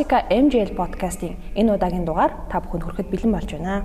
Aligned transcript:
Classica 0.00 0.24
MJL 0.32 0.72
подкастын 0.80 1.36
энэ 1.52 1.76
удаагийн 1.76 2.08
дугаар 2.08 2.32
та 2.48 2.64
бүхэнд 2.64 2.88
хүрэхэд 2.88 3.12
бэлэн 3.12 3.32
болж 3.36 3.52
байна. 3.52 3.84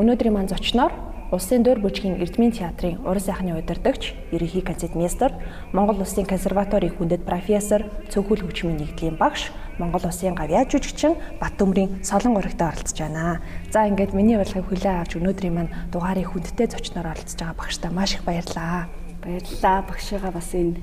Өнөөдрийн 0.00 0.32
маань 0.32 0.48
зочноор 0.48 0.96
Улсын 1.28 1.60
дөр 1.60 1.76
бүжгийн 1.76 2.16
Эрдмийн 2.24 2.56
театрын 2.56 3.04
уран 3.04 3.20
сайхны 3.20 3.52
удирдагч, 3.60 4.16
ерөнхий 4.32 4.64
концертмейстер, 4.64 5.36
Монгол 5.76 6.00
Улсын 6.00 6.24
консерваторийн 6.24 6.96
хүндэт 6.96 7.28
профессор, 7.28 7.84
цөөхөл 8.08 8.48
хөгжмийн 8.48 8.80
нэгдлийн 8.80 9.20
багш, 9.20 9.52
Монгол 9.76 10.08
Улсын 10.08 10.32
гавьяа 10.32 10.64
жүжигчин 10.64 11.20
Баттөмрийн 11.36 12.00
Солон 12.00 12.40
урагтаа 12.40 12.72
оролцож 12.72 12.96
байна. 12.96 13.44
За 13.68 13.84
ингээд 13.84 14.16
миний 14.16 14.40
урилгыг 14.40 14.72
хүлээн 14.72 15.04
авч 15.04 15.20
өнөөдрийн 15.20 15.52
маань 15.52 15.74
дугаарыг 15.92 16.32
хүндтэй 16.32 16.68
зочноор 16.72 17.12
оролцож 17.12 17.36
байгаа 17.36 17.60
багштай 17.60 17.90
маш 17.92 18.16
их 18.16 18.24
баярлалаа. 18.24 18.88
Баярлалаа 19.20 19.84
багшигаа 19.84 20.32
бас 20.32 20.48
энэ 20.56 20.80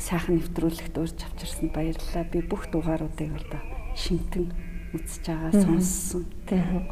сайхан 0.00 0.40
нэвтрүүлэгт 0.40 0.96
урьж 0.96 1.20
авчирсан 1.20 1.68
баярлалаа. 1.68 2.24
Би 2.32 2.40
бүх 2.40 2.68
дугааруудыг 2.72 3.36
одоо 3.36 3.79
шинтэн 4.00 4.44
үзэж 4.96 5.24
байгаа, 5.28 5.52
сонссон. 5.52 6.24
Тийм. 6.48 6.88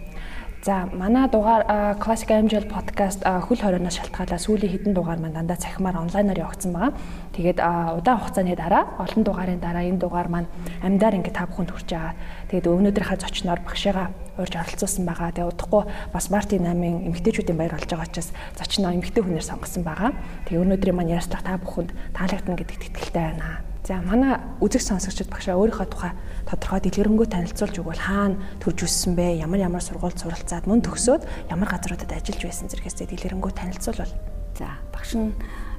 За 0.62 0.91
манай 0.92 1.28
дугаар 1.28 1.62
Classic 2.03 2.31
Angel 2.34 2.67
podcast 2.67 3.23
хөл 3.23 3.62
хорионоос 3.62 3.95
шалтгаалаад 3.95 4.42
сүүлийн 4.42 4.73
хэдэн 4.75 4.95
дугаар 4.95 5.23
маань 5.23 5.39
дандаа 5.39 5.56
цахимаар 5.56 6.03
онлайнаар 6.03 6.42
явагдсан 6.45 6.75
байгаа. 6.75 6.98
Тэгээд 7.31 7.59
удаан 7.62 8.19
хугацааны 8.19 8.59
дараа 8.59 8.84
олон 8.98 9.23
дугаарын 9.23 9.62
дараа 9.62 9.86
энэ 9.86 10.03
дугаар 10.03 10.27
маань 10.27 10.51
амьдаар 10.83 11.14
ингээд 11.14 11.39
та 11.39 11.47
бүхэнд 11.47 11.70
хүрч 11.70 11.89
байгаа. 11.95 12.14
Тэгээд 12.51 12.67
өнөөдрийнхээ 12.74 13.23
зочноор 13.23 13.61
багшигаа 13.63 14.11
урьж 14.35 14.55
оролцуулсан 14.58 15.05
байгаа. 15.07 15.30
Тэгээд 15.30 15.52
удахгүй 15.55 15.83
бас 16.11 16.27
Мартин 16.27 16.67
8-ын 16.67 17.07
эмгтээчүүдийн 17.07 17.58
баяр 17.58 17.79
болж 17.79 17.86
байгаа 17.86 18.11
учраас 18.11 18.30
зочноо 18.58 18.90
эмгтээ 18.98 19.23
хүнээр 19.23 19.46
сонгосон 19.46 19.86
байгаа. 19.86 20.11
Тэгээд 20.51 20.63
өнөөдрийн 20.67 20.96
маань 20.98 21.14
ярилцлага 21.14 21.46
та 21.46 21.63
бүхэнд 21.63 21.90
таалагдана 22.19 22.58
гэдэгт 22.58 22.86
итгэлтэй 22.90 23.25
байна. 23.30 23.67
За 23.89 24.03
манай 24.05 24.37
үзэг 24.61 24.85
сонсогчид 24.85 25.33
багшаа 25.33 25.57
өөрийнхөө 25.57 25.89
тухай 25.89 26.13
тодорхой 26.45 26.81
дэлгэрэнгүй 26.85 27.25
танилцуулж 27.33 27.81
өгвөл 27.81 28.05
хаана 28.05 28.37
төрж 28.61 28.85
өссөн 28.85 29.17
бэ? 29.17 29.41
Ямар 29.41 29.65
ямар 29.65 29.81
сургуульд 29.81 30.21
суралцаад 30.21 30.69
мөн 30.69 30.85
төгсөөд 30.85 31.25
ямар 31.49 31.73
газруудад 31.73 32.13
ажиллаж 32.13 32.45
байсан 32.45 32.69
зэрэгсээ 32.69 33.09
дэлгэрэнгүй 33.09 33.49
танилцуулбал. 33.57 34.13
За 34.61 34.77
багш 34.93 35.17
нь 35.17 35.33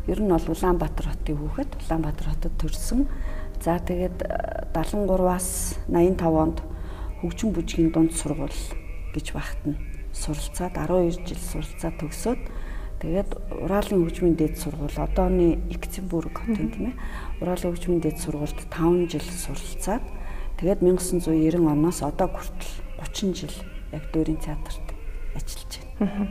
ер 0.10 0.26
нь 0.26 0.34
бол 0.34 0.42
Улаанбаатар 0.42 1.06
хотын 1.06 1.38
хүүхэд 1.38 1.70
Улаанбаатар 1.86 2.28
хотод 2.34 2.54
төрсэн. 2.58 3.06
За 3.62 3.78
тэгээд 3.78 4.26
73-аас 4.74 5.78
85 5.86 6.34
онд 6.34 6.58
хөгжим 7.22 7.54
бүжгийн 7.54 7.94
дунд 7.94 8.18
сургууль 8.18 8.58
гэж 9.14 9.38
багт 9.38 9.62
нь 9.70 9.78
суралцаад 10.18 10.74
12 10.82 11.30
жил 11.30 11.38
суралцаад 11.38 11.96
төгсөөд 12.02 12.42
тэгээд 13.06 13.30
Уралын 13.64 14.02
хөгжмийн 14.02 14.36
дээд 14.36 14.58
сургууль 14.58 14.98
одооны 14.98 15.62
Екатеринбург 15.70 16.34
хотын 16.36 16.74
тийм 16.74 16.86
ээ 16.90 16.98
Уралын 17.40 17.72
хөгжмийн 17.72 18.04
дээд 18.04 18.20
сургуульд 18.20 18.60
5 18.68 19.08
жил 19.16 19.24
суралцаад 19.24 20.04
тэгээд 20.60 20.84
1990 20.84 21.72
оноос 21.72 22.04
одоо 22.04 22.28
хүртэл 22.28 22.74
30 23.00 23.32
жил 23.32 23.56
яг 23.96 24.04
Дөрийн 24.12 24.44
театрт 24.44 24.84
ажиллаж 25.32 25.72
байна. 26.00 26.28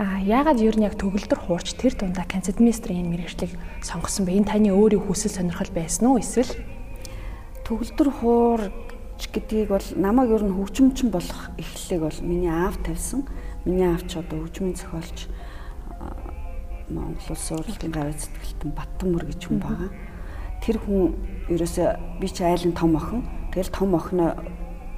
Аа 0.00 0.16
яагаад 0.24 0.64
ер 0.64 0.80
нь 0.80 0.88
яг 0.88 0.96
төгөлдөр 0.96 1.44
хуурч 1.44 1.76
тэр 1.76 1.92
дундаа 1.92 2.24
концертмейстрийн 2.24 3.04
энэ 3.04 3.20
мэрэгчлийг 3.20 3.52
сонгосон 3.84 4.24
бэ? 4.24 4.40
Энэ 4.40 4.48
таны 4.48 4.72
өөрийн 4.72 5.04
хүсэл 5.04 5.28
сонирхол 5.28 5.68
байсан 5.76 6.08
уу 6.08 6.24
эсвэл 6.24 6.56
төгөлдөр 7.68 8.08
хуурч 8.08 9.20
гэдгийг 9.28 9.68
бол 9.68 9.88
намайг 10.00 10.32
ер 10.32 10.40
нь 10.48 10.56
хөгжимчин 10.56 11.12
болох 11.12 11.52
эхлэлийг 11.60 12.00
бол 12.00 12.18
миний 12.24 12.48
аав 12.48 12.80
тавьсан. 12.80 13.28
Миний 13.68 13.84
аав 13.84 14.08
ч 14.08 14.16
одоо 14.16 14.40
хөгжмийн 14.40 14.72
зохиолч 14.72 15.28
Монгол 16.88 17.28
Улсын 17.28 17.60
урлагийн 17.60 17.92
гавь 17.92 18.16
сэтгэлтэн 18.16 18.72
Баттамөр 18.72 19.28
гэж 19.28 19.52
хүн 19.52 19.60
байгаа 19.60 19.92
тэр 20.60 20.78
хүн 20.78 21.16
ерөөсөө 21.48 22.20
би 22.20 22.28
чи 22.28 22.44
айлын 22.44 22.76
том 22.76 22.96
охин. 22.96 23.24
Тэгэл 23.52 23.72
том 23.74 23.94
охиноо 23.94 24.36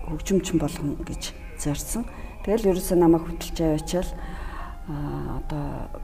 хөгжимчин 0.06 0.59
болгоно 0.59 0.99
гэж 1.06 1.33
зорьсон. 1.59 2.05
Тэгэл 2.45 2.75
ерөөсөө 2.75 2.99
намайг 2.99 3.25
хөтөлж 3.25 3.59
аваачаал 3.62 4.11
а 4.89 5.39
одоо 5.39 6.03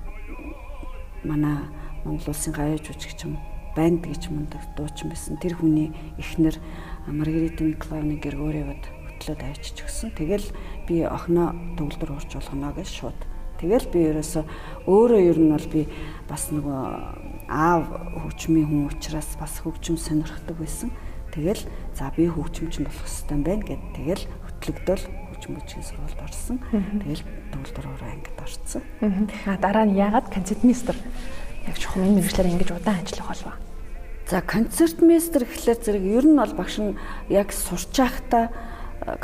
манай 1.24 1.66
Монгол 2.04 2.30
улсын 2.30 2.54
гаяж 2.54 2.86
жүжигч 2.86 3.26
юм 3.26 3.36
банд 3.74 4.06
гэж 4.06 4.30
мундаг 4.30 4.62
дуучин 4.76 5.10
байсан. 5.10 5.36
Тэр 5.42 5.58
хүний 5.58 5.90
эхнэр 6.16 6.56
Маргарита 7.06 7.64
Николаевны 7.64 8.16
Григорьевод 8.22 8.82
хөтлөөд 9.18 9.42
авчиж 9.42 9.82
өгсөн. 9.82 10.14
Тэгэл 10.14 10.46
би 10.86 11.02
охиноо 11.02 11.52
төгөлдөр 11.76 12.10
урж 12.14 12.30
болгоно 12.38 12.72
гэж 12.72 12.88
шууд. 12.88 13.18
Тэгэл 13.58 13.90
би 13.90 13.98
ерөөсөө 14.14 14.44
өөрөө 14.86 15.20
ер 15.26 15.38
нь 15.42 15.50
бол 15.50 15.66
би 15.74 15.82
бас 16.30 16.48
нөгөө 16.54 17.27
аав 17.48 17.88
хөгжмийн 18.28 18.68
хүн 18.68 18.84
учраас 18.92 19.36
бас 19.40 19.60
хөгжим 19.64 19.96
сонирхдаг 19.96 20.56
байсан. 20.60 20.92
Тэгэл 21.32 21.64
за 21.96 22.12
би 22.12 22.28
хөгжимчин 22.28 22.84
болох 22.84 23.08
хэрэгтэй 23.08 23.40
байна 23.40 23.64
гэд 23.64 23.82
тэгэл 23.96 24.24
хөтлөгдөөл 24.44 25.04
хөгжим 25.32 25.52
бүжгийн 25.56 25.84
сургуульд 25.84 26.20
орсон. 26.20 26.56
Тэгэл 26.68 27.24
төгөлдрөөрөө 27.52 28.08
ангид 28.12 28.38
орсон. 28.40 28.82
А 29.48 29.56
дараа 29.56 29.84
нь 29.88 29.96
яагаад 29.96 30.28
концертмейстер 30.28 30.96
яг 31.64 31.76
чухам 31.80 32.04
энэ 32.04 32.20
мэрэгчлэр 32.20 32.52
ингэж 32.52 32.70
удаан 32.76 33.00
ажиллах 33.00 33.28
болов? 33.32 33.56
За 34.28 34.40
концертмейстер 34.44 35.44
гэхлээр 35.48 35.78
зэрэг 35.80 36.04
ер 36.04 36.24
нь 36.28 36.36
бол 36.36 36.52
багш 36.52 36.76
нь 36.84 36.96
яг 37.32 37.48
сурч 37.52 37.96
байхдаа 37.96 38.52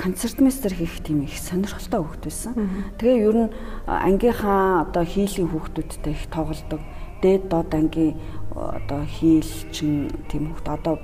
концертмейстер 0.00 0.72
хийх 0.72 1.04
тийм 1.04 1.28
их 1.28 1.36
сонирхолтой 1.36 2.00
хөвгт 2.00 2.24
байсан. 2.24 2.52
Тэгээ 2.96 3.24
ер 3.28 3.36
нь 3.36 3.52
ангийнхаа 3.84 4.88
одоо 4.88 5.04
хийлийн 5.04 5.52
хүүхдүүдтэй 5.52 6.12
их 6.16 6.24
тоглодог 6.32 6.80
дээд 7.24 7.48
доод 7.48 7.72
ангийн 7.72 8.20
одоо 8.52 9.02
хийлчин 9.08 10.12
тийм 10.28 10.52
хөхт 10.52 10.68
одоо 10.68 11.00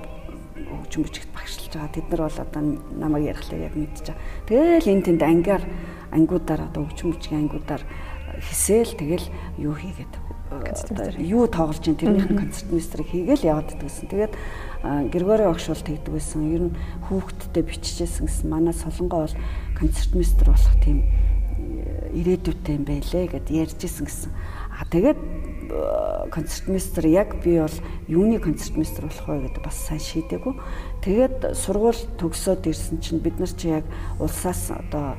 хөгжим 0.69 1.03
бичигт 1.03 1.33
багшилж 1.33 1.73
байгаа. 1.73 1.89
Тэд 1.89 2.07
нар 2.13 2.21
бол 2.29 2.39
одоо 2.45 2.61
намайг 2.93 3.33
ярихлаа 3.33 3.59
яг 3.59 3.75
мэдчихэж 3.75 4.07
байгаа. 4.13 4.21
Тэгэл 4.45 4.91
энэ 4.93 5.05
тэнд 5.09 5.21
ангиар 5.25 5.63
ангиудаар 6.13 6.61
одоо 6.69 6.85
хөгжим 6.85 7.11
бичгийн 7.17 7.41
ангиудаар 7.49 7.83
хийсэл 8.39 8.93
тэгэл 8.95 9.25
юу 9.57 9.73
хийгээд 9.75 10.13
юу 11.19 11.47
тоглож 11.47 11.83
ин 11.87 11.95
тэрнийх 11.95 12.27
нь 12.27 12.39
концертмейстрийг 12.39 13.07
хийгээл 13.07 13.49
яваад 13.55 13.71
дэгсэн. 13.71 14.07
Тэгээд 14.11 14.33
Григори 15.11 15.47
багш 15.47 15.67
бол 15.71 15.87
тэгдэг 15.87 16.11
байсан. 16.11 16.39
Ер 16.51 16.63
нь 16.67 16.75
хүүхдтэй 17.07 17.63
биччихсэн 17.63 18.27
гэсэн 18.27 18.47
манай 18.51 18.75
солонгоо 18.75 19.27
бол 19.27 19.35
концертмейстер 19.79 20.51
болох 20.51 20.75
тийм 20.83 21.07
ирээдүйтэй 22.11 22.75
юм 22.75 22.83
байлээ 22.83 23.25
гэд 23.31 23.47
ярьжсэн 23.47 24.05
гэсэн. 24.07 24.31
А 24.71 24.85
тэгээд 24.87 25.19
концертмейстер 26.31 27.07
яг 27.07 27.35
би 27.43 27.59
бол 27.59 27.75
юуны 28.07 28.39
концертмейстер 28.39 29.07
болох 29.07 29.27
вэ 29.27 29.47
гэдэг 29.47 29.63
бас 29.63 29.77
сайн 29.87 29.99
шийдээгүй. 29.99 30.53
Тэгээд 31.03 31.55
сургууль 31.55 32.01
төгсөөд 32.19 32.67
ирсэн 32.67 32.99
чинь 32.99 33.23
бид 33.23 33.39
нар 33.39 33.51
чи 33.51 33.71
яг 33.71 33.85
улсаас 34.19 34.71
одоо 34.71 35.15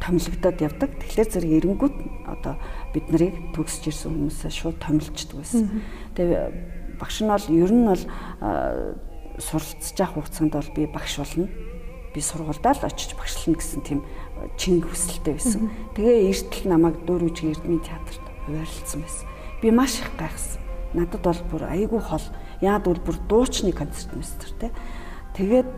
томилогдоод 0.00 0.60
явдаг. 0.60 0.90
Тэгэхээр 0.96 1.28
зэрэг 1.28 1.52
эренгүүт 1.60 1.96
одоо 2.24 2.56
бид 2.94 3.06
нарыг 3.12 3.34
төгсөж 3.52 3.92
ирсэн 3.92 4.12
хүмүүсээ 4.16 4.52
шууд 4.52 4.78
томилчдаг 4.80 5.36
байсан. 5.36 5.82
Тэгээ 6.16 6.96
багш 7.00 7.16
нь 7.20 7.28
бол 7.28 7.46
ер 7.52 7.72
нь 7.72 7.88
бол 7.88 8.04
суралцж 9.38 9.96
явах 9.98 10.24
хугацаанд 10.24 10.52
бол 10.52 10.70
би 10.74 10.86
багш 10.86 11.18
болно. 11.20 11.48
Би 12.18 12.22
сургуульдаа 12.26 12.74
л 12.74 12.82
очиж 12.82 13.14
багшлана 13.14 13.62
гэсэн 13.62 13.82
тийм 13.86 14.02
чин 14.58 14.82
хүсэлтэй 14.82 15.38
байсан. 15.38 15.70
Тэгээ 15.94 16.34
эртэл 16.34 16.66
намайг 16.66 16.98
дөөрүүжгийн 17.06 17.54
эрдмийн 17.54 17.78
театрт 17.78 18.26
хуваарлцсан 18.42 19.06
байсан. 19.06 19.26
Би 19.62 19.70
маш 19.70 20.02
их 20.02 20.10
гайхсан. 20.18 20.58
Надад 20.98 21.22
бол 21.22 21.38
бүр 21.46 21.62
айгүй 21.70 22.02
хол. 22.02 22.26
Яад 22.58 22.90
бол 22.90 22.98
бүр 22.98 23.22
дуучны 23.30 23.70
концерт 23.70 24.10
мистер 24.18 24.50
те. 24.58 24.74
Тэгээд 25.38 25.70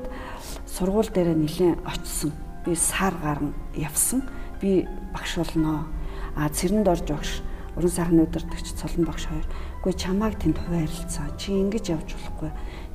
сургууль 0.64 1.12
дээр 1.12 1.36
нэлээд 1.36 1.84
очсон. 1.84 2.32
Би 2.64 2.72
сар 2.72 3.12
гарна 3.20 3.52
явсан. 3.76 4.24
Би 4.64 4.88
багш 5.12 5.44
болноо. 5.44 5.92
А 6.40 6.48
цэрэнд 6.48 6.88
орж 6.88 7.04
багш 7.04 7.44
уран 7.76 7.92
сайхны 7.92 8.24
өдөртөгч 8.24 8.80
цолон 8.80 9.04
багш 9.04 9.28
хоёр. 9.28 9.44
Гэхдээ 9.84 10.00
чамайг 10.08 10.40
тэнд 10.40 10.56
хуваарлцсан. 10.56 11.36
Чи 11.36 11.52
ингэж 11.52 12.00
явж 12.00 12.16
болохгүй. 12.16 12.48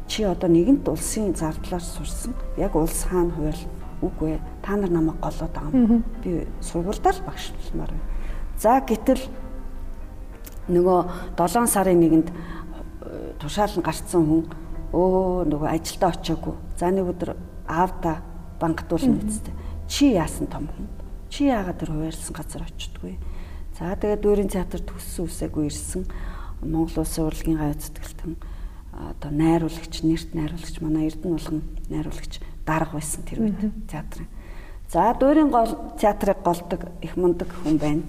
Чи 0.07 0.23
одоо 0.23 0.49
нэгэнт 0.49 0.87
улсын 0.87 1.33
зардлаар 1.35 1.81
сурсан. 1.81 2.33
Яг 2.57 2.75
улс 2.75 3.05
хаана 3.09 3.33
хуваал 3.33 3.61
үгүй 4.01 4.39
та 4.61 4.75
нар 4.77 4.91
намайг 4.91 5.17
голоод 5.19 5.53
байгаа 5.53 5.73
юм. 5.73 6.03
Би 6.21 6.45
сургуульдаа 6.61 7.13
л 7.13 7.25
багш 7.25 7.53
болмоор 7.57 7.89
байна. 7.89 8.05
За 8.59 8.79
гэтэл 8.85 9.23
нөгөө 10.69 10.99
7 11.37 11.67
сарын 11.67 11.99
нэгэнд 11.99 12.29
э, 12.29 13.33
тушаалн 13.41 13.81
гарцсан 13.81 14.23
хүн 14.25 14.43
өө 14.93 15.49
нөгөө 15.49 15.69
ажилдаа 15.73 16.13
очиагүй. 16.13 16.53
За 16.77 16.91
нэг 16.93 17.09
өдөр 17.09 17.35
аавда 17.67 18.21
бангтуулна 18.61 19.19
гэжтэй. 19.25 19.53
Чи 19.87 20.13
яасан 20.13 20.47
том 20.47 20.69
хүн? 20.69 20.87
Чи 21.29 21.49
яагаад 21.49 21.81
тэр 21.81 21.91
хуваарлсан 21.93 22.33
газар 22.33 22.63
очдгүй? 22.65 23.17
За 23.77 23.91
тэгээд 23.97 24.21
дүүрийн 24.21 24.51
театрт 24.53 24.85
төссөн 24.87 25.27
үсээгүй 25.27 25.67
ирсэн. 25.67 26.05
Монгол 26.63 27.03
Улсын 27.03 27.27
урлагийн 27.27 27.59
гавь 27.59 27.75
зүтгэлтэн 27.75 28.33
одоо 28.95 29.31
найруулагч, 29.31 30.03
нэрт 30.03 30.33
найруулагч 30.33 30.79
манай 30.79 31.07
Эрдэнэ 31.11 31.35
булган 31.35 31.61
найруулагч 31.89 32.39
дарга 32.65 32.95
байсан 32.95 33.23
тэр 33.27 33.39
үед 33.43 33.59
театрын. 33.91 34.27
За 34.89 35.13
дуурийн 35.19 35.49
гол 35.49 35.67
театрыг 35.99 36.37
голдог 36.43 36.79
их 37.01 37.17
мундаг 37.17 37.49
хүн 37.63 37.77
байна. 37.77 38.03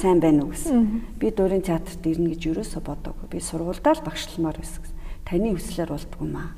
Сайн 0.00 0.20
байна 0.20 0.44
уу 0.44 0.50
гэсэн. 0.50 1.02
Би 1.20 1.30
дуурийн 1.30 1.62
театрт 1.62 2.02
ирнэ 2.06 2.34
гэж 2.34 2.50
юусоо 2.50 2.82
бодоогүй. 2.82 3.28
Би 3.30 3.40
сургуульдаа 3.40 3.94
л 3.94 4.02
багшламаар 4.02 4.58
байсан 4.58 4.82
гэсэн. 4.82 4.98
Таны 5.24 5.54
хүслээр 5.54 5.90
болдгоо 5.92 6.26
маа. 6.26 6.50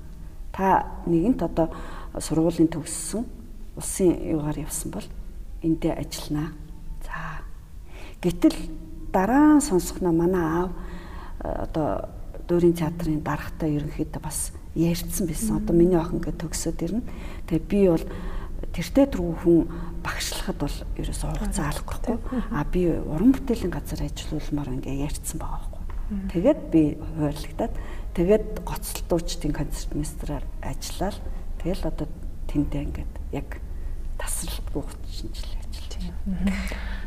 Та 0.53 0.87
нэгэнт 1.07 1.43
одоо 1.43 1.69
сургуулийн 2.17 2.71
төгссөн 2.71 3.27
улсын 3.77 4.17
юугаар 4.25 4.59
явсан 4.65 4.91
бол 4.95 5.07
эндээ 5.63 5.99
ажилланаа. 5.99 6.55
За. 7.03 7.45
Гэтэл 8.23 8.57
дараа 9.13 9.59
нь 9.59 9.67
сонсохноо 9.67 10.13
манай 10.13 10.41
аав 10.41 10.71
одоо 11.43 12.16
дуурийн 12.49 12.75
театрын 12.79 13.23
даргатай 13.23 13.77
ерөнхийдөө 13.77 14.23
бас 14.23 14.53
ярьсан 14.75 15.27
байсан. 15.27 15.59
Одоо 15.61 15.75
миний 15.77 15.99
охин 15.99 16.21
ингээд 16.23 16.41
төгсөөд 16.43 16.81
ирнэ. 16.87 17.03
Тэгээ 17.51 17.67
би 17.67 17.81
бол 17.91 18.07
тэртээ 18.73 19.07
түрүү 19.13 19.35
хүн 19.43 19.59
багшлахад 20.05 20.59
бол 20.61 20.77
ерөөсөө 21.01 21.29
хугацаа 21.33 21.67
алахгүй. 21.73 22.17
А 22.53 22.65
би 22.65 22.87
уран 22.93 23.33
бүтээлийн 23.35 23.73
газар 23.73 24.05
ажиллаулмаар 24.05 24.71
ингээ 24.79 25.05
ярьсан 25.09 25.39
байгаа 25.41 25.61
байхгүй. 25.65 25.85
Тэгээд 26.31 26.61
би 26.71 26.83
хуваарлагдаад 26.95 27.75
тэгээд 28.15 28.47
гоцлтуучдын 28.63 29.53
концерт 29.53 29.91
мастераар 29.99 30.45
ажиллаад 30.63 31.19
тэгэл 31.59 31.83
одоо 31.83 32.07
тэнтэй 32.47 32.87
ингээд 32.87 33.15
яг 33.35 33.59
тасралтгүй 34.21 34.87
30 34.87 35.35
жил 35.35 35.51
ажиллаж 35.59 35.93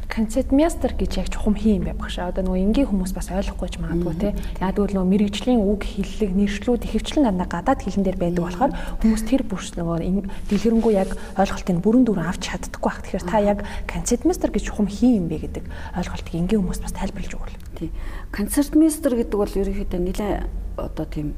концертмейстер 0.10 0.98
гэж 0.98 1.22
яг 1.22 1.30
чухам 1.30 1.54
хий 1.54 1.78
юм 1.78 1.86
байх 1.86 2.10
шаа. 2.10 2.34
Одоо 2.34 2.50
нөгөө 2.50 2.66
энгийн 2.66 2.90
хүмүүс 2.90 3.14
бас 3.14 3.30
ойлгохгүй 3.30 3.70
ч 3.70 3.78
магадгүй 3.78 4.16
те. 4.18 4.30
Яг 4.58 4.74
тэгвэл 4.74 4.98
нөгөө 4.98 5.12
мэрэгжлийн 5.14 5.62
үг 5.62 5.86
хэллэг 5.86 6.34
нэршлүүд 6.34 6.90
ихэвчлэн 6.90 7.30
дандаа 7.30 7.46
гадаад 7.46 7.86
хэлэн 7.86 8.04
дээр 8.04 8.18
байдаг 8.18 8.44
болохоор 8.50 8.74
хүмүүс 9.06 9.24
тэр 9.30 9.46
бүрс 9.46 9.78
нөгөө 9.78 10.26
дэлгэрэнгүй 10.50 10.94
яг 10.98 11.14
ойлголтыг 11.38 11.78
бүрэн 11.78 12.04
дүр 12.10 12.26
авч 12.26 12.42
чаддаггүй 12.42 12.90
байх. 12.90 13.02
Тэгэхээр 13.06 13.30
та 13.30 13.38
яг 13.38 13.60
концертмейстер 13.86 14.50
гэж 14.50 14.64
чухам 14.74 14.90
хий 14.90 15.22
юм 15.22 15.30
бэ 15.30 15.46
гэдэг 15.46 15.66
ойлголтыг 15.70 16.34
энгийн 16.34 16.66
хүмүүс 16.66 16.82
бас 16.82 16.94
тайлбарлаж 16.98 17.34
өгвөл. 17.38 17.58
Тий. 17.78 17.94
Концертмейстер 18.34 19.14
гэдэг 19.14 19.38
бол 19.38 19.54
ерөнхийдөө 19.62 20.02
нэлээ 20.10 20.34
одоо 20.74 21.06
тийм 21.06 21.38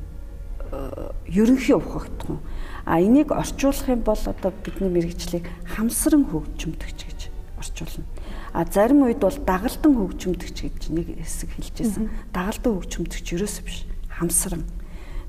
э, 0.72 1.12
ерөнхий 1.28 1.76
ухагдсан. 1.76 2.40
А 2.88 3.04
энийг 3.04 3.36
орчуулах 3.36 3.92
юм 3.92 4.02
бол 4.08 4.18
одоо 4.18 4.52
бидний 4.64 4.90
мэрэгчлийг 4.90 5.46
хамсран 5.76 6.24
хөгжимдөгч 6.32 7.00
гэж 7.04 7.20
орчуулна. 7.60 8.08
А 8.54 8.66
зарим 8.68 9.08
үед 9.08 9.24
бол 9.24 9.32
дагалдан 9.32 9.96
хөгжимдөгч 9.96 10.58
гэж 10.68 10.82
нэг 10.92 11.08
хэсэг 11.24 11.50
хэлжсэн. 11.56 12.12
Дагалдан 12.36 12.84
хөгжимдөгч 12.84 13.28
ерөөсөө 13.40 13.64
биш. 13.64 13.88
Хамсран. 14.12 14.68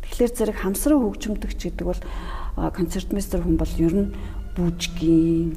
Тэгэхээр 0.03 0.33
зэрэг 0.35 0.59
хамсран 0.59 0.99
хөгжимдөгч 0.99 1.61
гэдэг 1.71 1.87
бол 1.87 2.03
концертмейстер 2.75 3.47
хүн 3.47 3.57
бол 3.57 3.75
ер 3.79 3.95
нь 3.95 4.13
бүжгийн, 4.59 5.55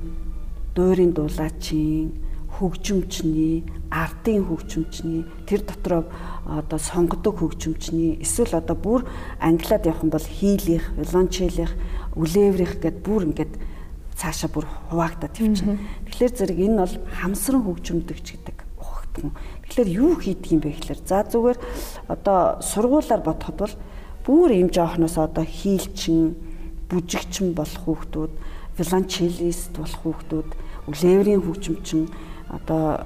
дуурийн 0.78 1.12
дулаачийн, 1.12 2.14
хөгжимчний, 2.56 3.68
ардын 3.92 4.46
хөгжимчний, 4.48 5.26
тэр 5.44 5.68
дотроо 5.68 6.06
одоо 6.46 6.80
сонгодог 6.80 7.44
хөгжимчний, 7.44 8.16
эсвэл 8.24 8.56
одоо 8.56 8.78
бүр 8.80 9.02
англиад 9.44 9.86
явах 9.86 10.04
юм 10.04 10.12
бол 10.16 10.24
хийлих, 10.24 10.88
виолончелих, 10.96 11.76
үлээврих 12.16 12.80
гэд 12.80 13.04
бүр 13.04 13.28
ингээд 13.28 13.54
цаашаа 14.16 14.50
бүр 14.50 14.66
хуваагдаад 14.90 15.36
явчихна. 15.36 15.80
Тэгэхээр 16.08 16.34
зэрэг 16.36 16.60
энэ 16.60 16.80
бол 16.82 16.96
хамсран 17.20 17.62
хөгжимдөгч 17.68 18.28
гэдэг 18.32 18.58
ухагдсан. 18.80 19.32
Тэгэхээр 19.68 19.90
юу 19.92 20.12
хийдэг 20.18 20.52
юм 20.56 20.62
бэ 20.64 20.72
гэхээр 20.76 21.02
за 21.04 21.28
зүгээр 21.28 21.60
одоо 22.08 22.40
сургуулаар 22.64 23.22
бодоход 23.22 23.58
бол 23.60 23.76
бүр 24.24 24.50
юм 24.56 24.70
жоохноос 24.72 25.20
одоо 25.20 25.46
хийлчин, 25.46 26.40
бүжигчин 26.88 27.52
болох 27.54 27.84
хүүхдүүд, 27.84 28.34
виолончелист 28.80 29.74
болох 29.76 30.00
хүүхдүүд, 30.02 30.50
леврийн 30.90 31.44
хөгжимчин, 31.44 32.10
одоо 32.50 33.06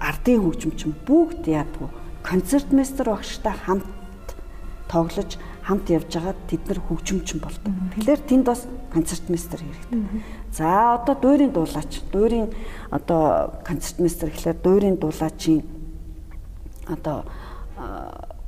ардын 0.00 0.42
хөгжимчин 0.42 0.92
бүгд 1.06 1.48
яадгүй 1.48 1.88
концертмейстер 2.24 3.12
багштай 3.12 3.52
хамт 3.66 3.84
тоглож 4.88 5.36
хамт 5.64 5.88
явж 5.88 6.12
байгаад 6.12 6.40
тэд 6.46 6.62
нар 6.68 6.80
хөгжимчин 6.84 7.40
болдог. 7.40 7.72
Тэгэхээр 7.96 8.22
тэнд 8.28 8.44
бас 8.44 8.68
концертмейстер 8.92 9.60
хэрэгтэй. 9.64 10.22
За 10.52 11.00
одоо 11.00 11.16
дуурийн 11.16 11.52
дуулаач, 11.56 12.04
дуурийн 12.12 12.52
одоо 12.92 13.56
концертмейстер 13.64 14.28
гэхлээр 14.28 14.58
дуурийн 14.60 14.96
дуулаачийн 15.00 15.64
одоо 16.86 17.24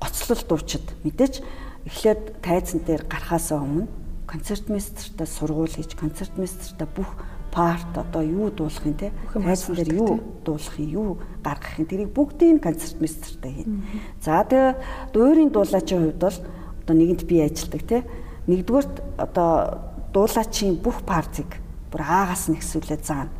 гоцлол 0.00 0.42
дуучид 0.48 0.86
мэдээж 1.04 1.42
эхлээд 1.86 2.42
тайзан 2.42 2.84
дээр 2.84 3.08
гарахаасаа 3.08 3.64
өмнө 3.64 3.88
концертмейстертай 4.26 5.26
сургууль 5.26 5.72
хийж 5.72 5.96
концертмейстертай 5.96 6.88
бүх 6.94 7.16
парт 7.50 7.96
одоо 7.96 8.22
юу 8.22 8.50
дуулах 8.50 8.84
юм 8.84 8.94
те 8.94 9.12
тайзан 9.32 9.74
дээр 9.74 9.94
юу 9.94 10.20
дуулах 10.44 10.76
юм 10.78 10.90
юу 10.92 11.18
гаргах 11.42 11.78
юм 11.78 11.86
тэрийг 11.86 12.10
бүгдийг 12.12 12.62
концертмейстертай 12.62 13.52
хийн. 13.52 13.82
За 14.20 14.44
тэгээ 14.44 15.12
дуурийн 15.14 15.50
дуулаачийн 15.50 16.12
хувьд 16.12 16.20
бол 16.20 16.38
одоо 16.86 16.94
нэгэнт 16.94 17.26
би 17.26 17.42
ажилдаг 17.42 17.82
тий. 17.82 18.02
Нэгдүгээрт 18.46 19.02
одоо 19.18 19.82
дуулаачийн 20.14 20.78
бүх 20.78 21.02
партиг 21.02 21.58
бүр 21.90 22.06
аагаас 22.06 22.46
нь 22.46 22.54
ихсүүлээд 22.54 23.02
заана. 23.02 23.34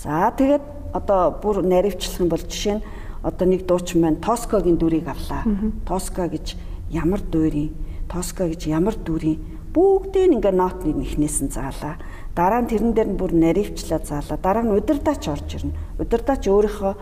За 0.00 0.32
тэгээд 0.32 0.64
одоо 0.96 1.36
бүр 1.36 1.60
наривчлах 1.60 2.24
юм 2.24 2.32
бол 2.32 2.40
жишээ 2.40 2.80
нь 2.80 2.86
одоо 3.20 3.44
нэг 3.44 3.68
дуучин 3.68 4.00
маань 4.00 4.24
Тоскогийн 4.24 4.80
дүрийг 4.80 5.04
авлаа. 5.04 5.44
Тоска 5.84 6.32
гэж 6.32 6.56
ямар 6.88 7.20
дуурийн, 7.20 7.76
Тоска 8.08 8.48
гэж 8.48 8.72
ямар 8.72 8.96
дүрийн 8.96 9.36
бүгдийг 9.76 10.32
ингээ 10.32 10.56
нотны 10.56 10.96
нэхнээс 10.96 11.38
нь 11.44 11.52
заалаа. 11.52 12.00
Дараа 12.32 12.64
нь 12.64 12.70
тэрэн 12.72 12.96
дээр 12.96 13.08
нь 13.12 13.20
бүр 13.20 13.36
наривчлаа 13.36 14.00
заалаа. 14.00 14.40
Дараа 14.40 14.64
нь 14.64 14.72
удирдаач 14.72 15.28
орж 15.28 15.48
ирнэ. 15.60 15.76
Удирдаач 16.00 16.48
өөрийнхөө 16.48 16.94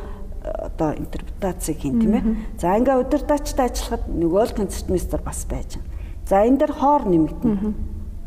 одоо 0.44 0.92
интерпретацийг 0.92 1.80
хийн 1.80 2.00
тийм 2.00 2.14
ээ. 2.14 2.24
За 2.60 2.76
ингээ 2.76 3.00
удирдаачтай 3.00 3.72
ажиллахад 3.72 4.04
нөгөө 4.12 4.42
л 4.52 4.58
концертмейстер 4.60 5.20
бас 5.24 5.48
байж 5.48 5.80
байна. 5.80 5.88
За 6.28 6.44
энэ 6.44 6.58
дээр 6.60 6.72
хоор 6.76 7.02
нэмэгдэнэ. 7.08 7.72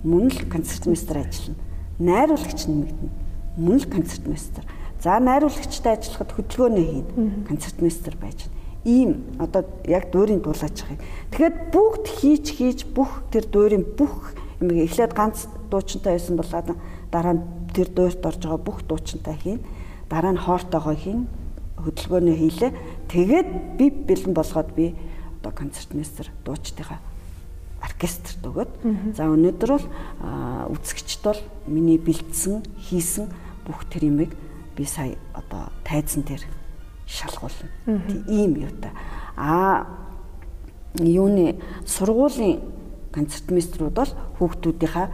Мөн 0.02 0.26
л 0.34 0.42
концертмейстер 0.50 1.18
ажиллана. 1.22 1.62
Найруулагч 2.02 2.62
нэмэгдэнэ. 2.66 3.14
Мөн 3.62 3.78
л 3.78 3.86
концертмейстер. 3.86 4.66
За 4.98 5.22
найруулагчтай 5.22 5.94
ажиллахад 5.94 6.34
хөдөлгөөнөө 6.34 6.86
хийн. 6.90 7.08
Концертмейстер 7.46 8.18
байж 8.18 8.50
байна. 8.50 8.56
Ийм 8.86 9.12
одоо 9.38 9.62
яг 9.86 10.10
дуурийн 10.10 10.42
дуулаач 10.42 10.78
хий. 10.82 10.98
Тэгэхээр 11.30 11.56
бүгд 11.70 12.06
хийж 12.18 12.46
хийж 12.58 12.80
бүх 12.98 13.30
тэр 13.30 13.46
дуурийн 13.46 13.86
бүх 13.86 14.34
юм 14.58 14.74
эхлээд 14.74 15.14
ганц 15.14 15.46
дуучинтай 15.70 16.18
байсан 16.18 16.38
бол 16.38 16.50
дараа 17.12 17.34
нь 17.38 17.44
тэр 17.78 17.94
дуурт 17.94 18.26
орж 18.26 18.42
байгаа 18.42 18.62
бүх 18.62 18.82
дуучинтай 18.90 19.38
хийн. 19.38 19.62
Дараа 20.10 20.34
нь 20.34 20.42
хоортойгоо 20.42 20.96
хийн 20.96 21.28
хөдөлгөөнөө 21.77 22.36
хийлээ. 22.36 22.72
Тэгээд 23.07 23.50
би 23.77 23.86
бэлэн 23.89 24.34
болгоод 24.34 24.69
би 24.74 24.96
одоо 25.39 25.51
концертмейстер 25.53 26.31
дуучдынхаа 26.43 27.00
оркестрт 27.81 28.41
өгöd. 28.41 28.72
За 29.15 29.29
өнөөдөр 29.29 29.69
бол 29.69 29.86
үзэгчд 30.74 31.22
бол 31.24 31.41
миний 31.67 31.98
бэлдсэн 32.01 32.65
хийсэн 32.89 33.29
бүх 33.65 33.86
тэр 33.89 34.10
юмыг 34.10 34.34
би 34.75 34.86
сая 34.86 35.15
одоо 35.34 35.69
тайзан 35.86 36.24
дээр 36.25 36.41
шалгуулна. 37.05 37.69
Тийм 38.25 38.57
юу 38.57 38.74
та. 38.81 38.91
А 39.38 39.86
юуны 40.98 41.62
сургуулийн 41.86 42.62
концертмейстрүүд 43.13 43.93
бол 43.93 44.12
хүүхдүүдийнхаа 44.41 45.07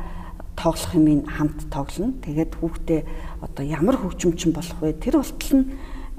тоглох 0.55 0.93
юм 0.95 1.27
хамт 1.27 1.67
тоглоно. 1.69 2.13
Тэгээд 2.23 2.55
хүүхдээ 2.59 3.01
одоо 3.41 3.63
ямар 3.65 3.97
хөгжимчин 3.99 4.53
болох 4.53 4.79
вэ? 4.81 4.93
Тэр 4.93 5.19
болтол 5.19 5.59
нь 5.59 5.71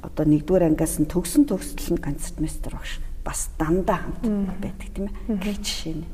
одоо 0.04 0.24
нэгдүгээр 0.28 0.68
ангиас 0.68 1.00
нь 1.00 1.08
төгсөн 1.08 1.48
төгсөл 1.48 1.96
нь 1.96 2.04
концертмейстер 2.04 2.76
багш 2.76 3.00
бас 3.24 3.48
дандаа 3.56 4.04
хамт 4.04 4.60
байдаг 4.60 4.88
тийм 4.92 5.08
ээ. 5.08 5.40
Гэх 5.40 5.58
жишээ 5.64 5.94
нь. 5.96 6.04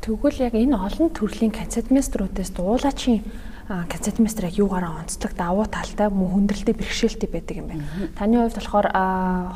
Тэгвэл 0.00 0.42
яг 0.48 0.54
энэ 0.56 0.74
олон 0.74 1.12
төрлийн 1.12 1.52
концертмейструудаас 1.52 2.50
дуулаачийн 2.56 3.22
концертмейстер 3.68 4.50
яг 4.50 4.58
юугаараа 4.58 5.04
онцлог 5.04 5.32
давуу 5.36 5.68
талтай 5.70 6.10
мөн 6.10 6.48
хүндрэлтэй 6.48 6.74
бэрхшээлтэй 6.74 7.28
байдаг 7.30 7.56
юм 7.56 7.66
байна. 7.70 7.84
Таны 8.18 8.42
хувьд 8.42 8.58
болохоор 8.58 8.88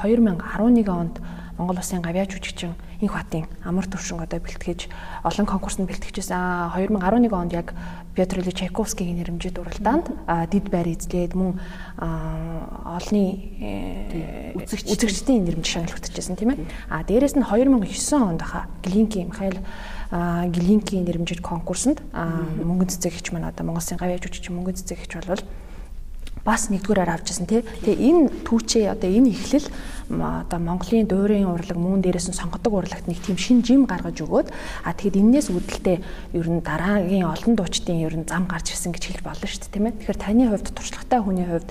2011 0.05 0.87
онд 0.87 1.19
Монгол 1.59 1.81
Улсын 1.81 2.05
гавьяа 2.05 2.29
жүжигчин 2.29 2.77
Инх 3.01 3.13
Батын 3.17 3.49
амар 3.65 3.89
төвшин 3.89 4.21
одоо 4.21 4.41
бэлтгэж 4.41 4.89
олон 5.25 5.47
конкурсанд 5.49 5.89
бэлтгэжсэн. 5.89 6.73
2011 6.77 7.33
онд 7.33 7.53
яг 7.53 7.73
Петр 8.15 8.41
Ильич 8.41 8.61
Чайковскигийн 8.61 9.21
нэрмжид 9.21 9.57
уралдаанд 9.61 10.13
дид 10.53 10.69
байр 10.69 10.89
эзлээд 10.93 11.33
мөн 11.37 11.61
олны 11.97 13.25
э, 13.61 14.57
үзэгчдийн 14.57 15.45
нэрмж 15.45 15.65
шагналгдчихсэн 15.65 16.37
тийм 16.37 16.57
ээ. 16.57 16.65
А 16.89 17.05
дээрэс 17.05 17.37
нь 17.37 17.45
2009 17.45 17.89
онд 18.21 18.43
хаа 18.45 18.69
Глинки 18.85 19.25
Михаил 19.25 19.61
Глинкийн 20.13 21.05
нэрмжид 21.05 21.41
конкурсанд 21.41 22.01
мөнгөн 22.13 22.89
цэцэг 22.89 23.17
хч 23.17 23.33
маань 23.33 23.49
одоо 23.49 23.65
Монгол 23.65 23.81
Улсын 23.81 24.01
гавьяа 24.01 24.21
жүжигчин 24.21 24.57
мөнгөн 24.57 24.77
цэцэг 24.77 25.05
хч 25.05 25.21
болвол 25.21 25.43
бас 26.45 26.69
нэгдүгээрээр 26.71 27.15
авчихсан 27.15 27.47
тий. 27.47 27.63
Тэгээ 27.63 27.97
энэ 27.97 28.23
түүчээ 28.45 28.93
одоо 28.93 29.11
энэ 29.11 29.33
ихлэл 29.33 29.69
одоо 30.07 30.59
Монголын 30.63 31.11
дуурийн 31.11 31.51
урлаг 31.51 31.75
мөн 31.75 32.03
дээрээс 32.03 32.31
нь 32.31 32.39
сонгодог 32.39 32.71
урлагт 32.71 33.11
нэг 33.11 33.19
тийм 33.19 33.35
шин 33.35 33.63
жим 33.67 33.91
гаргаж 33.91 34.23
өгөөд 34.23 34.55
а 34.87 34.95
тэгэхэд 34.95 35.19
энээс 35.19 35.51
үүдэлтэй 35.51 35.99
ер 36.39 36.47
нь 36.47 36.63
дараагийн 36.63 37.27
олон 37.27 37.59
дуучдын 37.59 37.99
ер 38.07 38.15
нь 38.15 38.29
зам 38.31 38.47
гарч 38.47 38.71
ирсэн 38.71 38.95
гэж 38.95 39.19
хэлж 39.19 39.23
болно 39.27 39.47
шүү 39.51 39.61
дээ 39.67 39.75
тийм 39.75 39.87
ээ. 39.91 39.95
Тэгэхээр 39.99 40.23
таны 40.23 40.45
хувьд 40.47 40.69
туршлагатай 40.71 41.21
хүний 41.27 41.47
хувьд 41.51 41.71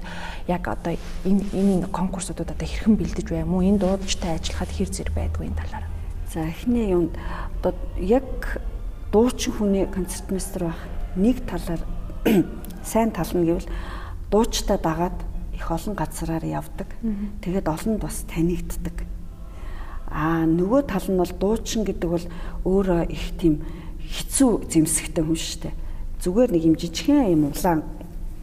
яг 0.52 0.64
одоо 0.68 0.94
энэ 1.24 1.44
энэ 1.56 1.88
конкурсуудад 1.96 2.52
одоо 2.52 2.68
хэрхэн 2.68 3.00
бэлдэж 3.00 3.28
бай 3.32 3.48
мөн 3.48 3.80
энэ 3.80 3.80
дуудагчтай 3.80 4.36
ажиллахад 4.36 4.72
хэр 4.76 4.90
зэрэг 4.92 5.16
байдгүй 5.16 5.48
энэ 5.48 5.60
талаар. 5.64 5.86
За 6.28 6.44
эхний 6.44 6.92
юунд 6.92 7.16
одоо 7.64 7.72
яг 8.04 8.60
дуучин 9.16 9.56
хүний 9.56 9.88
концертмейстер 9.88 10.68
байх 10.68 10.82
нэг 11.16 11.40
талаар 11.48 11.80
сайн 12.84 13.16
тал 13.16 13.32
нь 13.32 13.48
гэвэл 13.48 13.72
дуучтай 14.32 14.78
дагаад 14.78 15.18
их 15.54 15.72
олон 15.72 15.96
газраар 15.96 16.44
явдаг. 16.46 16.88
Тэгээд 17.42 17.68
олонд 17.68 18.02
бас 18.02 18.26
танигддаг. 18.28 19.06
Аа 20.10 20.46
нөгөө 20.46 20.82
тал 20.88 21.08
нь 21.10 21.18
бол 21.18 21.34
дуучин 21.34 21.84
гэдэг 21.84 22.10
бол 22.10 22.26
өөрөө 22.64 23.10
их 23.10 23.26
тийм 23.40 23.64
хэцүү 24.00 24.70
зэмсэгтэй 24.70 25.24
хүн 25.24 25.40
шүү 25.40 25.60
дээ. 25.66 25.76
Зүгээр 26.22 26.52
нэг 26.52 26.64
юм 26.66 26.76
жижигхэн 26.76 27.34
юм 27.34 27.52
улаан 27.52 27.82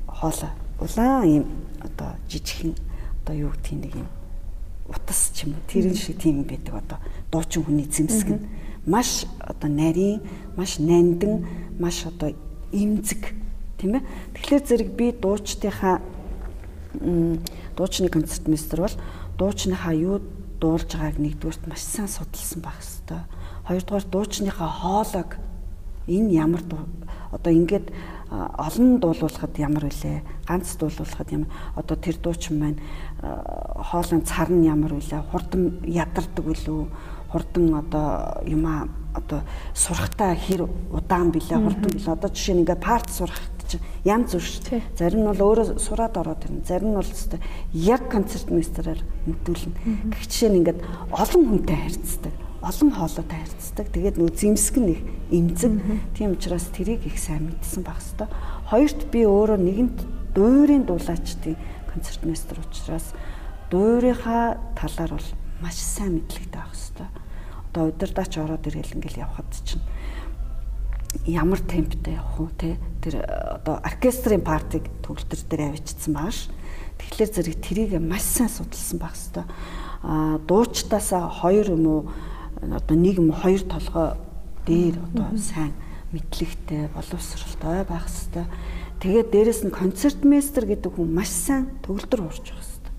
хоолой. 0.09 0.53
Улаан 0.81 1.27
юм 1.29 1.47
одоо 1.81 2.17
жижигхэн 2.29 2.75
одоо 3.23 3.35
юу 3.37 3.53
гэх 3.55 3.73
нэг 3.79 3.95
юм 3.95 4.09
утас 4.89 5.31
ч 5.33 5.47
юм 5.47 5.55
уу 5.55 5.65
тэрэн 5.71 5.95
шиг 5.95 6.19
тийм 6.19 6.43
байдаг 6.45 6.75
одоо 6.83 6.99
дуучин 7.31 7.63
хүний 7.65 7.87
зэмсэг 7.87 8.29
нь 8.29 8.43
маш 8.87 9.25
одоо 9.39 9.71
нарийн 9.71 10.21
маш 10.57 10.79
нандин 10.79 11.47
маш 11.79 12.05
одоо 12.07 12.35
имзэг 12.73 13.33
тийм 13.83 13.99
ээ. 13.99 14.07
Тэгэхээр 14.39 14.63
зэрэг 14.63 14.91
би 14.95 15.11
дуучдынхаа 15.11 15.99
дуучны 17.75 18.09
концертмейстер 18.09 18.81
бол 18.87 18.97
дуучныхаа 19.39 19.95
юу 19.99 20.23
дуулж 20.63 20.95
байгааг 20.95 21.19
нэгдүгээрт 21.19 21.67
маш 21.67 21.83
сайн 21.83 22.07
судалсан 22.07 22.63
байх 22.63 22.79
хэвээр. 22.79 23.27
Хоёрдугаар 23.67 24.07
дуучныхаа 24.07 24.71
хоолойг 24.71 25.31
энэ 26.07 26.31
ямар 26.31 26.63
одоо 27.33 27.53
ингээд 27.53 27.91
олон 28.31 29.01
дуулуулахад 29.01 29.59
ямар 29.59 29.85
вүлээ 29.91 30.23
ганц 30.47 30.77
дуулуулахад 30.77 31.29
ямар 31.33 31.51
одоо 31.77 31.97
тэр 31.97 32.17
дуучин 32.23 32.59
маань 32.59 32.79
хоолойн 33.21 34.23
цар 34.23 34.49
нь 34.49 34.69
ямар 34.69 34.95
вүлээ 34.95 35.23
хурдан 35.33 35.81
ядардаг 35.85 36.45
үлээ 36.47 36.87
хурдан 37.33 37.75
одоо 37.75 38.41
юма 38.47 38.89
одоо 39.15 39.41
сурахтаа 39.75 40.37
хэр 40.37 40.69
удаан 40.93 41.31
билээ 41.33 41.61
хурдан 41.61 41.91
билээ 41.93 42.17
одоо 42.17 42.31
жишээ 42.31 42.55
нь 42.57 42.61
ингээд 42.65 42.81
парт 42.81 43.09
сурах 43.11 43.41
чинь 43.73 43.85
янз 44.05 44.37
бүр 44.37 44.45
шүү 44.45 44.63
дээ. 44.69 44.83
Зарим 44.97 45.21
нь 45.25 45.31
бол 45.33 45.43
өөрөө 45.43 45.81
сураад 45.81 46.17
ороод 46.21 46.45
ирнэ. 46.45 46.69
Зарим 46.69 46.93
нь 46.93 46.99
бол 47.01 47.09
өстой 47.09 47.41
яг 47.73 48.03
концертмейстераар 48.13 49.01
мөдүүлнэ. 49.25 50.13
Гэх 50.13 50.25
жишээ 50.29 50.51
нь 50.53 50.59
ингээд 50.61 50.81
олон 51.09 51.43
хүнтэй 51.49 51.79
харьцдаг. 51.81 52.35
Олон 52.61 52.91
хоолойтой 52.93 53.39
харьцдаг. 53.41 53.87
Тэгээд 53.91 54.17
нөө 54.21 54.31
зэмсэг 54.37 54.77
нь 54.79 54.93
их 54.93 55.01
эмзэг. 55.33 55.73
Тийм 56.15 56.37
учраас 56.37 56.69
тэрийг 56.71 57.03
их 57.09 57.17
сайн 57.17 57.51
мэдсэн 57.51 57.83
баг 57.83 57.99
хэвээр. 57.99 58.31
Хоёрт 58.71 59.01
би 59.11 59.21
өөрөө 59.27 59.59
нэгэнт 59.59 59.99
дуурийн 60.37 60.85
дуулаачдын 60.87 61.57
концертмейстер 61.91 62.61
учраас 62.61 63.17
дуурийнхаа 63.73 64.61
талаар 64.77 65.17
бол 65.17 65.29
маш 65.61 65.77
сайн 65.81 66.21
мэдлэгтэй 66.21 66.61
байх 66.61 66.71
хэвээр. 66.77 67.11
Одоо 67.73 67.89
удирдаач 67.89 68.33
ороод 68.37 68.65
ирэл 68.69 68.97
ингээл 69.01 69.25
явхад 69.25 69.49
чинь 69.65 69.81
ямар 71.27 71.61
темптэй 71.61 72.17
явах 72.17 72.41
уу 72.41 72.51
те 72.59 72.79
тэр 73.03 73.23
э, 73.23 73.59
одоо 73.61 73.79
оркестрийн 73.85 74.43
партиг 74.43 74.89
төгөлтөр 75.05 75.41
дээр 75.49 75.63
авчирсан 75.77 76.15
байгаа 76.15 76.33
ш. 76.33 76.51
Тэгэхээр 76.99 77.31
зэрэг 77.31 77.57
тэрийг 77.63 77.93
маш 78.01 78.25
сайн 78.27 78.49
судалсан 78.49 78.99
байх 78.99 79.15
хэвээр. 79.15 79.47
А 80.03 80.39
дуучтаасаа 80.49 81.29
хоёр 81.31 81.77
юм 81.77 81.85
уу 81.87 82.01
одоо 82.63 82.97
нэг 82.97 83.21
юм 83.21 83.31
хоёр 83.31 83.63
толгой 83.63 84.19
дээр 84.67 84.97
одоо 85.13 85.37
сайн 85.39 85.73
мэдлэгтэй 86.11 86.89
боловсралтай 86.95 87.85
байх 87.85 88.09
хэвээр. 88.09 88.49
Тэгээд 89.03 89.29
дээрэс 89.31 89.63
нь 89.67 89.75
концертмейстер 89.75 90.67
гэдэг 90.67 90.97
хүн 90.97 91.11
маш 91.13 91.31
сайн 91.31 91.71
төгөлтөр 91.85 92.21
уурч 92.25 92.47
байх 92.51 92.63
хэвээр. 92.63 92.95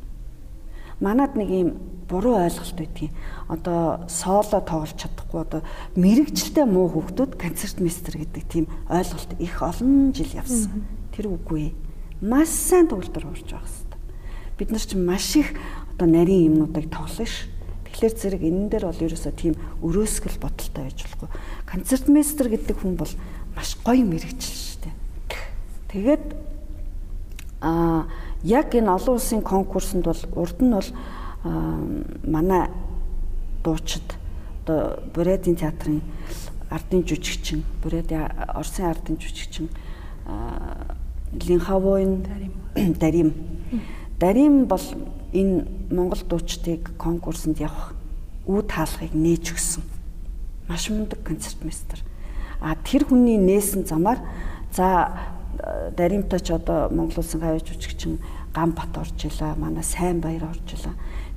Манад 1.02 1.36
нэг 1.36 1.50
юм 1.50 1.70
буруу 2.14 2.38
ойлголт 2.38 2.78
байдгийг. 2.78 3.12
Одоо 3.50 4.06
соло 4.06 4.62
тоглож 4.62 4.94
чадахгүй 4.94 5.42
одоо 5.42 5.62
мэрэгчлээ 5.98 6.66
муу 6.70 6.94
хүүхдүүд 6.94 7.42
концертмейстер 7.42 8.22
гэдэг 8.22 8.44
тийм 8.46 8.66
ойлголт 8.86 9.34
их 9.42 9.58
олон 9.66 10.14
жил 10.14 10.30
явсан. 10.30 10.86
Тэр 11.18 11.34
үгүй. 11.34 11.74
Маш 12.22 12.54
сайн 12.54 12.86
төгөлдөр 12.86 13.26
урж 13.34 13.50
байгаа 13.50 13.66
хэвээр. 13.66 13.98
Бид 14.62 14.70
нар 14.70 14.86
чинь 14.86 15.02
маш 15.02 15.34
их 15.34 15.58
одоо 15.98 16.06
нарийн 16.06 16.54
юмнуудыг 16.54 16.94
тоглоно 16.94 17.26
ш. 17.26 17.50
Тэгэхээр 17.90 18.14
зэрэг 18.14 18.42
энэ 18.46 18.70
дээр 18.70 18.86
бол 18.90 19.06
ерөөсөө 19.10 19.34
тийм 19.34 19.54
өрөөсгөл 19.82 20.38
бодолтой 20.38 20.84
байж 20.86 21.00
болохгүй. 21.02 21.30
Концертмейстер 21.66 22.48
гэдэг 22.54 22.78
хүн 22.78 22.94
бол 22.98 23.14
маш 23.58 23.78
гоё 23.82 24.06
мэрэгчл 24.06 24.54
шүү 24.54 24.80
дээ. 24.86 24.96
Тэгээд 25.94 26.26
а 27.62 28.06
яг 28.44 28.76
энэ 28.76 28.92
олон 28.92 29.16
улсын 29.16 29.42
конкурсанд 29.42 30.04
бол 30.04 30.22
урд 30.36 30.60
нь 30.60 30.74
бол 30.74 30.90
манай 31.44 32.70
дуучид 33.64 34.16
одоо 34.64 35.00
Бурядын 35.14 35.56
театрын 35.56 36.02
ардын 36.72 37.04
жүжигчин, 37.04 37.64
Бурядын 37.84 38.32
Оросын 38.56 38.86
ардын 38.90 39.18
жүжигчин 39.20 39.70
Линхавойн 41.34 42.26
Дарим. 43.00 43.34
Дарим 44.20 44.66
бол 44.66 44.82
энэ 45.34 45.66
Монгол 45.92 46.22
дуучдыг 46.30 46.96
конкурсанд 46.98 47.60
явах 47.60 47.94
үе 48.48 48.62
таалгыг 48.64 49.14
нээж 49.14 49.52
өгсөн. 49.52 49.84
Маш 50.70 50.90
мундаг 50.90 51.24
концертмейстер. 51.24 52.00
А 52.62 52.76
тэр 52.76 53.06
хүний 53.06 53.38
нээсэн 53.38 53.86
замаар 53.86 54.20
за 54.72 55.12
Даримтай 55.98 56.40
ч 56.40 56.52
одоо 56.54 56.90
Монгол 56.90 57.20
улсын 57.20 57.42
гавьяа 57.42 57.60
жүжигчин 57.60 58.20
Гамбат 58.54 58.98
орж 58.98 59.26
илаа, 59.26 59.56
манай 59.58 59.84
сайн 59.84 60.22
баяр 60.22 60.46
орж 60.46 60.78
илаа. 60.78 60.94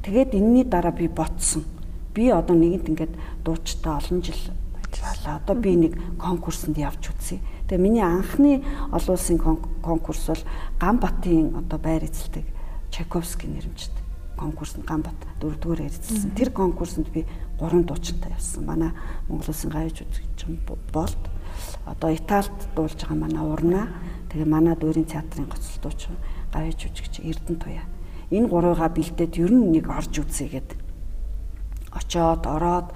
Тэгээд 0.07 0.39
энэний 0.39 0.63
дараа 0.63 0.95
би 0.95 1.11
ботсон. 1.11 1.67
Би 2.15 2.31
одоо 2.31 2.55
нэгэнт 2.55 2.87
ингээд 2.95 3.15
дуучтай 3.43 3.99
олон 3.99 4.23
жил 4.23 4.39
ажиллаа. 4.79 5.43
Одоо 5.43 5.59
би 5.59 5.75
нэг 5.75 5.99
конкурсанд 6.15 6.79
явж 6.79 7.11
үзье. 7.11 7.43
Тэгээ 7.67 7.83
миний 7.83 8.07
анхны 8.07 8.63
олон 8.95 9.19
улсын 9.19 9.43
конкурс 9.83 10.31
бол 10.31 10.43
Ганбатын 10.79 11.59
одоо 11.59 11.83
байр 11.83 12.07
эзэлдэг 12.07 12.47
Чайковский 12.95 13.51
нэрмжтэй 13.51 14.07
конкурсанд 14.39 14.87
Ганбат 14.87 15.19
дөрөвдүгээр 15.43 15.91
эзэлсэн. 15.91 16.39
Тэр 16.39 16.55
конкурсанд 16.55 17.11
би 17.11 17.27
гурван 17.59 17.83
дуучинтай 17.83 18.31
явсан. 18.31 18.63
Манай 18.63 18.95
Монгол 19.27 19.51
улсын 19.51 19.75
гавьяа 19.75 19.91
жүжигчин 19.91 20.63
болт 20.95 21.19
одоо 21.83 22.15
Италид 22.15 22.55
дуулж 22.79 22.95
байгаа 22.95 23.19
манай 23.19 23.43
урнаа 23.43 23.91
тэгээ 24.31 24.47
манай 24.47 24.79
дүүрийн 24.79 25.11
театрын 25.11 25.51
гоцлол 25.51 25.91
дуучин 25.91 26.15
гавьяа 26.55 26.79
жүжигч 26.79 27.27
Эрдэнэ 27.27 27.59
туяа 27.59 27.96
энэ 28.31 28.49
гурвыгаа 28.49 28.91
бэлдээд 28.91 29.35
ер 29.39 29.53
нь 29.53 29.71
нэг 29.75 29.87
орж 29.91 30.19
үзье 30.19 30.49
гэд 30.51 30.75
очоод 31.95 32.43
ороод 32.47 32.91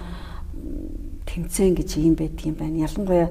тэмцээн 1.30 1.75
гэж 1.78 1.90
юм 2.02 2.14
байдаг 2.18 2.44
юм 2.46 2.56
байна. 2.58 2.84
Ялангуяа 2.87 3.30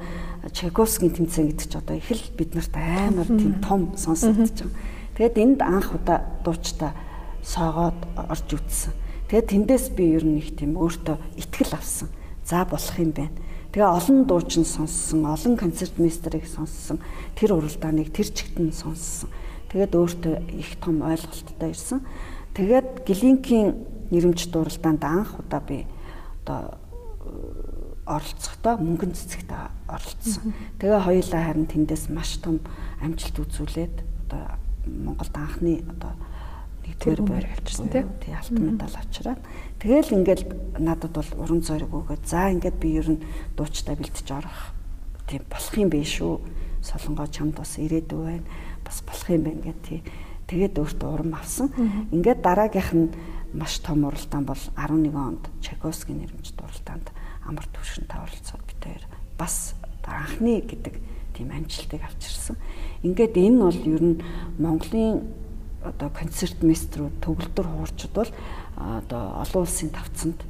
Чайковскийн 0.52 1.12
тэмцээн 1.12 1.52
гэдэг 1.52 1.68
чинь 1.68 1.82
одоо 1.84 1.96
их 2.00 2.10
л 2.12 2.24
биднэрт 2.40 2.74
амар 2.76 3.28
тийм 3.28 3.60
том 3.60 3.82
сонсогдож 4.00 4.56
байгаа. 4.56 4.76
Тэгэд 5.20 5.36
энд 5.36 5.60
анх 5.62 5.92
удаа 5.92 6.24
дуучтай 6.48 6.96
соогоод 7.44 8.00
орж 8.16 8.48
үзсэн. 8.56 8.94
Тэгээд 9.28 9.52
тэндээс 9.52 9.86
би 9.92 10.16
ер 10.16 10.24
нь 10.24 10.40
их 10.40 10.56
тийм 10.56 10.80
өөртөө 10.80 11.20
ихтгэл 11.36 11.76
авсан. 11.76 12.08
За 12.48 12.64
болох 12.64 12.96
юм 12.96 13.12
байна. 13.12 13.36
Тэгээ 13.76 13.86
олон 13.86 14.26
дуучин 14.26 14.66
сонссон, 14.66 15.28
олон 15.28 15.54
концертмейстерийг 15.60 16.48
сонссон. 16.48 17.04
Тэр 17.36 17.54
уралдааныг 17.60 18.10
тэр 18.16 18.32
чигтэн 18.32 18.72
сонссон. 18.74 19.30
Тэгээд 19.70 19.94
өөртөө 19.94 20.36
их 20.58 20.78
том 20.82 21.02
ойлголттой 21.06 21.70
ирсэн. 21.72 22.02
Тэгээд 22.54 23.06
Глинкийн 23.06 23.86
нэрэмж 24.10 24.50
дуралдаанд 24.50 25.04
анх 25.06 25.38
удаа 25.38 25.62
би 25.62 25.86
одоо 26.46 26.78
оролцохдоо 28.10 28.82
мөнгөн 28.82 29.14
цэцэгт 29.14 29.54
оролцсон. 29.86 30.54
Тэгээ 30.82 31.06
хоёулаа 31.06 31.42
харин 31.46 31.70
тэндээс 31.70 32.10
маш 32.10 32.42
том 32.42 32.58
амжилт 33.02 33.38
үзүүлээд 33.38 33.96
одоо 34.26 34.58
Монголд 34.90 35.36
анхны 35.38 35.86
одоо 35.86 36.18
нэгдүгээр 36.90 37.22
байр 37.22 37.46
авчирсан 37.54 37.88
тийм 37.94 38.34
алтан 38.34 38.64
медаль 38.66 38.98
авчираад 38.98 39.42
тэгэл 39.78 40.16
ингээл 40.18 40.46
надад 40.82 41.14
бол 41.14 41.32
уран 41.38 41.62
зориг 41.62 41.94
өгөөд 41.94 42.26
за 42.26 42.50
ингээд 42.50 42.82
би 42.82 42.98
ер 42.98 43.08
нь 43.14 43.24
дуучтай 43.54 43.94
бэлтэж 43.94 44.28
орох 44.34 44.74
тийм 45.30 45.46
болох 45.46 45.76
юм 45.78 45.90
биш 45.94 46.18
шүү. 46.18 46.42
Солонгоо 46.82 47.28
чамд 47.28 47.54
бас 47.60 47.78
ирээдүй 47.78 48.18
байна. 48.18 48.48
Бас 48.90 49.06
болох 49.06 49.30
юм 49.30 49.44
байна 49.46 49.62
гэх 49.62 49.78
тий. 49.86 50.02
Тэгээд 50.50 50.82
өөртөө 50.82 51.10
урам 51.14 51.38
авсан. 51.38 51.70
Ингээд 52.10 52.42
дараагийнх 52.42 52.94
нь 52.98 53.14
маш 53.54 53.78
том 53.86 54.10
уралдаан 54.10 54.50
бол 54.50 54.64
11 54.74 55.14
онд 55.14 55.46
Чайковскийн 55.62 56.26
нэрмж 56.26 56.58
дуралдаанд 56.58 57.14
амар 57.46 57.70
төвшөнтэй 57.70 58.18
оролцоод 58.18 58.66
хоёр 58.82 59.04
бас 59.38 59.78
анхны 60.10 60.66
гэдэг 60.66 60.98
тийм 61.38 61.54
амжилтыг 61.54 62.02
авчирсан. 62.02 62.58
Ингээд 63.06 63.38
энэ 63.38 63.62
бол 63.62 63.78
ер 63.78 64.04
нь 64.04 64.22
Монголын 64.58 65.22
одоо 65.86 66.10
концерт 66.10 66.62
маструуд 66.66 67.14
төгөлдөр 67.22 67.68
хуурчд 67.70 68.12
бол 68.14 68.32
одоо 68.76 69.40
олон 69.40 69.62
улсын 69.64 69.94
тавцанд 69.94 70.42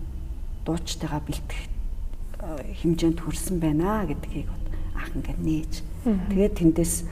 дуучтайгаа 0.65 1.21
бэлтгэх 1.27 1.63
хэмжээнд 2.81 3.19
хүрсэн 3.19 3.59
байна 3.59 4.07
гэдгийг 4.07 4.49
анх 4.95 5.11
ингээд 5.13 5.39
нээж 5.43 5.73
тэгээд 6.31 6.55
тэндээс 6.57 7.05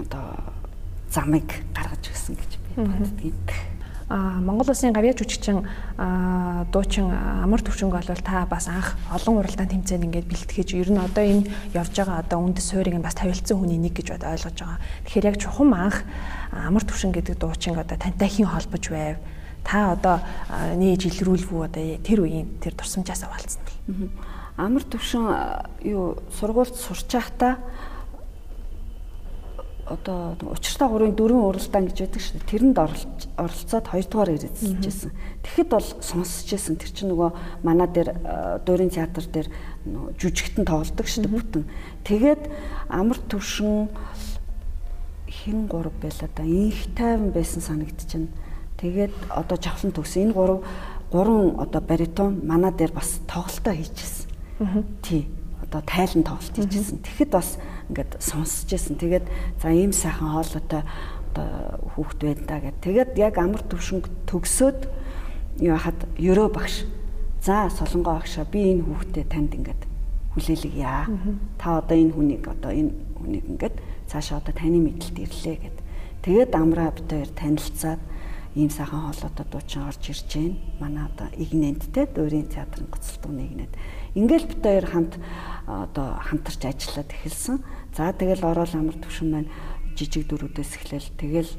одоо 0.00 0.26
замыг 1.12 1.48
гаргаж 1.76 2.08
өгсөн 2.08 2.36
гэж 2.40 2.50
би 2.56 2.70
боддгийг 2.80 3.72
а 4.12 4.40
Монгол 4.44 4.68
улсын 4.68 4.92
гавьяа 4.92 5.16
жүжигчин 5.16 5.64
дуучин 6.68 7.08
амар 7.08 7.64
төвшөнгө 7.64 7.96
бол 7.96 8.20
та 8.20 8.44
бас 8.44 8.68
анх 8.68 8.92
олон 9.08 9.40
уралдаан 9.40 9.72
тэмцээнд 9.72 10.04
ингээд 10.04 10.28
бэлтгэж 10.28 10.68
ер 10.76 10.92
нь 10.92 11.00
одоо 11.00 11.24
энэ 11.24 11.48
явж 11.72 11.96
байгаа 11.96 12.20
одоо 12.20 12.44
үндэс 12.44 12.76
суурийг 12.76 13.00
бас 13.00 13.16
тавилсан 13.16 13.56
хүний 13.56 13.80
нэг 13.80 13.96
гэж 13.96 14.12
ойлгож 14.20 14.52
байгаа. 14.52 14.84
Тэгэхээр 15.08 15.28
яг 15.32 15.36
чухам 15.40 15.72
анх 15.72 16.04
амар 16.52 16.84
төвшин 16.84 17.16
гэдэг 17.16 17.40
дуучин 17.40 17.80
одоо 17.80 17.96
тантай 17.96 18.28
хэн 18.28 18.52
холбож 18.52 18.84
байв? 18.92 19.16
Та 19.64 19.96
одоо 19.96 20.20
нээж 20.76 21.08
илрүүлвүү 21.08 21.60
одоо 21.64 21.84
тэр 22.04 22.20
үеийн 22.20 22.60
тэр 22.60 22.76
турсамжаас 22.76 23.24
авалцсан 23.24 23.64
бэл. 23.64 24.12
Амар 24.60 24.84
төвшин 24.84 25.24
юу 25.88 26.20
сургуульд 26.36 26.76
сурч 26.76 27.08
байхдаа 27.08 27.64
одоо 29.86 30.36
учиртай 30.54 30.88
гурвын 30.88 31.14
дөрвөн 31.18 31.48
уралдаан 31.50 31.90
гэж 31.90 31.98
байдаг 32.06 32.22
шүү 32.22 32.34
дээ. 32.38 32.50
Тэрэнд 32.54 32.78
оролцоод 32.78 33.86
хоёрдугаар 33.90 34.30
ирээдэлж 34.38 34.78
байсан. 34.78 35.10
Тэгэхэд 35.42 35.68
бол 35.74 35.88
сонсож 35.98 36.48
байсан. 36.54 36.76
Тэр 36.78 36.90
чинь 36.94 37.10
нөгөө 37.10 37.30
манай 37.66 37.88
дээр 37.90 38.10
дуурийн 38.62 38.94
театр 38.94 39.26
дээр 39.26 39.48
жүжигтэн 40.22 40.64
тоглодог 40.64 41.06
шүү 41.06 41.26
дээ 41.26 41.34
бүтэн. 41.34 41.64
Тэгээд 42.06 42.42
амар 42.88 43.18
төвшин 43.26 43.90
хэн 45.26 45.66
гурав 45.66 45.94
байла 45.98 46.28
да 46.30 46.44
инх 46.46 46.86
тайван 46.94 47.34
байсан 47.34 47.60
санагдчихна. 47.62 48.30
Тэгээд 48.78 49.14
одоо 49.34 49.56
жавхлан 49.58 49.92
төгсөн. 49.92 50.30
Энэ 50.30 50.36
гурав 50.38 50.62
гурван 51.10 51.58
одоо 51.58 51.82
баритон 51.82 52.40
манай 52.46 52.70
дээр 52.70 52.92
бас 52.94 53.18
тоглолтоо 53.26 53.74
хийчихсэн. 53.74 54.30
Тий. 55.02 55.26
Одоо 55.62 55.82
тайлан 55.82 56.22
тоглолт 56.22 56.54
хийчихсэн. 56.54 57.02
Тэгэхэд 57.02 57.30
бас 57.34 57.58
ингээд 57.88 58.20
сонсож 58.20 58.70
байсан. 58.70 58.96
Тэгээд 59.00 59.26
за 59.62 59.68
ийм 59.72 59.92
сайхан 59.92 60.30
хоолойтой 60.30 60.82
одоо 61.32 61.80
хүүхд 61.96 62.18
байна 62.20 62.44
да 62.46 62.60
гэд. 62.60 62.76
Тэгээд 62.84 63.10
яг 63.18 63.34
амар 63.38 63.62
төвшинг 63.64 64.06
төгсөөд 64.28 64.80
юу 65.64 65.76
хаад 65.80 66.00
ерөө 66.20 66.48
багш. 66.52 66.84
За 67.42 67.72
солонгоо 67.72 68.20
багшаа 68.20 68.44
би 68.44 68.76
энэ 68.76 68.84
хүүхдэд 68.84 69.28
танд 69.32 69.54
ингээд 69.56 69.82
хүлээлэг 70.36 70.74
яа. 70.76 71.08
Та 71.58 71.80
одоо 71.80 71.96
энэ 71.96 72.12
хүнийг 72.12 72.44
одоо 72.48 72.72
энэ 72.72 72.92
хүнийг 73.18 73.44
ингээд 73.48 73.76
цаашаа 74.08 74.38
одоо 74.40 74.54
таны 74.54 74.78
мэдлэлд 74.80 75.18
ирлээ 75.18 75.56
гэд. 75.56 75.78
Тэгээд 76.22 76.52
амраа 76.54 76.92
бид 76.92 77.08
хоёр 77.08 77.30
танилцаад 77.32 78.00
ийм 78.54 78.70
сайхан 78.70 79.10
хоолойтой 79.10 79.46
дуучин 79.48 79.88
орж 79.88 80.02
ирж 80.08 80.28
гээ. 80.28 80.50
Манай 80.80 81.08
одоо 81.08 81.28
игнэнттэй 81.36 82.06
дуурийн 82.12 82.48
театрын 82.48 82.88
гоцлтууны 82.92 83.42
игнэт. 83.44 83.72
Ингээл 84.14 84.46
бид 84.46 84.62
хоёр 84.62 84.86
хамт 84.86 85.16
одоо 85.66 86.20
хамтарч 86.20 86.60
ажиллаад 86.68 87.10
эхэлсэн. 87.12 87.64
За 87.96 88.12
тэгэл 88.12 88.44
орол 88.44 88.72
амар 88.76 88.96
төвшин 89.00 89.28
маань 89.32 89.50
жижиг 89.96 90.28
дөрүүдээс 90.28 90.72
эхлээл 90.76 91.10
тэгэл 91.16 91.52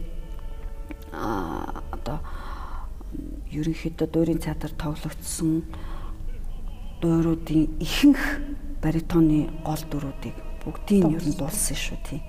а 1.14 1.82
одоо 1.94 2.20
ерөнхийдөө 3.54 4.08
дуурийн 4.10 4.42
театр 4.42 4.74
тоглогдсон 4.74 5.66
дууруудын 7.02 7.78
ихэнх 7.82 8.22
баритоны 8.82 9.50
гол 9.66 9.84
дөрүүдийг 9.90 10.38
бүгдийг 10.66 11.06
ер 11.10 11.26
нь 11.26 11.38
дуулсан 11.38 11.78
шүү 11.78 12.00
тий. 12.06 12.22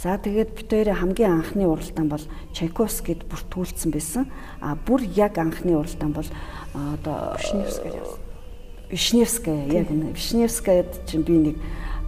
За 0.00 0.18
тэгээд 0.18 0.56
бид 0.56 0.68
хоёрын 0.68 1.00
хамгийн 1.00 1.32
анхны 1.40 1.64
уралдаан 1.68 2.08
бол 2.08 2.24
Чайковскид 2.52 3.24
бүртгүүлсэн 3.30 3.90
байсан. 3.92 4.24
А 4.60 4.74
бүр 4.74 5.04
яг 5.04 5.38
анхны 5.38 5.76
уралдаан 5.76 6.12
бол 6.12 6.28
одоо 6.74 7.36
Вишневская 7.38 7.92
Вишневская 8.94 9.66
яг 9.74 9.90
энэ 9.90 10.14
Вишневскаяд 10.14 11.02
чинь 11.10 11.26
би 11.26 11.34
нэг 11.50 11.56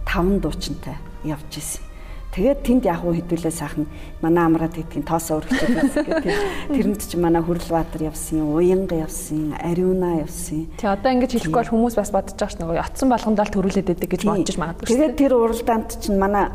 таван 0.07 0.39
дуучинтай 0.39 0.95
явж 1.27 1.51
исэн. 1.59 1.83
Тэгээд 2.31 2.63
тэнд 2.63 2.83
яг 2.85 3.01
уу 3.03 3.17
хэдүүлээ 3.17 3.51
сайхан 3.51 3.89
манай 4.21 4.45
амраад 4.45 4.71
гэдгийг 4.71 5.03
тоосоо 5.03 5.41
өргөж 5.41 5.57
байсан 5.73 6.05
гэх 6.05 6.37
тэрэнд 6.69 7.01
чи 7.01 7.17
манай 7.17 7.41
Хүрлбаатар 7.41 8.07
явсан, 8.07 8.45
Уянга 8.53 8.93
явсан, 8.93 9.57
Ариуна 9.57 10.21
явсан. 10.21 10.69
Тий 10.77 10.85
одоо 10.85 11.11
ингэж 11.17 11.33
хэлэхгүй 11.33 11.65
бол 11.65 11.73
хүмүүс 11.73 11.97
бас 11.97 12.13
бодож 12.13 12.37
байгаа 12.37 12.53
ш 12.53 12.61
нөгөө 12.61 12.77
ятсан 12.77 13.09
болгондоо 13.09 13.41
л 13.41 13.55
төрүүлээд 13.57 13.89
байдаг 13.89 14.09
гэж 14.13 14.21
бодож 14.29 14.57
магадгүй. 14.61 14.85
Тэгээд 14.85 15.17
тэр 15.17 15.33
уралдаанд 15.33 15.89
чинь 15.97 16.21
манай 16.21 16.53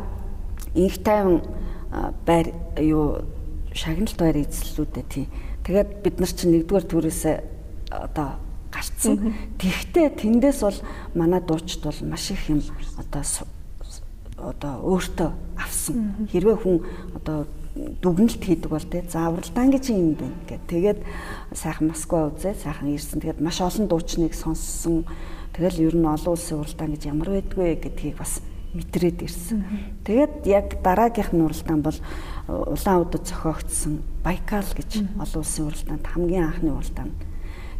инх 0.71 0.97
тайван 1.03 1.43
байр 2.23 2.47
юу 2.79 3.27
шагналт 3.75 4.17
байр 4.17 4.39
эзлэлүүдээ 4.39 5.05
тий. 5.11 5.27
Тэгээд 5.67 5.89
бид 5.99 6.15
нар 6.23 6.31
чинь 6.31 6.63
нэгдүгээр 6.63 6.87
төрөөсөө 6.87 7.35
одоо 7.91 8.39
гарцсан. 8.73 9.37
Тэгвэл 9.61 10.17
тэндээс 10.17 10.59
бол 10.65 10.79
манай 11.13 11.41
дуучид 11.45 11.85
бол 11.85 11.99
маш 12.09 12.31
их 12.33 12.49
юм 12.49 12.65
одоо 12.97 13.21
одоо 14.37 14.73
өөртөө 14.81 15.29
авсан. 15.61 16.27
Хэрвээ 16.33 16.57
хүн 16.57 16.81
одоо 17.15 17.45
дүгнэлт 17.73 18.41
хийдэг 18.41 18.69
бол 18.69 18.83
тэ 18.85 19.05
заавралдаан 19.07 19.69
гэж 19.71 19.85
юм 19.93 20.17
байна 20.17 20.37
гэд. 20.49 20.65
Тэгээд 20.67 20.99
сайхан 21.53 21.89
Москва 21.89 22.29
үзээ, 22.33 22.53
сайхан 22.57 22.89
ирсэн. 22.93 23.21
Тэгээд 23.21 23.41
маш 23.41 23.61
олон 23.61 23.87
дуучныг 23.87 24.33
сонссон. 24.33 25.05
Тэгэл 25.53 25.93
ер 25.93 25.95
нь 25.97 26.05
олон 26.05 26.33
улсын 26.33 26.59
уралдаан 26.61 26.91
гэж 26.97 27.03
ямар 27.09 27.29
байдгүй 27.29 27.77
гэдгийг 27.77 28.17
бас 28.17 28.41
мэдрээд 28.73 29.21
ирсэн. 29.21 29.65
Тэгээд 30.05 30.33
яг 30.49 30.81
дараагийнх 30.81 31.33
нь 31.33 31.45
уралдаан 31.45 31.81
бол 31.81 31.97
улаан 32.49 33.01
удад 33.05 33.25
зохиогдсон 33.29 34.01
Байкал 34.25 34.65
гэж 34.65 35.05
олон 35.21 35.41
улсын 35.41 35.65
уралдаанд 35.69 36.05
хамгийн 36.09 36.45
анхны 36.49 36.73
уралдаан 36.73 37.13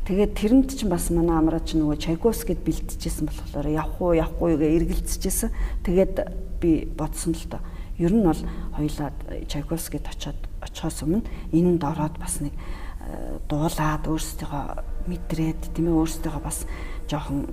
Тэгээд 0.04 0.36
тэрэнд 0.36 0.70
чинь 0.76 0.92
бас 0.92 1.08
манай 1.16 1.40
амраа 1.40 1.64
чи 1.64 1.80
нөгөө 1.80 1.96
Чайковскид 1.96 2.60
бэлтжижсэн 2.60 3.24
болохоор 3.24 3.68
явах 3.72 3.96
уу 4.04 4.12
явахгүй 4.20 4.60
гээ 4.60 4.76
эргэлзэжсэн. 4.84 5.50
Тэгээд 5.88 6.16
би 6.60 6.84
бодсон 6.92 7.32
л 7.32 7.48
доо. 7.48 7.64
Ер 7.96 8.12
нь 8.12 8.28
бол 8.28 8.42
хоёлаад 8.76 9.16
Чайковскид 9.48 10.04
очиод 10.04 10.36
очихоос 10.60 11.08
өмнө 11.08 11.24
энэнд 11.56 11.84
ороод 11.88 12.20
бас 12.20 12.44
нэг 12.44 12.52
э, 12.52 13.40
дуулаад 13.48 14.04
өөрсдийнхөө 14.04 15.08
мэдрээд 15.08 15.72
тийм 15.72 15.88
ээ 15.88 15.96
өөрсдийнхөө 15.96 16.44
бас 16.44 16.68
жоохон 17.08 17.48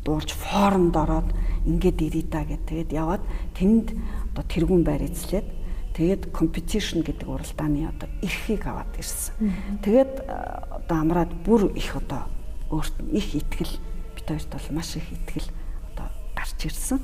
дуулж 0.00 0.32
формд 0.32 0.96
ороод 0.96 1.28
ингээд 1.68 1.98
ирээ 2.08 2.24
та 2.32 2.48
гэд 2.48 2.64
тэгээд 2.72 2.90
яваад 2.96 3.24
тэнд 3.52 3.92
одоо 4.32 4.44
тэргүүн 4.48 4.80
байр 4.80 5.04
эзлээд 5.12 5.48
Тэгээд 5.94 6.34
competition 6.34 7.06
гэдэг 7.06 7.22
уралдааны 7.22 7.86
одоо 7.86 8.10
эрхийг 8.18 8.66
аваад 8.66 8.90
ирсэн. 8.98 9.38
Тэгээд 9.78 10.26
э, 10.26 10.73
одоо 10.84 11.00
амраад 11.00 11.32
бүр 11.44 11.72
их 11.74 11.96
одоо 11.96 12.28
өөрт 12.70 12.92
их 13.12 13.34
ихтгэл 13.34 13.80
бид 14.14 14.26
хоёрт 14.28 14.50
бол 14.52 14.76
маш 14.76 14.96
их 14.96 15.08
ихтгэл 15.10 15.48
одоо 15.92 16.06
гарч 16.36 16.60
ирсэн. 16.64 17.00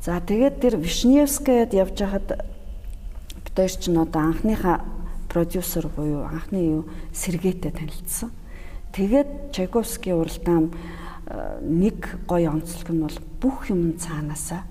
За 0.00 0.20
тэгээд 0.20 0.60
тэр 0.62 0.76
Вишневскаяд 0.78 1.74
явж 1.74 1.98
хахад 1.98 2.46
бид 3.44 3.54
хоёр 3.56 3.70
ч 3.74 3.90
н 3.90 3.98
одоо 4.06 4.22
анхныхаа 4.22 4.86
продюсер 5.28 5.88
буюу 5.88 6.24
анхны 6.30 6.62
юу 6.62 6.82
Сергейтэй 7.12 7.72
танилцсан. 7.74 8.30
Тэгээд 8.92 9.50
Чайковский 9.50 10.12
уралдаан 10.12 10.70
э, 11.26 11.58
нэг 11.62 12.20
гоё 12.28 12.54
онцлог 12.54 12.90
нь 12.92 13.02
бол 13.02 13.18
бүх 13.40 13.70
юм 13.72 13.98
цаанаасаа 13.98 14.62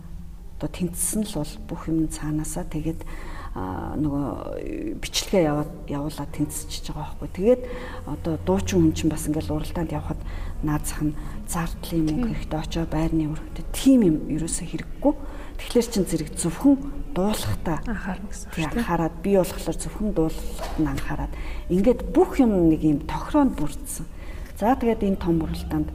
одоо 0.61 0.69
тэнцсэн 0.69 1.25
л 1.25 1.33
бол 1.41 1.53
бүх 1.67 1.89
юм 1.89 2.07
цаанаасаа 2.07 2.69
тэгээд 2.69 3.01
нөгөө 3.51 4.95
бичлэгээ 5.03 5.43
явуулаад 5.91 6.31
тэнцэж 6.31 6.87
байгаа 6.95 7.19
байхгүй. 7.19 7.29
Тэгээд 7.35 7.61
одоо 8.07 8.39
дуучин 8.47 8.79
хүн 8.79 8.95
чинь 8.95 9.11
бас 9.11 9.27
ингээл 9.27 9.59
уралдаанд 9.59 9.91
явхад 9.91 10.21
наазах 10.63 11.03
нь 11.03 11.17
зардлын 11.51 12.07
мөнгө 12.07 12.27
хэрэгтэй 12.31 12.59
очоо 12.63 12.85
байрны 12.87 13.27
өрхөд 13.27 13.59
тийм 13.75 14.07
юм 14.07 14.17
ерөөсөө 14.31 14.67
хэрэггүй. 14.71 15.13
Тэгэхээр 15.59 15.87
чин 15.91 16.05
зэрэг 16.07 16.29
зөвхөн 16.39 16.75
дуулахтаа 17.11 17.83
анхаарна 17.83 18.31
гэсэн. 18.31 18.49
Тийм 18.55 18.71
анхаарад 18.71 19.15
би 19.19 19.31
болохоор 19.35 19.77
зөвхөн 19.83 20.09
дуулахт 20.15 20.75
нь 20.79 20.87
анхаарад 20.87 21.33
ингээд 21.67 22.01
бүх 22.15 22.39
юм 22.39 22.71
нэг 22.71 22.81
юм 22.87 22.99
тохироонд 23.03 23.59
бүрдсэн. 23.59 24.07
За 24.55 24.79
тэгээд 24.79 25.03
энэ 25.03 25.19
том 25.19 25.43
уралдаанд 25.43 25.91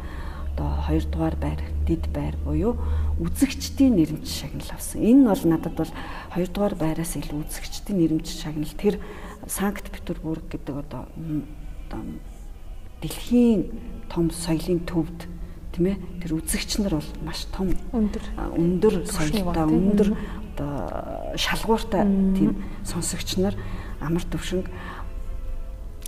одоо 0.56 0.68
хоёрдугаар 0.84 1.36
байр, 1.36 1.60
дид 1.88 2.04
байр 2.12 2.36
буюу 2.44 2.76
үзэгчдийн 3.20 3.96
нэрмж 3.96 4.28
шагнал 4.28 4.70
авсан. 4.72 5.00
Энэ 5.00 5.28
бол 5.28 5.44
надад 5.48 5.74
бол 5.74 5.92
хоёрдугаар 6.36 6.74
байраас 6.76 7.16
илүү 7.16 7.48
үзэгчдийн 7.48 7.98
нэрмж 7.98 8.28
шагнал 8.28 8.74
тэр 8.76 9.00
Санкт 9.46 9.88
Петербург 9.90 10.44
гэдэг 10.50 10.76
одоо 10.76 11.08
дэлхийн 13.00 13.72
том 14.12 14.30
соёлын 14.30 14.84
төвд 14.84 15.28
тийм 15.72 15.86
ээ 15.92 15.96
тэр 16.24 16.36
үзэгч 16.40 16.80
нар 16.80 17.00
бол 17.00 17.10
маш 17.24 17.46
том 17.52 17.72
өндөр 17.92 18.24
өндөр 18.56 18.94
соёлтой 19.08 19.64
өндөр 19.64 20.08
одоо 20.56 21.36
шалгууртай 21.36 22.04
тийм 22.36 22.64
сонсогч 22.84 23.36
нар 23.36 23.54
амар 24.00 24.24
төвшинг 24.24 24.68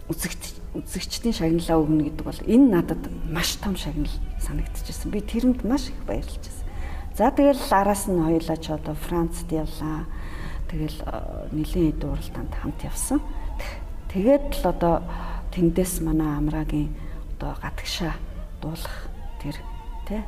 үзэгч 0.08 0.56
үзэгчдийн 0.72 1.36
шагналаа 1.36 1.78
өгнө 1.84 2.08
гэдэг 2.08 2.24
бол 2.24 2.40
энэ 2.48 2.66
надад 2.72 3.02
маш 3.28 3.56
том 3.60 3.76
шагнал 3.76 4.12
санагдчихсан. 4.40 5.12
Би 5.12 5.20
тэрэнд 5.20 5.64
маш 5.68 5.92
их 5.92 6.00
баярлж 6.08 6.40
байна. 6.40 6.57
За 7.18 7.34
тэгэл 7.34 7.58
араас 7.74 8.06
нь 8.06 8.14
хоёулаа 8.14 8.58
ч 8.62 8.70
одоо 8.70 8.94
Францд 8.94 9.50
явлаа. 9.50 10.06
Тэгэл 10.70 11.02
нэлийн 11.50 11.90
эд 11.90 12.06
уралдаанд 12.06 12.54
хамт 12.54 12.78
явсан. 12.86 13.18
Тэгээд 14.06 14.62
л 14.62 14.70
одоо 14.70 15.02
тэндээс 15.50 15.98
манай 16.06 16.38
амраагийн 16.38 16.94
одоо 17.34 17.58
гадагшаа 17.58 18.14
дуулах 18.62 19.10
тэр 19.42 19.58
тэ 20.06 20.22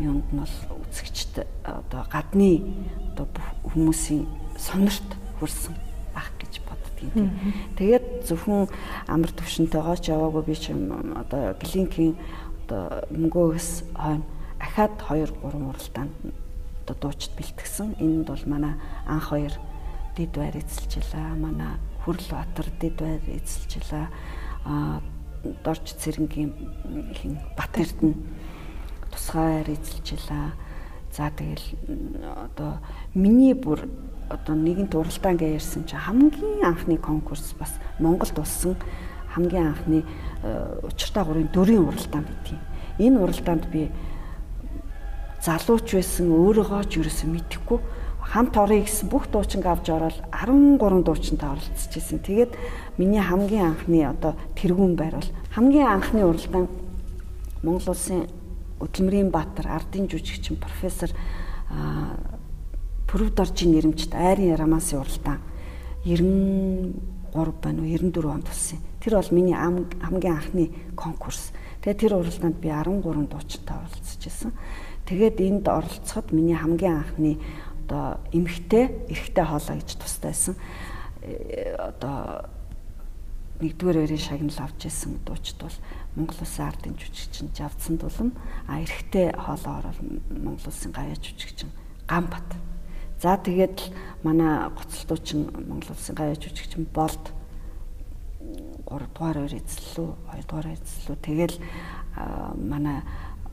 юунд 0.00 0.24
нь 0.32 0.40
бол 0.40 0.56
үзэгчд 0.88 1.44
одоо 1.68 2.08
гадны 2.08 2.64
одоо 3.12 3.28
хүмүүсийн 3.68 4.24
сонирт 4.56 5.10
хүрсэн 5.36 5.76
ах 6.16 6.32
гэж 6.40 6.64
боддгийн. 6.64 7.28
Тэгээд 7.76 8.24
зөвхөн 8.24 8.72
амар 9.04 9.36
төвшөнтэйгоо 9.36 10.00
ч 10.00 10.16
яваагүй 10.16 10.48
би 10.48 10.56
ч 10.56 10.72
одоо 10.72 11.52
глинкийн 11.60 12.16
одоо 12.64 13.04
мөнгөөс 13.12 13.84
хойно 13.92 14.24
ахаад 14.64 14.96
2 14.96 15.28
3 15.44 15.60
уралдаанд 15.68 16.12
одоо 16.84 16.96
дуучид 17.00 17.32
бэлтгэсэн. 17.36 17.96
Энд 18.00 18.26
бол 18.28 18.44
манай 18.46 18.74
анх 19.06 19.28
хоёр 19.28 19.52
дид 20.16 20.32
байр 20.32 20.56
эзэлжлээ. 20.56 21.36
Манай 21.36 21.76
Хүрл 22.04 22.24
Батар 22.30 22.66
дид 22.80 22.96
байр 22.96 23.20
эзэлжлээ. 23.28 24.08
А 24.64 25.00
дорж 25.64 25.84
цэрэнгийн 26.00 26.52
хин 27.12 27.38
Бат 27.56 27.76
Эрдэнэ 27.76 28.14
тусгай 29.12 29.64
байр 29.64 29.68
эзэлжлээ. 29.76 30.52
За 31.12 31.30
тэгэл 31.30 31.66
одоо 32.24 32.80
миний 33.14 33.54
бүр 33.54 33.88
одоо 34.28 34.54
нэгэнт 34.56 34.94
уралдаан 34.94 35.36
гэж 35.36 35.60
ярьсан 35.60 35.84
чи 35.84 35.96
хамгийн 35.96 36.64
анхны 36.64 36.96
конкурс 36.98 37.54
бас 37.58 37.76
Монголд 37.98 38.34
болсон 38.34 38.76
хамгийн 39.34 39.66
анхны 39.74 40.04
учиртай 40.82 41.24
гурын 41.24 41.48
дөрийн 41.52 41.86
уралдаан 41.86 42.24
байдгийг. 42.24 42.60
Энэ 42.98 43.20
уралдаанд 43.20 43.66
би 43.70 43.90
залууч 45.44 45.86
байсан 45.92 46.32
өөрийгөө 46.32 46.82
ч 46.88 47.04
ерөөсөө 47.04 47.28
мэдэхгүй 47.28 47.78
хамт 48.24 48.56
орё 48.56 48.80
гэсэн 48.80 49.12
бүх 49.12 49.28
дуучинг 49.28 49.68
авч 49.68 49.92
ороод 49.92 50.16
13 50.32 51.04
дуучинтай 51.04 51.48
оролцож 51.52 51.92
ирсэн. 51.92 52.24
Тэгээд 52.24 52.52
миний 52.96 53.20
хамгийн 53.20 53.76
анхны 53.76 54.08
одоо 54.08 54.32
тэргүүн 54.56 54.96
байр 54.96 55.20
бол 55.20 55.30
хамгийн 55.52 55.86
анхны 55.86 56.24
уралдаан 56.24 56.68
Монгол 57.62 57.92
улсын 57.92 58.24
Өдлөмрийн 58.80 59.30
Баатар 59.30 59.68
ардын 59.68 60.08
жүжигчин 60.08 60.56
профессор 60.56 61.12
Пүрв 63.06 63.30
доржийн 63.36 63.76
нэрмжт 63.76 64.16
айрын 64.16 64.56
ярамасын 64.56 65.04
уралдаан 65.04 65.40
93 66.04 67.60
байна 67.60 67.80
уу 67.84 67.88
94 67.88 68.32
онд 68.32 68.48
болсон. 68.48 68.78
Тэр 68.98 69.20
бол 69.20 69.30
миний 69.30 69.54
хамгийн 69.54 70.34
анхны 70.34 70.72
конкурс. 70.96 71.52
Тэгээд 71.84 72.00
тэр 72.00 72.12
уралдаанд 72.18 72.56
би 72.58 72.68
13 72.72 73.28
дуучинтай 73.28 73.76
оролцож 73.76 74.20
ирсэн. 74.26 74.52
Тэгээд 75.04 75.40
энд 75.40 75.68
оролцоход 75.68 76.32
миний 76.32 76.56
хамгийн 76.56 77.04
анхны 77.04 77.38
одоо 77.84 78.20
эмхтэй 78.32 79.04
эрэгтэй 79.08 79.44
хоолой 79.44 79.84
гэж 79.84 80.00
тустайсан. 80.00 80.56
Э, 81.20 81.76
одоо 81.76 82.48
нэгдүгээр 83.60 84.08
өрийн 84.08 84.18
шагнал 84.18 84.64
авч 84.64 84.88
исэн 84.88 85.20
дуучид 85.24 85.60
бол 85.60 85.76
Монгол 86.16 86.40
Улсын 86.40 86.66
ардын 86.66 86.96
жүжигчин 86.96 87.52
Жавдсан 87.52 88.00
Дулам 88.00 88.32
а 88.66 88.80
эрэгтэй 88.80 89.36
хоолоо 89.36 89.84
орол 89.84 90.00
Монгол 90.32 90.72
Улсын 90.72 90.92
гаяа 90.92 91.14
жүжигчин 91.20 91.68
Гамбат. 92.08 92.48
За 93.20 93.36
тэгээд 93.36 93.92
манай 94.24 94.68
гоцлтуучин 94.72 95.52
Монгол 95.68 95.92
Улсын 95.92 96.16
гаяа 96.16 96.34
жүжигчин 96.34 96.88
Болд 96.90 97.30
3 98.88 99.06
дугаар 99.14 99.38
өр 99.44 99.54
эзлэлүү 99.54 100.08
2 100.32 100.48
дугаар 100.48 100.68
эзлэлүү 100.74 101.16
тэгэл 101.24 101.56
манай 102.58 103.00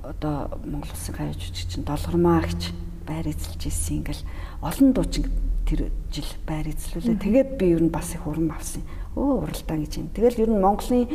одоо 0.04 0.58
Монгол 0.66 0.92
Улсын 0.92 1.16
гаяа 1.16 1.34
жүжигчин 1.34 1.86
Долгормаа 1.86 2.42
гэж 2.46 2.74
байр 3.06 3.28
эзэлж 3.30 3.62
ирсэн 3.70 4.02
ингээл 4.02 4.24
олон 4.62 4.90
дуучин 4.94 5.26
тэр 5.66 5.92
жил 6.12 6.32
байр 6.46 6.68
эзлүүлээ. 6.74 7.22
Тэгээд 7.22 7.50
би 7.58 7.66
ер 7.76 7.82
нь 7.86 7.94
бас 7.94 8.14
их 8.16 8.26
урам 8.26 8.52
авсан. 8.52 8.82
Өө 9.16 9.46
уралдаан 9.46 9.86
гэж 9.86 9.94
юм. 10.00 10.10
Тэгэл 10.12 10.42
ер 10.48 10.52
нь 10.52 10.64
Монголын 10.64 11.10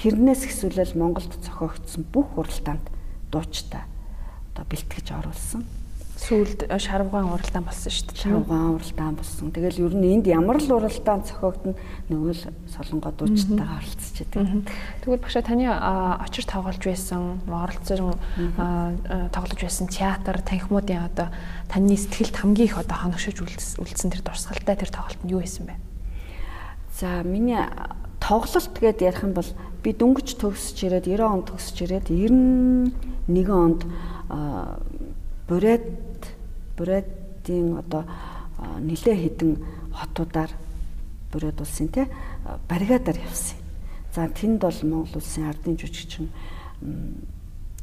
тэрнээс 0.00 0.48
ихсүүлэл 0.48 0.98
Монголд 0.98 1.32
зохиогдсон 1.38 2.02
бүх 2.10 2.34
уралдаанд 2.36 2.86
дуучтай 3.30 3.84
одоо 4.52 4.64
бэлтгэж 4.68 5.06
оруулсан 5.16 5.64
сүүлд 6.22 6.60
шарвгаан 6.78 7.34
уралдаан 7.34 7.66
болсон 7.66 7.90
шүү 7.90 8.06
дээ. 8.14 8.22
Шарвгаан 8.22 8.78
уралдаан 8.78 9.14
болсон. 9.18 9.50
Тэгэл 9.50 9.82
ер 9.90 9.94
нь 9.98 10.22
энд 10.22 10.26
ямар 10.30 10.62
л 10.62 10.70
уралдаан 10.70 11.26
цохиогдно 11.26 11.74
нөгөө 12.06 12.30
л 12.30 12.44
солонгоо 12.70 13.10
дуучтайгаа 13.10 13.82
оролцож 13.82 14.16
байдаг. 14.22 14.70
Тэгвэл 15.02 15.18
багшаа 15.18 15.42
таны 15.42 15.66
очир 15.66 16.46
тоглож 16.46 16.78
байсан, 16.78 17.42
оролцсон 17.50 18.14
тоглож 19.34 19.60
байсан 19.60 19.86
театр, 19.90 20.38
танхимуудын 20.46 21.10
одоо 21.10 21.34
таны 21.66 21.98
сэтгэлд 21.98 22.38
хамгийн 22.38 22.70
их 22.70 22.78
одоо 22.78 22.96
хоногшиж 23.02 23.42
үлдсэн 23.42 24.14
тэр 24.14 24.22
дурсгалтай 24.22 24.78
тэр 24.78 24.94
тоглолт 24.94 25.22
нь 25.26 25.34
юу 25.34 25.42
байсан 25.42 25.66
бэ? 25.66 25.74
За 27.02 27.26
миний 27.26 27.58
тоглолт 28.22 28.78
гэдээ 28.78 29.10
ярих 29.10 29.26
юм 29.26 29.34
бол 29.34 29.50
би 29.82 29.90
дөнгөж 29.90 30.38
төгсөж 30.38 30.78
ирээд 30.86 31.10
90 31.10 31.26
онд 31.26 31.50
төгсөж 31.50 31.76
ирээд 31.82 32.06
91 32.14 33.50
онд 33.50 33.82
бурайд 35.48 35.82
Бурайдын 36.76 37.78
одоо 37.78 38.04
нэлээ 38.80 39.16
хідэн 39.16 39.52
хотуудаар 39.92 40.50
Бурайд 41.32 41.60
улсын 41.60 41.88
те 41.88 42.08
баригадаар 42.68 43.18
явсан. 43.18 43.58
За 44.14 44.28
тэнд 44.28 44.60
бол 44.60 44.78
Монгол 44.82 45.16
улсын 45.16 45.48
ардын 45.48 45.76
жүжигчин 45.76 46.28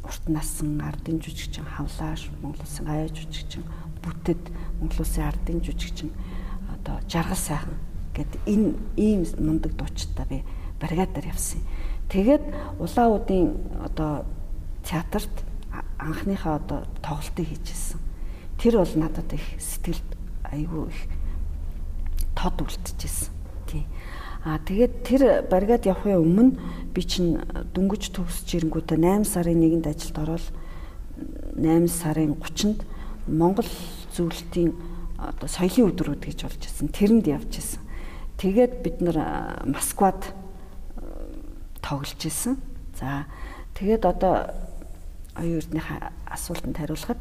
урт 0.03 0.23
насан 0.29 0.81
ардын 0.81 1.19
жүжигчин 1.21 1.65
хавлааш 1.65 2.29
Монгол 2.41 2.61
улсын 2.61 2.85
гаяа 2.85 3.09
жүжигчин 3.09 3.63
бүтэд 4.05 4.41
Монгол 4.79 5.01
улсын 5.01 5.25
ардын 5.25 5.61
жүжигчин 5.61 6.13
одоо 6.73 7.01
жаргал 7.09 7.37
сайхан 7.37 7.77
гэд 8.13 8.31
энэ 8.45 8.73
ийм 8.97 9.25
мундаг 9.37 9.73
дуучтай 9.73 10.25
би 10.29 10.43
баригадаар 10.79 11.33
явсан. 11.33 11.61
Тэгээд 12.09 12.41
улаануудын 12.79 13.57
одоо 13.85 14.25
театрт 14.83 15.33
анхныхаа 15.97 16.55
одоо 16.55 16.85
тоглолтыг 17.01 17.47
хийжсэн 17.49 18.08
тэр 18.59 18.83
бол 18.83 18.93
надад 18.99 19.33
их 19.33 19.45
сэтгэлд 19.57 20.09
айгүй 20.51 20.87
их 20.91 20.99
тод 22.35 22.61
үлдчихсэн. 22.61 23.31
Тий. 23.67 23.85
Аа 24.43 24.59
тэгээд 24.59 24.93
тэр 25.03 25.21
баригад 25.47 25.87
явахын 25.87 26.19
өмнө 26.19 26.59
би 26.95 27.01
чинь 27.03 27.39
дөнгөж 27.75 28.11
төгсөж 28.15 28.47
ирэнгүүтээ 28.59 28.99
8 28.99 29.27
сарын 29.27 29.59
1-нд 29.59 29.87
ажилд 29.87 30.17
ороод 30.19 30.45
8 31.59 31.87
сарын 31.87 32.35
30-нд 32.39 32.83
Монгол 33.27 33.67
зөвлөлтийн 34.15 34.71
одоо 35.19 35.47
соёлын 35.51 35.91
өдрүүд 35.91 36.23
гэж 36.23 36.39
болж 36.47 36.61
ирсэн. 36.63 36.87
Тэрэнд 36.87 37.27
явж 37.27 37.51
ирсэн. 37.59 37.83
Тэгээд 38.39 38.73
бид 38.79 38.97
нар 39.03 39.19
Москвад 39.67 40.31
тоглож 41.83 42.15
ирсэн. 42.23 42.55
За 42.95 43.27
тэгээд 43.75 44.07
одоо 44.07 44.55
оюутныхаа 45.35 46.15
асуултанд 46.25 46.79
хариулахад 46.79 47.19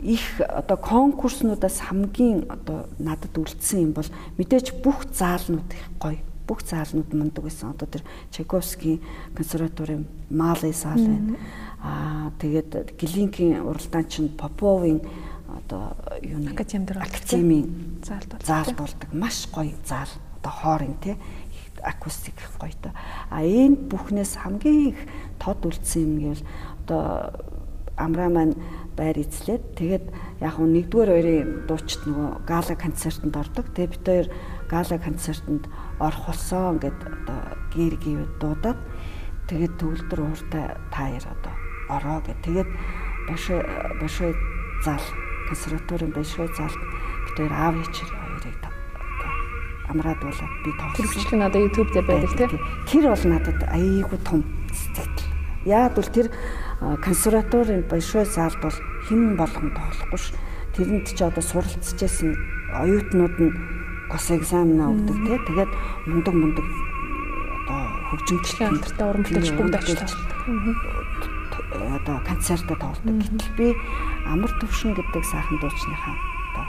их 0.00 0.40
одоо 0.40 0.76
конкурснуудаас 0.76 1.80
хамгийн 1.80 2.48
одоо 2.48 2.88
надад 2.98 3.36
үлдсэн 3.36 3.80
юм 3.80 3.92
бол 3.92 4.08
мэдээж 4.38 4.80
бүх 4.80 5.04
заалнууд 5.12 5.68
их 5.68 5.84
гоё 6.00 6.18
бүх 6.46 6.64
заалнууд 6.64 7.12
мундаг 7.12 7.44
байсан. 7.44 7.70
Одоо 7.70 7.88
тэр 7.88 8.02
Чайковскийн 8.30 9.00
консерваторийн 9.36 10.06
Малый 10.30 10.72
заал 10.72 11.00
байна. 11.00 11.36
Аа 11.82 12.32
тэгээд 12.40 12.98
Глинкийн 12.98 13.62
уралдаанч 13.62 14.18
нь 14.20 14.36
Поповын 14.36 15.00
одоо 15.48 15.94
юу 16.22 16.40
нэг 16.40 16.56
академи 16.56 16.86
дээр 16.86 17.00
академийн 17.04 17.68
заалд 18.02 18.32
заалд 18.42 18.76
болдог. 18.76 19.08
Маш 19.12 19.46
гоё 19.52 19.76
заал. 19.84 20.10
Одоо 20.40 20.52
хоорын 20.52 20.96
тий 21.00 21.16
акустик 21.82 22.34
гоё 22.58 22.72
то. 22.82 22.90
А 23.30 23.42
энэ 23.42 23.76
бүхнээс 23.90 24.36
хамгийн 24.40 24.94
их 24.94 25.00
тод 25.38 25.66
үлдсэн 25.66 26.02
юм 26.02 26.14
гэвэл 26.22 26.44
одоо 26.86 27.32
амраа 27.96 28.28
маань 28.28 28.54
байр 28.96 29.16
эзлээд 29.18 29.64
тэгээд 29.78 30.04
яг 30.40 30.56
нь 30.60 30.74
нэгдүгээр 30.76 31.10
хоёрын 31.12 31.50
дуучид 31.68 32.02
нөгөө 32.06 32.30
гала 32.46 32.74
концертанд 32.76 33.34
ордог. 33.36 33.66
Тэгээд 33.72 33.92
бид 33.92 34.06
хоёр 34.06 34.26
гала 34.68 34.96
концертанд 34.98 35.64
орох 35.98 36.24
болсон 36.28 36.78
гэд 36.82 36.98
одоо 37.02 37.40
гэр 37.74 37.94
гівэд 37.98 38.32
дуудаад 38.40 38.78
тэгээд 39.48 39.74
төвлөр 39.80 40.20
ууртай 40.22 40.66
та 40.92 41.02
яар 41.08 41.26
одоо 41.28 41.54
ороо 41.90 42.18
гэд 42.26 42.40
тэгээд 42.44 42.70
бошоо 43.28 43.60
бошоо 44.00 44.30
зал 44.84 45.04
консерваторийн 45.48 46.12
бошоо 46.12 46.46
зал 46.56 46.74
бид 47.26 47.36
хоёр 47.36 47.52
аав 47.52 47.74
ээжээр 47.80 48.10
хоёрыг 48.10 48.62
амраад 49.92 50.20
болоод 50.20 50.52
би 50.64 50.70
тоглосон. 50.72 50.96
Тэр 50.96 51.06
бичлэг 51.12 51.38
надад 51.40 51.62
YouTube 51.62 51.90
дээр 51.92 52.06
байдаг 52.06 52.32
тийм. 52.36 52.60
Тэр 52.88 53.04
бол 53.12 53.24
надад 53.28 53.58
аяйгуу 53.68 54.18
том 54.24 54.40
сэтгэл. 54.72 55.28
Яг 55.64 55.94
бол 55.94 56.08
тэр 56.08 56.26
консерваторийн 57.02 57.86
большой 57.86 58.24
залд 58.26 58.58
бол 58.58 58.74
хэн 59.06 59.36
болгон 59.38 59.70
тоглохгүй 59.70 60.18
ш. 60.18 60.34
Тэрэнд 60.74 61.06
ч 61.14 61.22
одоо 61.22 61.42
суралцчихсэн 61.42 62.34
оюутнууд 62.74 63.36
нь 63.38 63.54
гос 64.10 64.26
экзамна 64.34 64.90
өгдөг 64.90 65.18
тий. 65.22 65.38
Тэгээд 65.46 65.72
мундаг 66.10 66.34
мундаг 66.34 66.66
одоо 67.62 67.80
хөгжимчлэн 68.10 68.68
хамтартай 68.82 69.06
уран 69.06 69.22
бүтээлч 69.22 69.50
бүгд 69.54 69.74
очиж 69.78 70.00
одоо 71.70 72.16
концертад 72.26 72.78
тоглодог. 72.82 73.14
Гэтэл 73.20 73.52
би 73.54 73.66
амар 74.26 74.52
төвшин 74.58 74.98
гэдэг 74.98 75.22
сайхан 75.22 75.56
дуучныхаа 75.62 76.16
одоо 76.50 76.66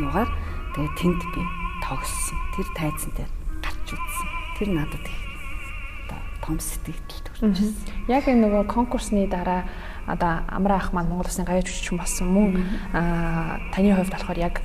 юугаар 0.00 0.30
тэгээд 0.72 0.94
тэнд 0.96 1.22
би 1.36 1.42
тогссон. 1.84 2.38
Тэр 2.56 2.66
тайзан 2.72 3.12
дээр 3.12 3.30
гарч 3.60 3.88
үзсэн. 3.92 4.28
Тэр 4.56 4.68
надад 4.72 5.04
их 5.04 5.23
том 6.44 6.60
сэтгэл 6.60 7.00
төрчихсөн. 7.08 7.74
Яг 8.12 8.28
энэ 8.28 8.44
нөгөө 8.44 8.68
конкурсны 8.68 9.24
дараа 9.26 9.64
одоо 10.06 10.44
Амраа 10.48 10.78
ах 10.78 10.92
маань 10.92 11.08
Монгол 11.08 11.26
Улсын 11.26 11.48
гавьяа 11.48 11.64
жүжигчин 11.64 11.96
болсон 11.96 12.28
мөн 12.28 12.50
таны 13.72 13.96
хувьд 13.96 14.12
болохоор 14.12 14.38
яг 14.38 14.60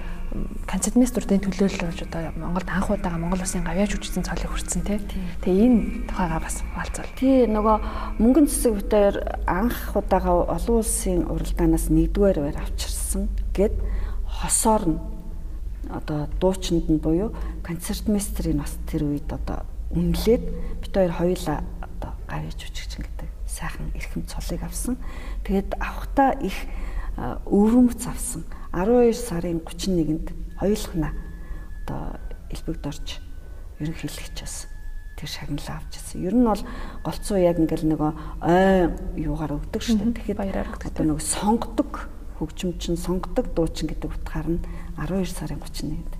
концертмейструудын 0.68 1.42
төлөөлөл 1.42 1.90
болж 1.90 2.02
одоо 2.04 2.30
Монголд 2.36 2.70
анх 2.70 2.92
удаага 2.92 3.18
Монгол 3.18 3.42
Улсын 3.42 3.64
гавьяа 3.64 3.88
жүжигчин 3.88 4.28
цолыг 4.28 4.52
хүртсэн 4.52 4.84
тий. 4.84 5.00
Тэгээ 5.42 5.66
энэ 5.66 5.80
тухайгаа 6.12 6.44
бас 6.44 6.62
хаалцвал. 6.76 7.10
Тий 7.18 7.48
нөгөө 7.48 7.78
мөнгөн 8.20 8.46
цэцэг 8.52 8.74
бүтээр 8.78 9.16
анх 9.48 9.96
удаага 9.96 10.46
олон 10.52 10.84
улсын 10.84 11.26
уралдаанаас 11.32 11.90
нэгдүгээр 11.90 12.38
байр 12.44 12.58
авчирсан 12.62 13.32
гэд 13.56 13.74
хосоор 14.28 14.84
нь 14.86 15.00
одоо 15.90 16.30
дуучинд 16.38 16.86
нь 16.94 17.02
буюу 17.02 17.34
концертмейстрийн 17.66 18.62
бас 18.62 18.78
тэр 18.86 19.10
үед 19.10 19.26
одоо 19.34 19.66
үнэлээд 19.94 20.44
бит 20.82 20.94
хоёр 20.94 21.14
хоёулаа 21.14 21.60
одоо 21.82 22.12
гавьяа 22.30 22.54
жүжигчин 22.54 23.04
гэдэг 23.06 23.30
сайхан 23.50 23.92
эрхэм 23.96 24.24
цолыг 24.30 24.62
авсан. 24.64 24.98
Тэгээд 25.44 25.76
авахта 25.82 26.38
их 26.42 26.56
өвөрмөц 27.18 28.06
авсан. 28.08 28.46
12 28.72 29.14
сарын 29.18 29.60
31-нд 29.66 30.28
хоёулахна 30.62 31.10
одоо 31.84 32.22
элбэгд 32.54 32.86
орж 32.86 33.08
ерөнхийлөгч 33.82 34.38
бас 34.46 34.70
тэр 35.18 35.30
шагналаа 35.30 35.82
авч 35.82 35.98
ирсэн. 35.98 36.24
Ер 36.24 36.36
нь 36.38 36.46
бол 36.46 36.64
голцоо 37.04 37.38
яг 37.42 37.60
ингээл 37.60 37.90
нөгөө 37.92 38.12
ой 38.46 38.94
юугаар 39.20 39.58
өгдөг 39.58 39.82
шүү 39.84 40.00
дээ. 40.00 40.16
Тэгэхэд 40.16 40.40
баяраар 40.40 40.70
өгдөг. 40.72 40.88
Одоо 40.94 41.06
нөгөө 41.12 41.26
сонгодог 41.26 41.92
хөгжимчин 42.40 42.96
сонгодог 42.96 43.52
дуучин 43.52 43.92
гэдэг 43.92 44.10
утгаар 44.16 44.48
нь 44.48 44.64
12 44.96 45.28
сарын 45.34 45.60
31-нд 45.60 46.14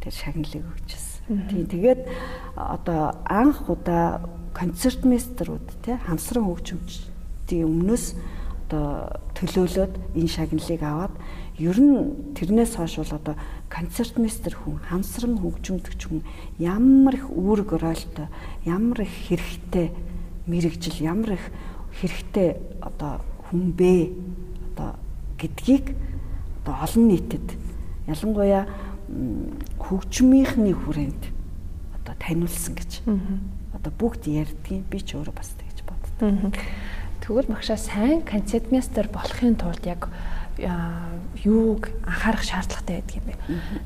тэр 0.00 0.14
шагналыг 0.16 0.64
өгчээсэн. 0.64 1.07
Тийм 1.28 1.68
тэгээд 1.68 2.08
одоо 2.56 3.12
анх 3.28 3.68
удаа 3.68 4.24
концертмейстерүүд 4.56 5.66
тий 5.84 5.96
хамсран 6.08 6.48
хөгжимчдийн 6.48 7.68
өмнөөс 7.68 8.04
одоо 8.68 9.12
төлөөлөөд 9.36 9.94
энэ 10.16 10.32
шагналыг 10.32 10.82
аваад 10.82 11.14
ер 11.60 11.76
нь 11.76 12.32
тэрнээс 12.32 12.80
хойш 12.80 12.96
бол 13.04 13.20
одоо 13.20 13.34
концертмейстер 13.68 14.56
хүн 14.56 14.80
хамсран 14.88 15.36
хөгжимдөгч 15.36 16.00
хүн 16.08 16.24
ямар 16.56 17.20
их 17.20 17.28
үүрэг 17.28 17.76
оролтой 17.76 18.32
ямар 18.64 19.04
их 19.04 19.12
хэрэгтэй 19.28 19.92
мэрэгжил 20.48 20.96
ямар 21.04 21.36
их 21.36 21.44
хэрэгтэй 22.00 22.56
одоо 22.80 23.20
хүн 23.52 23.76
бэ 23.76 24.16
одоо 24.72 24.96
гэдгийг 25.36 25.92
одоо 26.64 26.74
олон 26.84 27.04
нийтэд. 27.08 27.46
Ялангуяа 28.08 28.64
хөгжмийнхний 29.78 30.76
хүрээнд 30.76 31.22
одоо 31.96 32.14
таниулсан 32.20 32.74
гэж 32.76 32.90
одоо 33.74 33.92
бүгд 33.96 34.28
ярьдгийн 34.28 34.84
би 34.84 35.00
ч 35.00 35.16
өөрөө 35.16 35.34
бас 35.34 35.56
тэгж 35.56 35.78
боддог. 35.88 36.56
Тэгвэл 37.24 37.48
багшаа 37.48 37.76
сайн 37.76 38.22
концертмейстер 38.22 39.08
болохын 39.08 39.56
тулд 39.56 39.84
яг 39.88 40.08
юуг 41.44 41.88
анхаарах 42.02 42.42
шаардлагатай 42.42 42.98
байдаг 42.98 43.14
юм 43.14 43.26
бэ? 43.30 43.34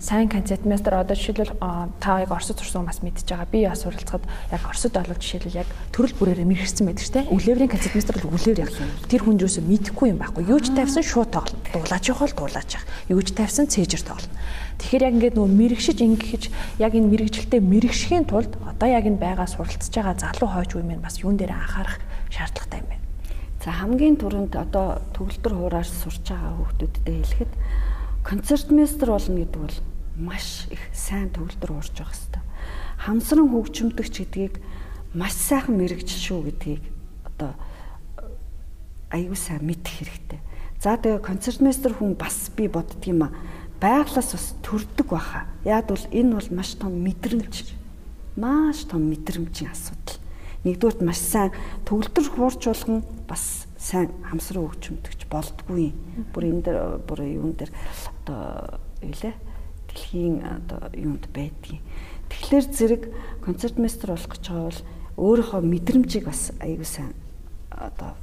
Сайн 0.00 0.28
концертмейстер 0.32 0.94
одоо 0.96 1.16
жишээлбэл 1.16 1.60
та 2.00 2.24
яг 2.24 2.32
Оросд 2.32 2.56
сурсан 2.56 2.88
бас 2.88 3.02
мэдж 3.04 3.28
байгаа. 3.28 3.46
Би 3.52 3.68
бас 3.68 3.84
суралцахад 3.84 4.24
яг 4.48 4.64
Оросд 4.64 4.96
олох 4.96 5.20
жишээлбэл 5.20 5.60
яг 5.60 5.68
төрөл 5.92 6.16
бүрээрээ 6.16 6.48
мэрэгсэн 6.48 6.88
байдаг 6.88 7.04
шүү 7.04 7.12
дээ. 7.12 7.28
Үлээврийн 7.28 7.72
концертмейстер 7.76 8.16
бол 8.24 8.32
үлээвэр 8.40 8.64
яг 8.64 8.72
тэр 9.04 9.20
хүн 9.20 9.36
юусоо 9.36 9.64
мэдэхгүй 9.68 10.16
юм 10.16 10.18
байхгүй. 10.24 10.48
Юу 10.48 10.60
ч 10.64 10.72
тавьсан 10.72 11.04
шууд 11.04 11.28
тоглоно. 11.28 11.60
Дуулаач 11.76 12.04
явах 12.08 12.32
бол 12.32 12.48
дуулаач 12.48 12.70
явах. 12.72 12.88
Юу 13.12 13.20
ч 13.20 13.36
тавьсан 13.36 13.68
цээжэр 13.68 14.00
тоглоно. 14.00 14.32
Тэгэхээр 14.78 15.06
яг 15.08 15.14
ингээд 15.16 15.36
нөгөө 15.36 15.52
мэрэгшиж 15.58 15.98
ингэхэж 16.00 16.42
яг 16.80 16.92
энэ 16.96 17.10
мэрэгжилтэд 17.12 17.62
мэрэгшхийн 17.64 18.24
тулд 18.28 18.52
одоо 18.62 18.88
яг 18.88 19.04
энэ 19.04 19.20
байгаа 19.20 19.48
суралцж 19.48 19.92
байгаа 19.92 20.16
залуу 20.16 20.48
хойч 20.48 20.70
үе 20.76 20.84
минь 20.84 21.04
бас 21.04 21.20
юун 21.20 21.36
дээр 21.36 21.52
анхаарах 21.52 22.00
шаардлагатай 22.32 22.80
юм 22.80 22.88
байна. 22.88 23.04
За 23.62 23.70
хамгийн 23.70 24.16
түрүүнд 24.18 24.54
одоо 24.58 24.98
төгөлдөр 25.14 25.52
хуураар 25.54 25.86
сурч 25.86 26.24
байгаа 26.32 26.52
хүүхдүүдэд 26.56 27.06
хэлэхэд 27.06 27.52
концертмейстер 28.26 29.08
болно 29.12 29.38
гэдэг 29.38 29.60
бол 29.62 29.78
маш 30.18 30.66
их 30.70 30.82
сайн 30.92 31.30
төгөлдөр 31.30 31.70
хуурж 31.70 31.94
байх 31.94 32.10
хэрэгтэй. 32.10 32.42
Хамсран 33.06 33.48
хөгжимдөгч 33.50 34.14
гэдгийг 34.18 34.54
маш 35.14 35.34
сайхан 35.36 35.76
мэрэгжил 35.78 36.22
шүү 36.22 36.40
гэдгийг 36.50 36.82
одоо 37.28 37.54
аюу 39.10 39.36
сайн 39.36 39.62
мэдэх 39.62 39.92
хэрэгтэй. 39.92 40.40
За 40.80 40.96
тэгээ 40.96 41.22
концертмейстер 41.22 41.94
хүн 41.94 42.16
бас 42.18 42.50
би 42.56 42.66
боддөг 42.66 43.04
юм 43.06 43.30
а 43.82 43.98
байглаас 43.98 44.32
бас 44.32 44.54
төрдөг 44.62 45.10
баха. 45.10 45.46
Яг 45.64 45.88
бол 45.90 45.98
энэ 46.12 46.38
бол 46.38 46.48
маш 46.54 46.74
том 46.78 47.02
мэдрэмж. 47.02 47.74
Маш 48.36 48.86
том 48.86 49.10
мэдрэмжийн 49.10 49.74
асуудал. 49.74 50.22
Нэгдүгürt 50.62 51.02
маш 51.02 51.18
сайн 51.18 51.50
төгөлдөр 51.82 52.26
хуурч 52.30 52.62
болгон 52.62 53.02
бас 53.26 53.66
сайн 53.74 54.14
хамсран 54.22 54.70
хөгжимдөгч 54.70 55.26
болдгүй. 55.26 55.90
Бүр 56.30 56.44
энэ 56.46 56.62
дэр 56.62 56.78
бүр 57.02 57.26
юун 57.26 57.58
дээр 57.58 57.74
одоо 58.22 58.78
юу 59.02 59.14
лээ? 59.18 59.34
Дэлхийн 59.90 60.46
одоо 60.46 60.86
юунд 60.94 61.26
байдгийг. 61.34 61.82
Тэгэхээр 62.30 62.66
зэрэг 62.70 63.02
концертмейстер 63.42 64.14
болох 64.14 64.30
гэж 64.30 64.46
байгаа 64.46 64.70
бол 64.70 64.82
өөрийнхөө 65.18 65.60
мэдрэмжийг 65.66 66.30
бас 66.30 66.54
аягүй 66.62 66.86
сайн 66.86 67.12
одоо 67.74 68.14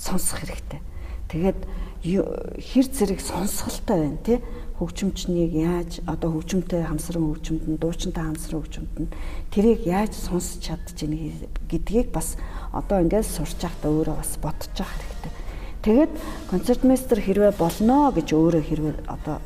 сонсох 0.00 0.40
хэрэгтэй. 0.40 0.80
Тэгээд 1.28 1.60
хэр 2.04 2.86
зэрэг 2.92 3.20
сонсголтой 3.24 3.96
байна 3.96 4.20
тий 4.20 4.38
хөгжимчнийг 4.76 5.52
яаж 5.56 6.04
одоо 6.04 6.36
хөгжимтэй 6.36 6.84
хамсран 6.84 7.32
хөгжимд 7.32 7.64
нь 7.64 7.80
дуучинтай 7.80 8.24
хамсран 8.28 8.60
хөгжимд 8.60 8.94
нь 9.00 9.12
тэрийг 9.48 9.88
яаж 9.88 10.12
сонсч 10.12 10.68
чадж 10.68 10.98
ийн 11.00 11.32
гэдгийг 11.70 12.12
бас 12.12 12.36
одоо 12.76 13.00
ингээд 13.00 13.24
сурч 13.24 13.56
байхдаа 13.56 13.88
өөрөө 13.88 14.16
бас 14.20 14.36
бодож 14.36 14.74
явах 14.76 14.92
хэрэгтэй. 15.00 15.32
Тэгээд 15.80 16.12
концертмейстер 16.50 17.20
хэрвээ 17.24 17.52
болно 17.56 18.12
гэж 18.12 18.28
өөрөө 18.36 18.62
хэрвээ 18.68 18.94
одоо 19.08 19.38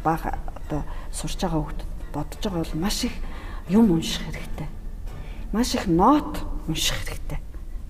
бага 0.00 0.38
одоо 0.54 0.80
сурч 1.12 1.36
байгаа 1.36 1.60
хүүхд 1.66 1.80
бодож 2.14 2.40
байгаа 2.40 2.62
бол 2.62 2.80
маш 2.80 3.04
их 3.04 3.14
юм 3.68 3.90
унших 3.90 4.22
хэрэгтэй. 4.24 4.68
Маш 5.52 5.74
их 5.74 5.84
нот 5.90 6.46
унших 6.70 6.96
хэрэгтэй. 7.04 7.42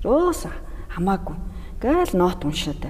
Рөөс 0.03 0.49
хамаагүй. 0.97 1.37
Гээл 1.79 2.17
нот 2.17 2.41
уншаад 2.41 2.89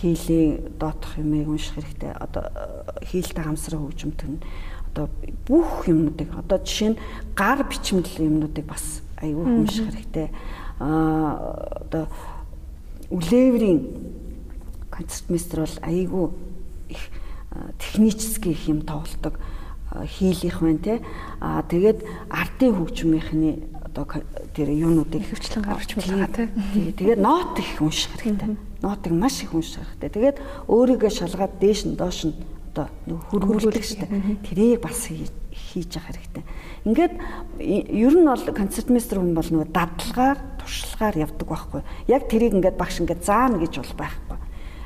хийлийн 0.00 0.78
доотох 0.78 1.18
юмыг 1.18 1.48
унших 1.48 1.74
хэрэгтэй. 1.74 2.12
Одоо 2.14 2.44
хийлтэй 3.02 3.44
хамсраа 3.44 3.80
хөгжимт 3.82 4.22
нь 4.22 4.38
одоо 4.94 5.08
бүх 5.46 5.86
юмнуудыг 5.86 6.30
одоо 6.38 6.58
жишээ 6.58 6.94
нь 6.94 7.00
гар 7.34 7.66
бичмэл 7.66 8.06
юмнуудыг 8.18 8.66
бас 8.66 9.02
аюу 9.18 9.42
унших 9.42 9.90
хэрэгтэй. 9.90 10.30
Аа 10.78 11.82
одоо 11.82 12.06
үлээврийн 13.10 13.80
концертмейстер 14.90 15.60
бол 15.66 15.78
аюу 15.82 16.32
их 16.88 17.02
технический 17.78 18.52
их 18.52 18.68
юм 18.68 18.82
тоглодог. 18.82 19.38
хийлийнх 19.88 20.60
байна 20.60 20.78
те. 20.78 21.00
Аа 21.40 21.62
тэгээд 21.62 22.04
ардын 22.28 22.76
хөгжмийнхний 22.76 23.64
одоо 23.88 24.04
тэр 24.54 24.68
юунуудыг 24.68 25.24
хөвчлэн 25.24 25.64
гаргаж 25.64 25.96
байгаа 25.96 26.28
те. 26.28 26.48
Тэгээд 26.92 27.18
нот 27.18 27.56
их 27.58 27.80
унших 27.80 28.12
хэрэгтэй. 28.20 28.67
Нотыг 28.82 29.12
маш 29.12 29.42
их 29.42 29.54
унших 29.54 29.82
хэрэгтэй. 29.98 30.10
Тэгээд 30.10 30.38
өөрийгөө 30.70 31.10
шалгаад 31.10 31.58
дээш 31.58 31.90
нь 31.90 31.98
доош 31.98 32.30
нь 32.30 32.34
одоо 32.78 33.18
хөрвүүлдэг 33.34 33.84
шүү 33.84 33.98
дээ. 34.06 34.42
Тэрийг 34.46 34.80
бас 34.82 35.10
хийж 35.10 35.90
явах 35.98 36.14
хэрэгтэй. 36.14 36.44
Ингээд 36.86 37.14
ер 37.58 38.14
нь 38.14 38.28
бол 38.28 38.44
концертмейстер 38.54 39.18
хүн 39.18 39.34
бол 39.34 39.50
нөгөө 39.50 39.68
дадлагаар, 39.74 40.38
туршлагаар 40.62 41.16
явдаг 41.26 41.48
байхгүй. 41.48 41.82
Яг 42.06 42.30
тэрийг 42.30 42.54
ингээд 42.54 42.78
багш 42.78 43.02
ингээд 43.02 43.26
заана 43.26 43.58
гэж 43.58 43.82
бол 43.82 43.94
байхгүй. 43.98 44.38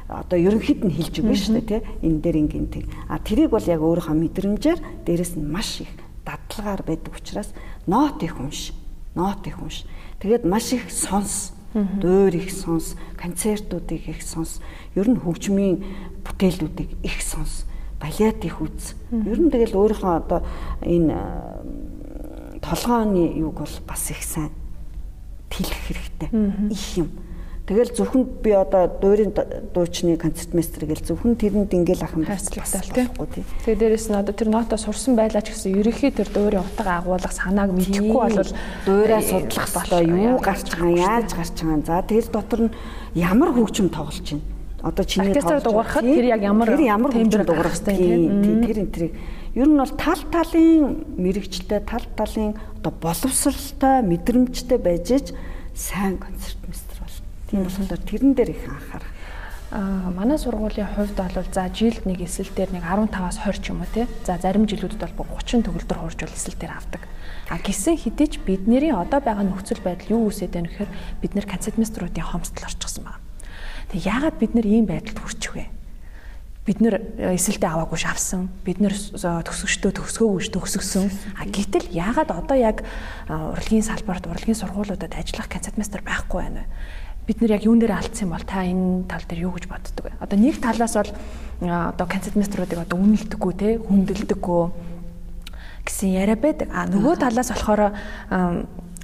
Одоо 0.09 0.39
ерөнхийд 0.41 0.85
нь 0.85 0.97
хэлж 0.97 1.15
өгнө 1.21 1.37
шүү 1.37 1.55
дээ 1.61 1.69
тий 1.69 1.81
энэ 2.05 2.21
дээр 2.21 2.37
ингийн 2.45 2.69
тэг 2.69 2.85
а 3.09 3.17
тэрийг 3.17 3.49
бол 3.49 3.65
яг 3.65 3.81
өөрийнхөө 3.81 4.13
мэдрэмжээр 4.13 4.81
дээрэс 5.09 5.41
нь 5.41 5.49
маш 5.49 5.81
их 5.81 5.93
дадлагаар 6.25 6.85
байдаг 6.85 7.17
учраас 7.17 7.53
нот 7.89 8.21
их 8.21 8.37
унш. 8.37 8.77
Нот 9.17 9.47
их 9.49 9.57
унш. 9.57 9.89
Тэгээд 10.21 10.45
маш 10.45 10.73
их 10.77 10.93
сонс 10.93 11.57
дөөр 11.75 12.35
их 12.37 12.53
сонс 12.53 12.97
концертуудыг 13.17 14.09
их 14.09 14.23
сонс. 14.23 14.61
Ер 14.95 15.09
нь 15.09 15.21
хөгжмийн 15.21 15.85
бүтээлүүдийг 16.25 17.01
их 17.03 17.23
сонс. 17.23 17.65
Балет 18.01 18.45
их 18.45 18.61
үз. 18.61 18.95
Ер 19.11 19.39
нь 19.41 19.51
тэгэл 19.51 19.79
өөрийнхөө 19.79 20.15
одоо 20.17 20.41
энэ 20.83 21.17
толгооны 22.61 23.33
юг 23.39 23.65
бол 23.65 23.75
бас 23.87 24.11
их 24.11 24.23
сайн. 24.23 24.51
Тэлэх 25.49 25.81
хэрэгтэй. 25.89 26.29
Их 26.71 26.87
юм 26.99 27.09
Тэгэл 27.63 27.95
зөвхөн 27.95 28.43
би 28.43 28.51
одоо 28.59 28.91
дуурийн 28.91 29.31
дуучны 29.71 30.19
концертмейстер 30.19 30.83
гэл 30.83 31.07
зөвхөн 31.15 31.39
тэрэнд 31.39 31.71
ингээл 31.71 32.03
ах 32.03 32.19
юм 32.19 32.27
хайрцагтай 32.27 33.07
тийм. 33.07 33.47
Тэгээ 33.63 33.79
дээрэс 33.79 34.11
нь 34.11 34.19
одоо 34.19 34.35
тэр 34.35 34.51
ноото 34.51 34.75
сурсан 34.75 35.15
байлаа 35.15 35.47
ч 35.47 35.55
гэсэн 35.55 35.79
ерөнхий 35.79 36.11
тэр 36.11 36.27
дуурийн 36.27 36.67
утга 36.67 36.99
агуулгах 36.99 37.31
санааг 37.31 37.71
мэдэхгүй 37.71 38.19
бол 38.35 38.51
дуурайа 38.83 39.23
судлах 39.23 39.71
болоо 39.79 40.03
юу 40.03 40.43
гарч 40.43 40.75
байгаа 40.75 41.23
яаж 41.23 41.31
гарч 41.39 41.57
байгаа. 41.63 41.87
За 41.87 42.03
тэр 42.03 42.27
дотор 42.35 42.61
нь 42.67 42.75
ямар 43.15 43.55
хөгжим 43.55 43.95
тоглож 43.95 44.27
байна. 44.27 44.43
Одоо 44.83 45.05
чиний 45.07 45.31
оркестр 45.31 45.63
дуурахад 45.63 46.03
тэр 46.03 46.27
яг 46.35 46.43
ямар 46.43 46.67
тэр 46.67 46.83
ямар 46.83 47.15
хөгжим 47.15 47.47
дуурах 47.47 47.79
тийм 47.79 48.67
тэр 48.67 48.79
энэ 48.83 48.91
тэрийг 48.91 49.15
ер 49.55 49.69
нь 49.71 49.79
бол 49.79 49.95
тал 49.95 50.19
талын 50.35 51.07
мэрэгчлээ 51.15 51.87
тал 51.87 52.03
талын 52.19 52.59
одоо 52.83 52.91
боловсралтай 52.91 54.03
мэдрэмжтэй 54.03 54.83
байж 54.83 55.31
сайн 55.75 56.19
концертмейстер 56.19 56.62
Тийм 57.53 57.69
болохоор 57.69 58.01
тэрэн 58.01 58.33
дээр 58.33 58.51
их 58.57 58.65
анхаарах. 58.65 59.13
Аа 59.77 60.09
манай 60.09 60.41
сургуулийн 60.41 60.89
хувьд 60.89 61.21
бол 61.21 61.45
за 61.53 61.69
жилд 61.69 62.09
нэг 62.09 62.25
эсэл 62.25 62.49
дээр 62.49 62.73
нэг 62.73 62.81
15-аас 62.81 63.45
20 63.45 63.61
ч 63.61 63.69
юм 63.69 63.85
уу 63.85 63.93
тий. 63.93 64.09
За 64.25 64.41
зарим 64.41 64.65
жилүүдэд 64.65 65.13
бол 65.13 65.29
30 65.29 65.69
төгөлдөр 65.69 65.99
хуурж 66.01 66.17
бол 66.17 66.33
эсэл 66.33 66.57
дээр 66.57 66.73
авдаг. 66.81 67.05
А 67.53 67.61
гисэн 67.61 68.01
ч 68.01 68.41
бидний 68.41 68.89
одоо 68.89 69.21
байгаа 69.21 69.45
нөхцөл 69.45 69.85
байдал 69.85 70.17
юу 70.17 70.33
үсэт 70.33 70.57
байна 70.57 70.73
гэхээр 70.73 70.93
бид 71.21 71.33
нэр 71.37 71.45
концертмейструудын 71.45 72.25
хомсдол 72.25 72.65
орчихсон 72.65 73.05
байна. 73.05 73.21
Тэг 73.93 74.01
яагаад 74.01 74.37
бид 74.41 74.53
нар 74.57 74.65
ийм 74.65 74.89
байдалд 74.89 75.21
хүрчих 75.21 75.53
вэ? 75.53 75.69
бид 76.65 76.79
нэр 76.79 76.95
эсэлдээ 77.37 77.69
аваагүй 77.69 77.99
шавсан 77.99 78.47
бид 78.63 78.79
нэр 78.79 78.95
төгсөгчдөө 78.95 79.93
төгсгөөгүй 79.99 80.47
төгсгсөн 80.55 81.11
а 81.35 81.43
гэтэл 81.43 81.91
яагаад 81.91 82.31
одоо 82.31 82.55
яг 82.55 82.87
урлагийн 83.27 83.83
салбарт 83.83 84.31
урлагийн 84.31 84.55
сургуулиудад 84.55 85.11
ажиллах 85.11 85.51
концертмейстер 85.51 86.07
байхгүй 86.07 86.39
байна 86.39 86.63
вэ 86.63 87.02
бид 87.27 87.39
нэр 87.41 87.55
яг 87.55 87.65
юун 87.65 87.79
дээр 87.79 87.95
алдсан 87.95 88.27
юм 88.27 88.35
бол 88.35 88.47
та 88.47 88.67
энэ 88.67 89.07
тал 89.07 89.23
дээр 89.29 89.47
юу 89.47 89.55
гэж 89.55 89.67
боддөг 89.71 90.05
вэ? 90.05 90.19
Одоо 90.19 90.39
нэг 90.39 90.59
талаас 90.59 90.95
бол 90.99 91.11
одоо 91.63 92.07
концертмейструудыг 92.11 92.79
одоо 92.83 92.99
үнэлдэггүй 92.99 93.53
те 93.55 93.79
хүндэлдэггүй 93.79 94.63
гэсэн 95.87 96.11
яриа 96.19 96.35
байдаг. 96.35 96.69
А 96.75 96.87
нөгөө 96.91 97.15
талаас 97.23 97.55
болохоор 97.55 97.95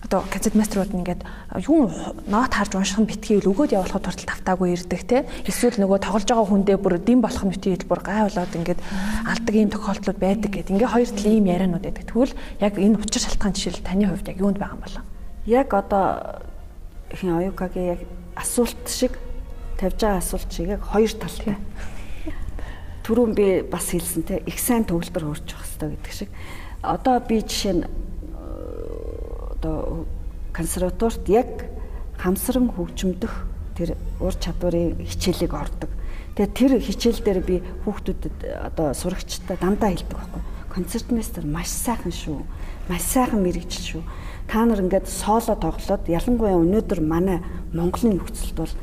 одоо 0.09 0.23
концертмейструуд 0.31 0.95
нь 0.95 1.03
ингээд 1.03 1.23
юу 1.67 1.91
нот 2.27 2.55
харж 2.55 2.75
унших 2.75 2.99
нь 3.03 3.11
битгий 3.11 3.43
өгөөд 3.43 3.75
явуулахад 3.75 4.07
туртал 4.07 4.31
тавтаагүй 4.31 4.79
ирдэг 4.79 5.03
те 5.07 5.19
эсвэл 5.47 5.79
нөгөө 5.83 5.99
тоглож 6.07 6.27
байгаа 6.27 6.47
хүндээ 6.49 6.79
бүр 6.79 7.03
дэм 7.03 7.21
болох 7.21 7.43
нь 7.43 7.53
битгий 7.53 7.77
бүр 7.83 8.01
гай 8.03 8.23
болоод 8.25 8.55
ингээд 8.55 8.81
алдаг 9.27 9.55
ийм 9.55 9.71
тохиолдлууд 9.75 10.19
байдаг 10.23 10.51
гэдэг. 10.55 10.75
Ингээ 10.75 10.91
хоёр 10.95 11.11
талын 11.11 11.37
ийм 11.39 11.47
ярианууд 11.51 11.85
байдаг. 11.85 12.05
Тэгвэл 12.07 12.35
яг 12.63 12.75
энэ 12.79 12.99
учир 12.99 13.23
шалтгаан 13.27 13.55
жишээл 13.59 13.83
таны 13.83 14.07
хувьд 14.07 14.31
яг 14.31 14.39
юунд 14.39 14.59
байгаа 14.59 14.77
юм 14.79 14.83
бол? 14.87 14.97
Яг 15.51 15.69
одоо 15.75 16.03
хин 17.15 17.37
оюукагийн 17.37 17.97
яг 17.97 18.01
асуулт 18.37 18.89
шиг 18.89 19.17
тавьж 19.79 20.01
байгаа 20.01 20.21
асуулт 20.21 20.53
шиг 20.53 20.69
яг 20.69 20.83
хоёр 20.85 21.13
талтай. 21.17 21.57
Түрүүн 23.07 23.33
би 23.33 23.47
бас 23.65 23.89
хэлсэн 23.89 24.23
те 24.29 24.43
их 24.45 24.61
сайн 24.61 24.85
төгөлдөр 24.85 25.25
хөрчих 25.25 25.57
хэвээр 25.57 25.97
гэдэг 25.97 26.13
шиг. 26.13 26.31
Одоо 26.83 27.17
би 27.25 27.41
жишээ 27.41 27.75
нь 27.81 27.85
одоо 29.57 30.05
консерваторт 30.53 31.25
яг 31.33 31.65
хамсран 32.21 32.69
хөгжимдөх 32.69 33.33
тэр 33.79 33.97
ур 34.21 34.35
чадварын 34.37 35.01
хичээлийг 35.01 35.55
ордог. 35.55 35.89
Тэгээ 36.37 36.53
тэр 36.53 36.73
хичээл 36.77 37.25
дээр 37.25 37.41
би 37.41 37.57
хүүхдүүдэд 37.89 38.37
одоо 38.69 38.93
сурагчтай 38.93 39.57
дандаа 39.57 39.97
хэлдэг 39.97 40.13
байхгүй. 40.13 40.43
Концертмейстер 40.69 41.47
маш 41.49 41.73
сайхан 41.73 42.13
шүү. 42.13 42.45
Маш 42.93 43.03
сайхан 43.09 43.41
мэрэгжил 43.41 44.03
шүү 44.03 44.03
та 44.49 44.65
нар 44.65 44.81
ингээд 44.81 45.07
соло 45.07 45.55
тоглоод 45.61 46.09
ялангуяа 46.09 46.57
өнөөдөр 46.57 47.01
манай 47.05 47.39
Монголын 47.77 48.17
нөхцөлд 48.17 48.57
бол 48.57 48.75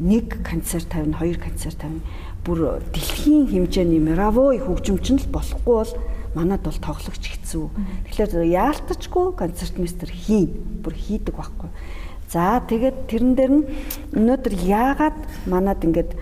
нэг 0.00 0.40
концерт 0.42 0.88
тавина, 0.88 1.20
хоёр 1.20 1.36
концерт 1.36 1.78
тавина. 1.78 2.00
Бүр 2.42 2.80
дэлхийн 2.96 3.46
хэмжээний 3.46 4.00
мировой 4.00 4.58
хөгжимчин 4.58 5.20
л 5.20 5.28
болохгүй 5.28 5.76
бол 5.84 5.92
манад 6.34 6.64
бол 6.64 6.80
тоглогч 6.80 7.22
хэцүү. 7.28 7.68
Тэгэхээр 8.08 8.48
яалтчгүй 8.48 9.36
концертмейстер 9.36 10.08
хийн, 10.08 10.48
бүр 10.80 10.96
хийдэг 10.96 11.36
байхгүй. 11.36 11.68
За 12.32 12.64
тэгээд 12.64 13.12
тэрэн 13.12 13.32
дээр 13.36 13.52
нь 13.52 13.68
өнөөдөр 14.16 14.54
яагаад 14.64 15.18
манад 15.44 15.84
ингээд 15.84 16.16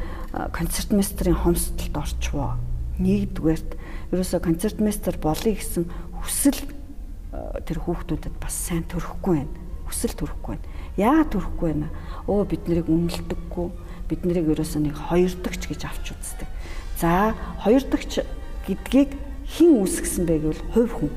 концертмейстерийн 0.50 1.38
хомсдолд 1.38 1.94
орчвоо. 1.94 2.58
Нэгдүгээрт 2.98 3.70
ерөөсө 4.10 4.42
концертмейстер 4.42 5.22
болъё 5.22 5.54
гэсэн 5.54 5.86
хүсэл 6.18 6.58
тэр 7.66 7.78
хүүхдүүдэд 7.84 8.34
бас 8.40 8.54
сайн 8.54 8.84
төрөхгүй 8.88 9.42
байна. 9.42 9.54
Хүсэл 9.88 10.14
төрөхгүй 10.14 10.56
байна. 10.56 10.66
Яагаад 10.96 11.30
төрөхгүй 11.34 11.68
байна? 11.72 11.88
Өө 12.26 12.44
бид 12.50 12.62
нарыг 12.68 12.88
үнэлдэггүй. 12.90 13.68
Бид 14.10 14.20
нарыг 14.26 14.46
ерөөсөө 14.54 14.80
нэг 14.84 14.96
хоёрдогч 15.08 15.62
гэж 15.70 15.80
авч 15.86 16.06
үздэг. 16.14 16.48
За 16.98 17.34
хоёрдогч 17.64 18.20
гэдгийг 18.66 19.14
хэн 19.50 19.70
үүсгэсэн 19.80 20.24
бэ 20.26 20.34
гэвэл 20.44 20.62
хувь 20.74 20.92
хүн. 20.94 21.12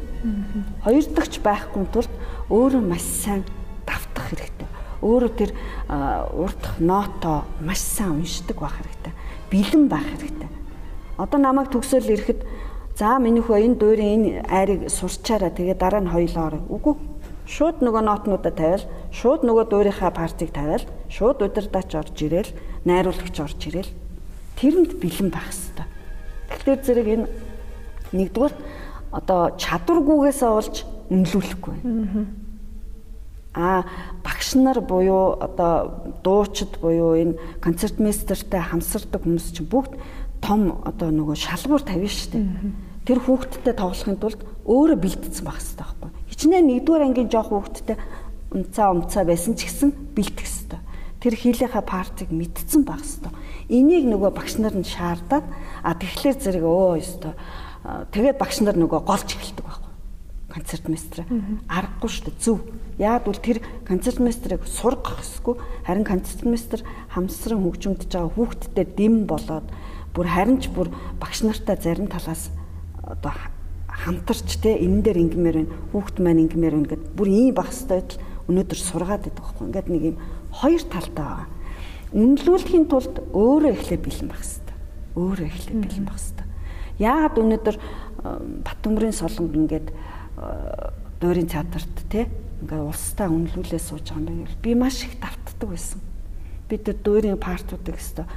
Хоёрдогч 0.85 1.41
байхгүй 1.43 1.85
тулд 1.91 2.13
өөрөө 2.49 2.81
маш 2.81 3.03
сайн 3.03 3.43
давтах 3.85 4.31
хэрэгтэй. 4.31 4.69
Өөрөө 5.03 5.31
тэр 5.35 5.51
урдах 6.31 6.79
ноото 6.79 7.43
маш 7.59 7.83
сайн 7.83 8.23
уншдаг 8.23 8.57
байх 8.57 8.79
хэрэгтэй. 8.79 9.13
Бэлэн 9.51 9.85
байх 9.91 10.07
хэрэгтэй. 10.07 10.49
Одоо 11.19 11.39
намайг 11.39 11.69
төгсөөл 11.69 12.09
ирэхэд 12.09 12.41
За 12.93 13.17
миний 13.17 13.41
хөө 13.41 13.57
энэ 13.73 13.79
дуурийн 13.81 14.21
энэ 14.21 14.45
айрыг 14.45 14.81
сурчаараа 14.85 15.49
тэгээ 15.49 15.77
дараа 15.81 16.01
нь 16.05 16.13
хоёлоо 16.13 16.43
орё. 16.45 16.61
Үгүй. 16.69 16.93
Шууд 17.49 17.81
нөгөө 17.81 18.03
нотнуудаа 18.05 18.53
тавиал, 18.53 18.85
шууд 19.09 19.41
нөгөө 19.41 19.65
дуурийнхаа 19.67 20.13
партийг 20.13 20.53
тавиал, 20.53 20.85
шууд 21.09 21.41
удирдаач 21.41 21.89
орж 21.89 22.15
ирээл, 22.21 22.53
найруулагч 22.85 23.35
орж 23.41 23.59
ирээл. 23.65 23.91
Тэрэнд 24.61 25.01
бэлэн 25.01 25.29
байх 25.33 25.49
хэвээр. 25.49 25.89
Тэгэхээр 26.53 26.81
зэрэг 26.85 27.07
энэ 27.17 27.25
нэгдүгээр 28.13 28.53
одоо 29.09 29.57
чадваргүйгээсээ 29.57 30.51
олж 30.53 30.75
үнэлүүлэхгүй. 31.09 31.75
Аа 33.53 33.85
багш 34.21 34.53
нар 34.57 34.81
буюу 34.81 35.37
одоо 35.41 36.13
дуучид 36.23 36.77
буюу 36.81 37.17
энэ 37.17 37.37
концертмейстертэй 37.61 38.61
хамсардаг 38.61 39.21
хүмүүс 39.21 39.53
чинь 39.53 39.69
бүгд 39.69 39.93
том 40.43 40.83
одоо 40.83 41.07
нөгөө 41.07 41.39
шалгуур 41.39 41.81
тавина 41.87 42.11
шүү 42.11 42.31
дээ. 42.35 42.45
Тэр 43.07 43.19
хүүхдтэй 43.23 43.73
тоглохын 43.79 44.19
тулд 44.19 44.41
өөрөө 44.67 44.97
бэлдсэн 44.99 45.43
байх 45.47 45.59
хэрэгтэй 45.63 45.79
байхгүй. 45.79 46.09
Хичнээн 46.27 46.67
нэгдүгээр 46.67 47.05
ангийн 47.07 47.31
жоох 47.31 47.49
хүүхдтэй 47.51 47.97
унцаа 48.51 48.91
умцаа 48.91 49.23
байсан 49.23 49.55
ч 49.55 49.71
гэсэн 49.71 49.89
бэлтгэх 50.11 50.43
хэрэгтэй. 50.43 50.79
Тэр 51.23 51.33
хийлийнхаа 51.39 51.83
партиг 51.83 52.29
мэдсэн 52.31 52.83
байх 52.83 52.99
хэрэгтэй. 52.99 53.31
Энийг 53.71 54.05
нөгөө 54.11 54.31
багш 54.35 54.59
нар 54.59 54.75
нь 54.75 54.83
шаардаад 54.83 55.47
а 55.83 55.95
тэгэхээр 55.95 56.35
зэрэг 56.35 56.63
өө 56.67 56.99
ёстой. 56.99 57.33
Тэгээд 58.11 58.37
багш 58.39 58.59
нар 58.59 58.75
нөгөө 58.75 59.01
голж 59.07 59.29
эхэлдэг 59.31 59.63
байхгүй. 59.63 59.91
Концертмейстер 60.51 61.23
аргагүй 61.71 62.09
шүү 62.11 62.23
дээ 62.27 62.43
зөв. 62.43 62.59
Яг 62.99 63.25
бол 63.25 63.39
тэр 63.39 63.63
концертмейстерыг 63.87 64.67
сургах 64.67 65.23
хэсгүй 65.23 65.57
харин 65.87 66.05
концертмейстер 66.05 66.85
хамсран 67.09 67.63
хөгжимдөж 67.63 68.11
байгаа 68.11 68.31
хүүхдтэй 68.37 68.85
дэм 68.85 69.25
болоод 69.25 69.65
бүр 70.13 70.27
харин 70.29 70.61
ч 70.61 70.69
бүр 70.69 70.93
багш 71.19 71.41
нартай 71.43 71.77
зарим 71.81 72.07
талаас 72.07 72.53
одоо 73.01 73.33
хамтарч 73.89 74.61
те 74.61 74.77
энэ 74.77 75.01
дээр 75.01 75.17
ингэмээр 75.29 75.57
байна 75.57 75.73
хүүхд 75.93 76.15
маань 76.21 76.43
ингэмээр 76.45 76.73
байна 76.77 76.91
гэд 76.93 77.03
бүр 77.17 77.29
ийм 77.29 77.53
баг 77.53 77.69
хэвээр 77.69 78.09
өнөөдөр 78.49 78.79
сургаад 78.79 79.25
байдаг 79.25 79.43
байхгүй 79.43 79.65
ингээд 79.67 79.89
нэг 79.89 80.03
юм 80.13 80.17
хоёр 80.51 80.83
талтай 80.85 81.25
байгаа. 81.25 81.47
Үнэлүүлэхийн 82.13 82.85
тулд 82.91 83.15
өөрөө 83.31 83.71
эхлээ 83.73 83.99
бэлэн 84.03 84.29
байх 84.29 84.43
хэвээр. 84.43 84.77
Өөрөө 85.17 85.47
эхлээ 85.49 85.77
бэлэн 85.81 86.05
байх 86.05 86.19
хэвээр. 86.21 86.49
Яагаад 86.99 87.35
өнөөдөр 87.41 87.77
Батөмрийн 88.63 89.15
солонг 89.15 89.53
ингээд 89.55 89.87
дуурийн 91.17 91.49
театрт 91.49 91.95
тий 92.11 92.27
ингээд 92.61 92.83
улстай 92.83 93.27
үнэлүүлээ 93.31 93.81
сууж 93.81 94.05
байгаа 94.11 94.29
юм 94.29 94.45
байна. 94.45 94.61
Би 94.61 94.71
маш 94.75 95.03
их 95.07 95.17
давтдаг 95.17 95.69
байсан. 95.69 95.99
Би 96.69 96.77
тэр 96.77 96.97
дуурийн 97.01 97.39
партуудыг 97.39 97.97
өстө 97.97 98.27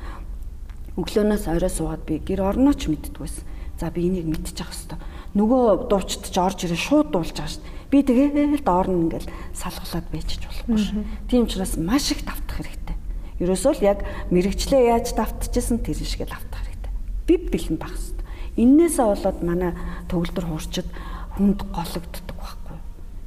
өглөөнөөс 0.96 1.44
орой 1.52 1.72
суугаад 1.72 2.02
би 2.08 2.20
гэр 2.24 2.40
орнооч 2.40 2.88
мэддэг 2.88 3.20
байсан. 3.20 3.44
За 3.76 3.92
би 3.92 4.08
энийг 4.08 4.32
мэдчих 4.32 4.64
хэвээр. 4.64 4.96
Нөгөө 5.36 5.92
дуучдж 5.92 6.32
орж 6.40 6.64
ирээ 6.64 6.80
шууд 6.80 7.12
дуулж 7.12 7.36
байгаа 7.36 7.52
шүү. 7.52 7.64
Би 7.92 8.00
тэгээл 8.00 8.64
доорн 8.64 9.04
ингээл 9.04 9.28
салгалаад 9.52 10.08
байчих 10.08 10.40
болохгүй 10.40 10.80
шүү. 10.80 11.04
Тийм 11.28 11.44
учраас 11.44 11.76
маш 11.76 12.08
их 12.16 12.24
давтах 12.24 12.64
хэрэгтэй. 12.64 12.96
Ерөөсөө 13.44 13.72
л 13.76 13.84
яг 13.84 14.00
мэрэгчлээ 14.32 14.96
яаж 14.96 15.12
давтчихсан 15.12 15.84
тэр 15.84 16.00
шигээ 16.00 16.32
давтах 16.32 16.64
хэрэгтэй. 16.64 16.92
Би 17.28 17.34
бэлэн 17.36 17.76
байх 17.76 17.92
хэвээр. 17.92 18.24
Иннээсээ 18.56 19.04
болоод 19.04 19.38
манай 19.44 19.72
төгөлдөр 20.08 20.46
хуурчид 20.48 20.88
хүнд 21.36 21.60
гологддог 21.68 22.36
байхгүй. 22.40 22.78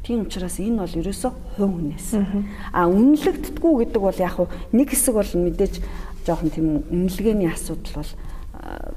Тийм 0.01 0.25
учраас 0.25 0.57
энэ 0.57 0.81
бол 0.81 0.97
ерөөсөө 1.05 1.31
хувь 1.61 1.73
хүнээс. 1.77 2.09
А 2.73 2.89
үнэлэгддэггүй 2.89 3.73
гэдэг 3.85 4.01
бол 4.01 4.17
яг 4.17 4.35
нэг 4.73 4.89
хэсэг 4.89 5.13
бол 5.13 5.29
мэдээж 5.29 5.73
жоохон 6.29 6.53
тийм 6.53 6.85
үнэлгээний 6.93 7.49
асуудал 7.49 8.05
бол 8.05 8.13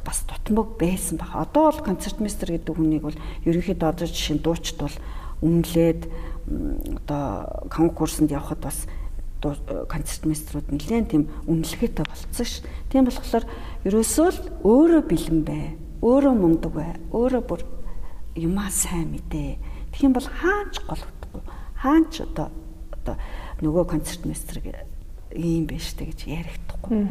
бас 0.04 0.24
тутмаг 0.28 0.76
байсан 0.76 1.16
баг. 1.16 1.32
Одоо 1.32 1.72
бол 1.72 1.80
концертмейстер 1.80 2.52
гэдэг 2.52 2.76
хүнийг 2.76 3.02
бол 3.08 3.18
ерөнхийдөө 3.48 3.88
одоо 3.88 4.06
жишээ 4.06 4.36
нь 4.36 4.44
дуучид 4.44 4.78
бол 4.84 4.96
үнэлээд 5.40 6.02
одоо 7.08 7.24
конкурсанд 7.72 8.30
явхад 8.34 8.60
бас 8.60 8.84
концертмейстерүүд 9.42 10.70
нэлээд 10.70 11.08
тийм 11.10 11.30
үнэлгээтэй 11.48 12.04
болцсон 12.04 12.46
ш. 12.46 12.62
Тийм 12.92 13.08
болохоор 13.08 13.46
ерөөсөө 13.88 14.28
л 14.28 14.40
өөрөө 14.62 15.02
бэлэн 15.08 15.40
бай. 15.42 15.64
Өөрөө 16.02 16.34
мундаг 16.36 16.72
бай. 16.76 16.94
Өөрөө 17.10 17.42
бүр 17.42 17.62
юмаа 18.36 18.70
сайн 18.70 19.14
мэдээ. 19.14 19.58
Тэгхийн 19.94 20.14
бол 20.14 20.26
хаач 20.26 20.78
голдохгүй. 20.86 21.42
Хаач 21.80 22.12
одоо 22.22 22.54
одоо 22.94 23.16
нөгөө 23.62 23.84
концертмейстер 23.90 24.62
ийм 25.34 25.66
биш 25.66 25.92
тэ 25.96 26.10
гэж 26.12 26.20
ярихдаггүй. 26.28 27.04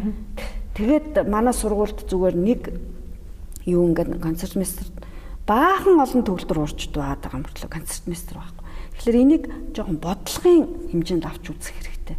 Тэгээд 0.77 1.27
манай 1.27 1.53
сургуульд 1.53 2.07
зүгээр 2.07 2.35
нэг 2.37 2.61
юу 3.67 3.91
ингээд 3.91 4.21
концертмейстер 4.23 4.87
баахан 5.45 5.99
олон 5.99 6.23
төгөлдөр 6.23 6.59
урчд 6.63 6.95
байгаа 6.95 7.41
мөртлөө 7.41 7.69
концертмейстер 7.69 8.37
байхгүй. 8.39 8.65
Тэгэхээр 8.95 9.21
энийг 9.21 9.43
жоохон 9.75 9.97
бодлогын 9.99 10.63
хэмжээнд 10.93 11.25
авч 11.27 11.45
үзэх 11.51 11.75
хэрэгтэй. 11.75 12.17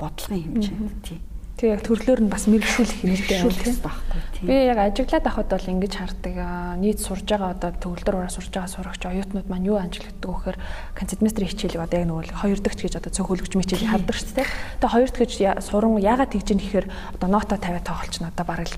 Бодлогын 0.00 0.42
хэмжээнд 0.56 0.98
тий. 1.04 1.20
Тэг 1.56 1.72
яг 1.72 1.80
төрлөөр 1.88 2.20
нь 2.20 2.28
бас 2.28 2.44
мэрэгшүүлэх 2.52 3.00
хэрэгтэй 3.00 3.40
тийм 3.48 3.80
байхгүй 3.80 4.20
тийм. 4.36 4.44
Би 4.44 4.56
яг 4.68 4.76
ажиглаад 4.76 5.24
авахд 5.24 5.50
бол 5.56 5.72
ингэж 5.72 5.94
хардаг. 5.96 6.36
Нийт 6.76 7.00
сурж 7.00 7.24
байгаа 7.24 7.56
одоо 7.56 7.72
төгөлдөр 7.72 8.16
ураа 8.20 8.28
сурж 8.28 8.52
байгаа 8.52 8.68
сурагч 8.68 9.02
оюутнууд 9.08 9.48
маань 9.48 9.64
юу 9.64 9.80
анжилгадаг 9.80 10.20
вэхээр 10.20 10.58
концертмейстрийн 10.92 11.48
хичээлийг 11.48 11.80
одоо 11.80 11.96
яг 11.96 12.08
нөгөө 12.12 12.36
хоёр 12.36 12.60
дахь 12.60 12.76
гэж 12.76 13.00
одоо 13.00 13.08
цөөхөлгч 13.08 13.52
мичээлийг 13.56 13.88
хардаг 13.88 14.16
шүү 14.20 14.36
дээ. 14.36 14.48
Тэгээ 14.84 14.92
хоёр 14.92 15.08
дахь 15.08 15.22
гэж 15.24 15.32
суран 15.64 15.96
ягаад 15.96 16.30
тэгж 16.36 16.48
ийн 16.52 16.60
гэхээр 16.60 16.86
одоо 17.16 17.28
нота 17.32 17.56
50 17.56 17.88
тоглолчно 17.88 18.28
одоо 18.28 18.44
бараг 18.44 18.68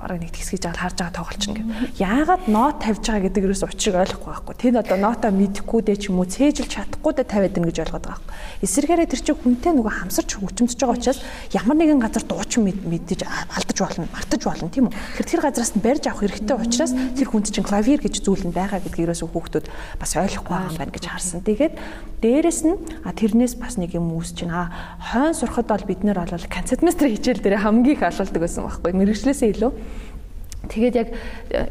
бараг 0.00 0.18
нэг 0.24 0.32
тэгсгийж 0.32 0.64
аваад 0.72 0.80
харж 0.80 0.96
байгаа 1.04 1.18
тоглолчно 1.20 1.52
гэх. 1.52 1.68
Ягаад 2.00 2.42
нот 2.48 2.80
тавьж 2.80 3.04
байгаа 3.04 3.24
гэдэг 3.28 3.44
юус 3.44 3.60
учрыг 3.60 4.00
ойлгохгүй 4.00 4.32
байхгүй. 4.32 4.54
Тэнд 4.56 4.80
одоо 4.80 4.96
нота 4.96 5.28
мэдэхгүй 5.28 5.80
дээ 5.84 6.00
ч 6.00 6.08
юм 6.08 6.24
уу 6.24 6.28
цээжилж 6.32 6.72
чадахгүй 6.72 7.12
дээ 7.12 7.28
тавиад 7.28 7.58
ин 7.60 7.68
гэж 7.68 7.76
ойлгоод 7.84 8.04
байгаа 8.08 8.24
байхгүй. 8.24 8.64
Эсвэргээрээ 8.64 9.10
тэр 9.12 9.20
чинь 9.20 9.36
хүнтэй 9.36 9.72
нөгөө 9.76 9.92
хамсарч 10.00 10.30
хөгжимдөж 10.40 10.78
байгаа 10.80 10.96
учраас 10.96 11.20
ямар 11.52 11.76
нэгэн 11.76 12.00
газар 12.00 12.21
газар 12.22 12.28
дуучин 12.28 12.64
мэдэж 12.64 13.26
алдаж 13.26 13.78
болно, 13.78 14.06
мартаж 14.12 14.42
болно 14.44 14.70
тийм 14.70 14.86
үү. 14.88 14.94
Тэгэхээр 15.18 15.30
тэр 15.30 15.42
газараас 15.42 15.74
нь 15.74 15.82
барьж 15.82 16.04
авах 16.06 16.22
хэрэгтэй 16.22 16.56
учраас 16.56 16.92
тэр 16.94 17.28
хүнд 17.28 17.50
чинь 17.50 17.66
клавир 17.66 18.00
гэж 18.00 18.14
зүйл 18.22 18.46
нь 18.46 18.54
байгаа 18.54 18.80
гэдгээрээс 18.82 19.22
хүүхдүүд 19.26 19.66
бас 19.98 20.10
ойлгохгүй 20.16 20.54
байгаа 20.54 20.70
юм 20.70 20.78
байна 20.78 20.94
гэж 20.94 21.04
харсан. 21.10 21.40
Тэгээд 21.42 21.74
дээрэс 22.22 22.60
нь 22.66 22.78
тэрнээс 23.02 23.54
бас 23.58 23.74
нэг 23.78 23.94
юм 23.98 24.14
үүсэж 24.14 24.46
байна. 24.46 24.70
Хойн 25.10 25.34
сурахад 25.34 25.66
бол 25.66 25.86
бид 25.86 26.02
нэр 26.06 26.18
бол 26.22 26.46
концертмейстер 26.46 27.10
хичээл 27.10 27.42
дээр 27.42 27.62
хамгийн 27.62 27.96
их 27.98 28.02
алуулдаг 28.06 28.40
байсан 28.42 28.64
байхгүй. 28.66 28.92
Мэргэжлээсээ 28.94 29.50
илүү 29.58 29.72
Тэгээд 30.62 30.94
яг 30.94 31.08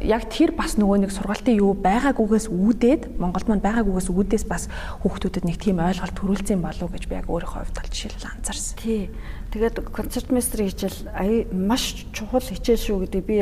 яг 0.04 0.22
тэр 0.28 0.52
бас 0.52 0.76
нөгөө 0.76 1.08
нэг 1.08 1.12
сургалтын 1.16 1.56
юу 1.56 1.72
байгаагүйгээс 1.72 2.52
үүдээд 2.52 3.16
Монголд 3.16 3.48
маань 3.48 3.64
байгаагүйгээс 3.64 4.12
үүдээс 4.12 4.44
бас 4.44 4.68
хүүхдүүдэд 5.00 5.48
нэг 5.48 5.56
тийм 5.56 5.80
ойлголт 5.80 6.12
төрүүлсэн 6.12 6.60
болов 6.60 6.92
гэж 6.92 7.08
би 7.08 7.16
яг 7.16 7.24
өөрийнхөө 7.32 7.72
хувьд 7.72 7.78
бол 7.80 7.88
жишээлбэл 7.88 8.32
анзаарсан. 8.36 8.76
Тий. 8.76 9.08
Тэгээд 9.52 9.84
концертмейстрийн 9.92 10.72
хичээл 10.72 11.12
ая 11.12 11.44
маш 11.52 12.08
чухал 12.16 12.40
хичээл 12.40 12.80
шүү 12.80 12.98
гэдэг 13.04 13.22
би 13.28 13.36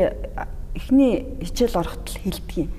эхний 0.74 1.38
хичээл 1.38 1.78
ороход 1.78 2.02
л 2.10 2.18
хэлдэг 2.18 2.66
юм. 2.66 2.70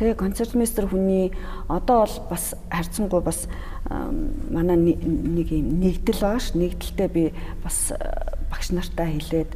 Тэгээ 0.00 0.16
концертмейстер 0.16 0.88
хүний 0.88 1.36
одоо 1.68 2.08
бол 2.08 2.16
бас 2.32 2.56
харьцангуй 2.72 3.20
бас 3.20 3.44
манай 3.92 4.80
нэг 4.80 5.52
юм 5.52 5.84
нэгдэл 5.84 6.16
байгаа 6.16 6.40
ш. 6.40 6.56
Нэгдэлтэй 6.56 7.08
би 7.12 7.24
бас 7.60 7.92
багш 8.48 8.72
нартаа 8.72 9.12
хэлээд 9.12 9.52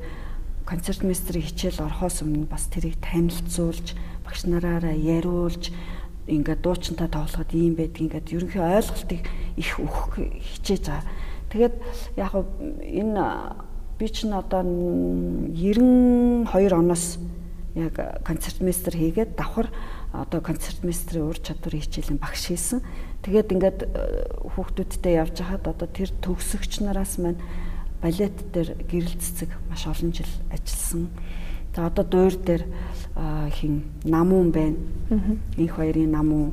концертмейстрийн 0.68 1.48
хичээл 1.48 1.88
орохоос 1.88 2.20
өмнө 2.20 2.52
бас 2.52 2.68
тэрийг 2.68 3.00
танилцуулж 3.00 3.96
багш 4.28 4.44
нараараа 4.44 4.92
яриулж 4.92 5.72
ингээд 6.28 6.60
дуучинтай 6.60 7.08
тоглоход 7.08 7.48
ийм 7.56 7.80
байдгийг 7.80 8.12
ингээд 8.12 8.28
ерөнхий 8.28 8.60
ойлголтыг 8.60 9.24
их 9.56 9.72
өгөх 9.80 10.20
хичээж 10.20 10.84
байгаа. 10.84 11.31
Тэгээд 11.52 11.76
яг 12.16 12.32
энэ 12.32 13.24
би 14.00 14.08
ч 14.08 14.24
н 14.24 14.32
одоо 14.40 14.64
92 14.64 16.48
оноос 16.72 17.20
яг 17.76 17.92
концертмейстер 18.24 18.96
хийгээд 18.96 19.36
давхар 19.36 19.68
одоо 20.12 20.40
концертмейстрийн 20.40 21.28
ур 21.28 21.36
чадварын 21.36 21.80
хичээлийн 21.84 22.16
багш 22.16 22.48
хийсэн. 22.48 22.80
Тэгээд 23.20 23.52
ингээд 23.52 23.78
хүүхдүүдтэй 24.56 25.20
явж 25.20 25.44
хахад 25.44 25.68
одоо 25.68 25.88
тэр 25.88 26.08
төгсөгч 26.24 26.80
нараас 26.84 27.20
маань 27.20 27.40
балет 28.00 28.36
дээр 28.52 28.76
гэрэл 28.88 29.16
цэцэг 29.16 29.52
маш 29.68 29.86
олон 29.88 30.12
жил 30.12 30.32
ажилласан. 30.52 31.08
За 31.76 31.86
одоо 31.86 32.04
дуур 32.04 32.36
дээр 32.36 32.64
хин 33.56 33.84
намуун 34.04 34.50
байна. 34.52 34.76
Инх 35.56 35.76
хоёрын 35.76 36.10
намуу, 36.10 36.52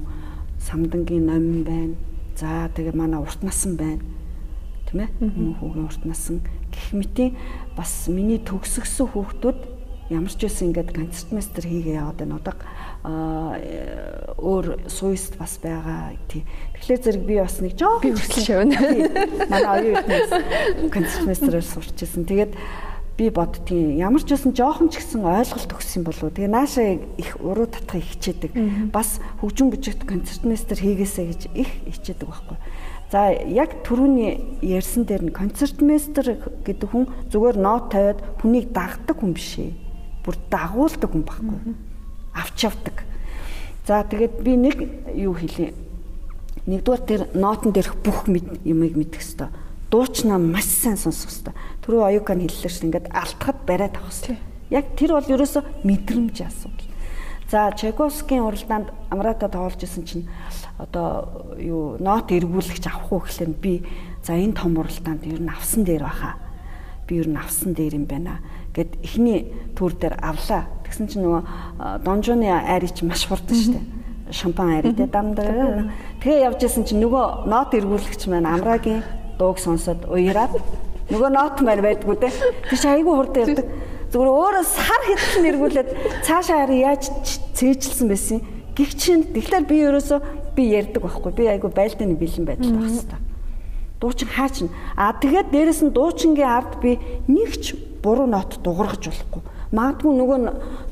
самдангийн 0.60 1.26
номин 1.26 1.64
байна. 1.64 1.95
За 2.36 2.70
тэгээ 2.76 2.95
манай 2.95 3.20
урт 3.20 3.43
насан 3.43 3.76
байна. 3.76 4.00
Тэ 4.90 4.98
мэ? 4.98 5.06
Хүүгийн 5.62 5.86
урт 5.86 6.04
насан 6.06 6.42
гэх 6.74 6.98
мэтийн 6.98 7.38
бас 7.78 8.10
миний 8.10 8.42
төгсгсөн 8.42 9.14
хүүхдүүд 9.14 9.60
ямар 10.10 10.34
ч 10.34 10.42
байсан 10.50 10.74
ингээд 10.74 10.90
концертмейстер 10.98 11.66
хийгээ 11.70 12.02
яваад 12.02 12.18
байна. 12.18 12.42
Одоо 12.42 12.58
өөр 14.42 14.90
суйст 14.90 15.38
бас 15.38 15.62
байгаа. 15.62 16.18
Тий. 16.26 16.42
Тэгэхээр 16.74 17.02
зэрэг 17.06 17.24
би 17.30 17.36
бас 17.38 17.62
нэг 17.62 17.78
жоо 17.78 18.02
би 18.02 18.18
хүртэл 18.18 18.42
шавна. 18.42 18.78
Манай 19.54 19.94
оюутнаас 19.94 20.34
концертмейстерээр 20.90 21.66
сурч 21.66 21.94
ирсэн. 22.02 22.26
Тэгээд 22.26 22.54
би 23.20 23.30
боддгийн 23.30 24.00
ямар 24.02 24.24
ч 24.26 24.34
байсан 24.34 24.56
жоохон 24.58 24.90
ч 24.90 24.98
гэсэн 24.98 25.22
ойлголт 25.22 25.70
өгсөн 25.78 26.04
болов. 26.08 26.34
Тэгээ 26.34 26.50
наашаа 26.50 26.98
их 27.20 27.38
уруу 27.38 27.70
татхыг 27.70 28.02
хичээдэг. 28.02 28.52
Бас 28.90 29.22
хөгжим 29.44 29.70
бүжигт 29.70 30.08
концертмейстер 30.10 30.80
хийгээсэй 30.80 31.26
гэж 31.30 31.42
их 31.54 31.70
хичээдэг 31.86 32.26
байхгүй. 32.26 32.58
За 33.10 33.34
яг 33.34 33.82
түрүүний 33.82 34.62
ярьсан 34.62 35.10
дээр 35.10 35.30
нь 35.30 35.34
концертмейстер 35.34 36.45
гэдэг 36.62 36.89
хүн 36.93 37.10
зүгээр 37.34 37.57
нот 37.57 37.89
тавиад 37.89 38.22
хүнийг 38.38 38.70
дагдаг 38.70 39.18
хүн 39.18 39.34
биш 39.34 39.57
ээ. 39.57 39.74
Бүр 40.22 40.38
дагуулдаг 40.53 41.10
хүн 41.10 41.26
байхгүй 41.26 41.74
авч 42.38 42.70
явдаг. 42.70 43.03
За 43.88 44.03
тэгээд 44.03 44.34
би 44.45 44.53
нэг 44.55 44.78
юу 45.18 45.34
хэлье. 45.34 45.74
Нэгдүгээр 46.70 47.03
тэр 47.10 47.22
нотон 47.34 47.74
дээрх 47.74 47.97
бүх 48.05 48.30
юмыг 48.30 48.93
мэдэх 48.93 49.26
хэвээр. 49.26 49.49
Дуучнаа 49.89 50.38
маш 50.38 50.70
сайн 50.70 50.97
сонсох 50.97 51.34
хэвээр. 51.34 51.57
Түрүү 51.82 52.01
оюукан 52.14 52.45
хэллээ 52.45 52.70
шүү. 52.70 52.86
Ингээд 52.93 53.10
алтхад 53.10 53.57
бариад 53.66 53.97
авах 53.97 54.14
хэвээр. 54.14 54.45
Яг 54.70 54.86
тэр 54.93 55.18
бол 55.18 55.34
ерөөсө 55.34 55.66
мэдрэмж 55.82 56.38
асуудал. 56.45 56.89
За 57.49 57.74
Чайковскийн 57.74 58.45
уралдаанд 58.45 58.93
Амрата 59.10 59.49
тоглож 59.49 59.82
исэн 59.82 60.05
чинь 60.05 60.30
одоо 60.80 61.54
юу 61.60 62.00
нот 62.00 62.32
эргүүлэгч 62.32 62.88
авах 62.88 63.12
уу 63.12 63.22
гэхлээр 63.28 63.52
би 63.60 63.84
за 64.24 64.40
энэ 64.40 64.56
том 64.56 64.80
уралдаанд 64.80 65.28
ер 65.28 65.44
нь 65.44 65.52
авсан 65.52 65.84
дээр 65.84 66.08
баха. 66.08 66.40
Би 67.08 67.20
ер 67.20 67.28
нь 67.28 67.36
авсан 67.36 67.76
дээр 67.76 68.00
юм 68.00 68.08
байна 68.08 68.40
гэд 68.74 69.04
эхний 69.04 69.52
түр 69.76 69.94
дээр 70.00 70.16
авлаа. 70.24 70.72
Тэгсэн 70.88 71.08
чинь 71.12 71.24
нөгөө 71.28 71.44
Донжоны 72.06 72.48
айрич 72.48 73.04
маш 73.04 73.28
хурдан 73.28 73.58
штэ. 73.60 73.80
Шампан 74.32 74.80
айри 74.80 74.94
тэ 74.96 75.10
дамдаа. 75.12 75.92
Тэгээ 76.24 76.48
явж 76.48 76.64
исэн 76.64 76.86
чинь 76.88 77.04
нөгөө 77.04 77.50
нот 77.50 77.76
эргүүлэгч 77.76 78.30
маань 78.32 78.48
амрагийн 78.48 79.04
дууг 79.36 79.60
сонсоод 79.60 80.08
уяраад 80.08 80.54
нөгөө 81.10 81.30
нот 81.34 81.60
маань 81.66 81.84
байдгүй 81.84 82.16
те. 82.24 82.30
Чинь 82.72 83.04
айгүй 83.04 83.16
хурдан 83.20 83.42
явдаг. 83.52 83.68
Зүгээр 84.14 84.30
өөрөө 84.30 84.66
сар 84.66 85.02
хэдхэн 85.06 85.50
эргүүлээд 85.50 85.90
цаашаа 86.26 86.66
хари 86.66 86.82
яаж 86.82 87.10
цээжилсэн 87.58 88.08
байсан. 88.10 88.40
Гэх 88.78 88.94
чинь 88.96 89.28
тэгэхээр 89.34 89.66
би 89.66 89.78
ерөөсөө 89.86 90.20
би 90.60 90.68
ярьдаг 90.76 90.99
байхгүй. 91.07 91.32
Би 91.32 91.47
айгүй 91.47 91.72
байлдааны 91.72 92.20
бэлэн 92.20 92.45
байдал 92.45 92.76
байх 92.76 92.91
хэвээр 92.91 93.30
дуучин 93.99 94.28
хаач. 94.28 94.64
А 94.95 95.14
тэгээд 95.14 95.51
дээрэс 95.51 95.84
нь 95.84 95.91
дуучингийн 95.91 96.47
ард 96.47 96.80
би 96.80 96.99
нэг 97.28 97.51
ч 97.60 97.76
буруу 98.03 98.28
нот 98.28 98.60
дуургаж 98.64 99.12
болохгүй. 99.12 99.41
Магадгүй 99.76 100.14
нөгөө 100.16 100.39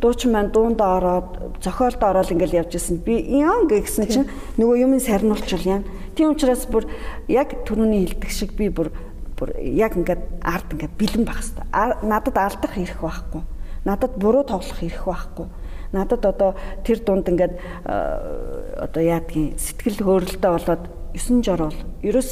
дуучин 0.03 0.31
маань 0.35 0.51
дуундаа 0.51 0.99
ороод 0.99 1.27
зохиолдоо 1.63 2.09
ороод 2.11 2.31
ингээл 2.31 2.67
явж 2.67 2.75
исэн. 2.75 2.99
Би 2.99 3.15
яа 3.39 3.63
гэсэн 3.63 4.05
чинь 4.11 4.27
нөгөө 4.59 4.77
юм 4.83 4.99
сарниулчвал 4.99 5.65
яа. 5.65 5.81
Тийм 6.15 6.35
учраас 6.35 6.67
бүр 6.67 6.85
яг 7.31 7.63
түрүүний 7.63 8.05
хэлдэг 8.11 8.29
шиг 8.29 8.53
би 8.59 8.67
бүр 8.69 8.91
бүр 9.39 9.55
яг 9.57 9.95
ингээд 9.95 10.43
ард 10.43 10.67
ингээд 10.75 10.93
бэлэн 10.99 11.23
байх 11.25 11.41
хэвээр. 11.41 12.03
Надад 12.03 12.37
алдах 12.37 12.75
эрх 12.75 13.01
байхгүй. 13.01 13.41
Надад 13.87 14.13
буруу 14.19 14.43
тоглох 14.43 14.83
эрх 14.83 15.07
байхгүй. 15.07 15.47
Надад 15.91 16.25
одоо 16.25 16.55
тэр 16.83 16.99
дунд 17.03 17.27
ингээд 17.31 17.55
одоо 17.85 19.03
яадгийн 19.03 19.55
сэтгэл 19.55 20.03
хөөрөлтөө 20.03 20.51
болоод 20.51 20.83
9 21.15 21.43
жор 21.45 21.61
бол 21.71 21.79
ерөөс 22.03 22.31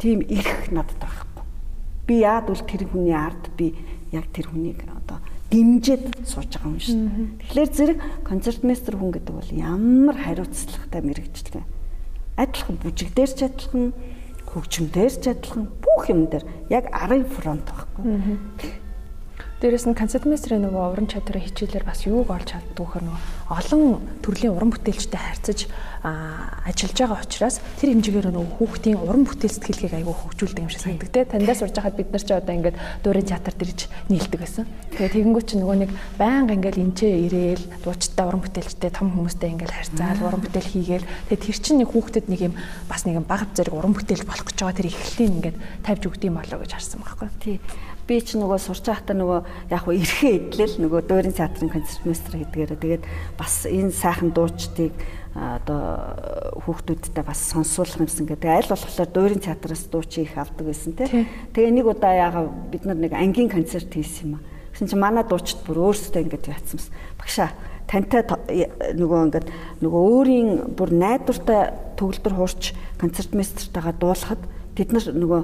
тийм 0.00 0.24
эрх 0.26 0.72
надад 0.72 0.98
байхгүй. 0.98 1.44
Би 2.08 2.14
яад 2.24 2.48
үл 2.50 2.64
тэр 2.64 2.88
хүний 2.88 3.14
ард 3.14 3.52
би 3.56 3.74
яг 4.12 4.28
тэр 4.32 4.48
хүнийг 4.50 4.82
одоо 4.84 5.20
дэмжиж 5.50 6.02
сууж 6.26 6.50
байгаа 6.58 6.72
юм 6.72 6.78
дээ. 6.78 7.28
Тэгэхээр 7.46 7.70
зэрэг 7.70 7.98
концертмейстер 8.26 8.96
хүн 8.98 9.12
гэдэг 9.14 9.34
бол 9.34 9.50
ямар 9.54 10.16
хариуцлагатай 10.18 11.02
мэрэгчлээ. 11.04 11.64
Адилхан 12.34 12.76
бүжигдээр 12.82 13.30
ч 13.30 13.40
адилхан, 13.46 13.94
хөгжмөдөр 14.50 15.14
ч 15.14 15.24
адилхан 15.30 15.64
бүх 15.78 16.02
юм 16.10 16.26
дээр 16.26 16.44
яг 16.74 16.90
арын 16.90 17.24
фронт 17.28 17.70
байхгүй. 17.70 18.02
Дээрээс 19.62 19.86
нь 19.86 19.94
концертмейстрийн 19.94 20.66
нөгөө 20.66 20.82
уран 20.92 21.06
чадварын 21.06 21.46
хичээлээр 21.46 21.86
бас 21.86 22.02
юуг 22.04 22.26
олж 22.26 22.52
чаддаг 22.52 22.74
вөхөр 22.74 23.06
нөгөө 23.06 23.22
олон 23.54 23.82
төрлийн 24.18 24.50
уран 24.50 24.74
бүтээлчтэй 24.74 25.20
харьцаж 25.20 25.58
ажиллаж 26.04 26.98
байгаа 27.00 27.22
учраас 27.22 27.62
тэр 27.80 27.96
хэмжээгээр 27.96 28.28
нөгөө 28.34 28.60
хүүхдийн 28.60 28.98
уран 28.98 29.24
бүтээл 29.24 29.56
сэтгэлгээг 29.56 29.94
айгүй 30.04 30.14
хөгжүүлдэг 30.20 30.64
юм 30.66 30.68
шиг 30.68 30.82
санагдав 30.84 31.08
те. 31.08 31.24
Таньдаа 31.24 31.56
сурж 31.56 31.74
байхад 31.80 31.96
бид 31.96 32.10
нар 32.12 32.24
ч 32.26 32.30
одоо 32.34 32.54
ингээд 32.60 32.76
дуурин 33.00 33.24
театрт 33.24 33.60
ирж 33.64 33.80
нийлдэг 34.12 34.40
байсан. 34.42 34.68
Тэгээ 35.00 35.12
тэгэнгүүт 35.16 35.48
чи 35.48 35.56
нөгөө 35.56 35.76
нэг 35.80 35.90
байнга 36.20 36.52
ингээд 36.60 36.82
энчээ 36.84 37.14
ирээл 37.24 37.64
дуучтай 37.88 38.24
уран 38.28 38.42
бүтээлчтэй 38.44 38.90
том 38.92 39.16
хүмүүстэй 39.16 39.48
ингээд 39.54 39.72
харьцаал 39.72 40.20
уран 40.28 40.42
бүтээл 40.44 40.72
хийгээл 40.76 41.08
тэгээ 41.32 41.40
тэр 41.40 41.56
чинь 41.56 41.80
нэг 41.80 41.88
хүүхдэд 41.88 42.26
нэг 42.28 42.40
юм 42.52 42.54
бас 42.84 43.08
нэг 43.08 43.16
баг 43.24 43.48
зэрэг 43.56 43.72
уран 43.72 43.96
бүтээлч 43.96 44.28
болох 44.28 44.44
гэж 44.44 44.58
байгаа 44.60 44.76
тэр 44.76 44.92
ихлэлийн 44.92 45.36
ингээд 45.40 45.56
тавьж 45.88 46.02
өгд 46.04 46.26
юм 46.28 46.36
болоо 46.36 46.58
гэж 46.60 46.70
харсан 46.76 47.00
байхгүй. 47.00 47.28
Тий 47.40 47.56
би 48.06 48.20
ч 48.20 48.36
нөгөө 48.36 48.60
сурч 48.60 48.84
байхдаа 48.84 49.16
нөгөө 49.16 49.40
яг 49.72 49.82
хөө 49.84 49.96
эрхээ 49.96 50.32
эдлэл 50.52 50.76
нөгөө 50.84 51.00
дуурин 51.08 51.32
театрын 51.32 51.72
концертмейстер 51.72 52.36
гэдгээрээ 52.44 52.78
тэгээд 52.80 53.04
бас 53.40 53.64
энэ 53.64 53.92
сайхан 53.96 54.30
дуучдыг 54.36 54.92
одоо 55.34 56.54
хүүхдүүдтэй 56.62 57.24
бас 57.26 57.40
сонсуулах 57.50 58.06
юмсан 58.06 58.28
гэдэг 58.28 58.50
аль 58.54 58.70
болохоор 58.70 59.10
дуурин 59.10 59.42
театраас 59.42 59.88
дуучийг 59.90 60.30
их 60.30 60.38
авдаг 60.38 60.66
байсан 60.68 60.94
тий. 60.94 61.26
Тэгээ 61.50 61.74
нэг 61.74 61.86
удаа 61.90 62.14
яага 62.14 62.46
бид 62.70 62.86
нар 62.86 63.00
нэг 63.00 63.12
ангийн 63.18 63.50
концерт 63.50 63.90
хийсэн 63.90 64.38
юм 64.38 64.38
аа. 64.38 64.46
Гэсэн 64.70 64.86
чинь 64.94 65.02
манай 65.02 65.26
дуучид 65.26 65.66
бүр 65.66 65.90
өөрсдөө 65.90 66.22
ингэж 66.22 66.44
яатсан 66.54 66.78
бас. 66.78 66.88
Багшаа 67.18 67.50
тантай 67.90 68.22
нөгөө 68.94 69.20
ингээд 69.26 69.48
нөгөө 69.82 70.02
өөрийн 70.14 70.50
бүр 70.78 70.90
найдвартай 70.94 71.74
төгөлдөр 71.98 72.34
хуурч 72.38 72.62
концертмейстертайгаа 73.02 73.94
дуулахад 73.98 74.42
тэд 74.78 74.94
нар 74.94 75.06
нөгөө 75.10 75.42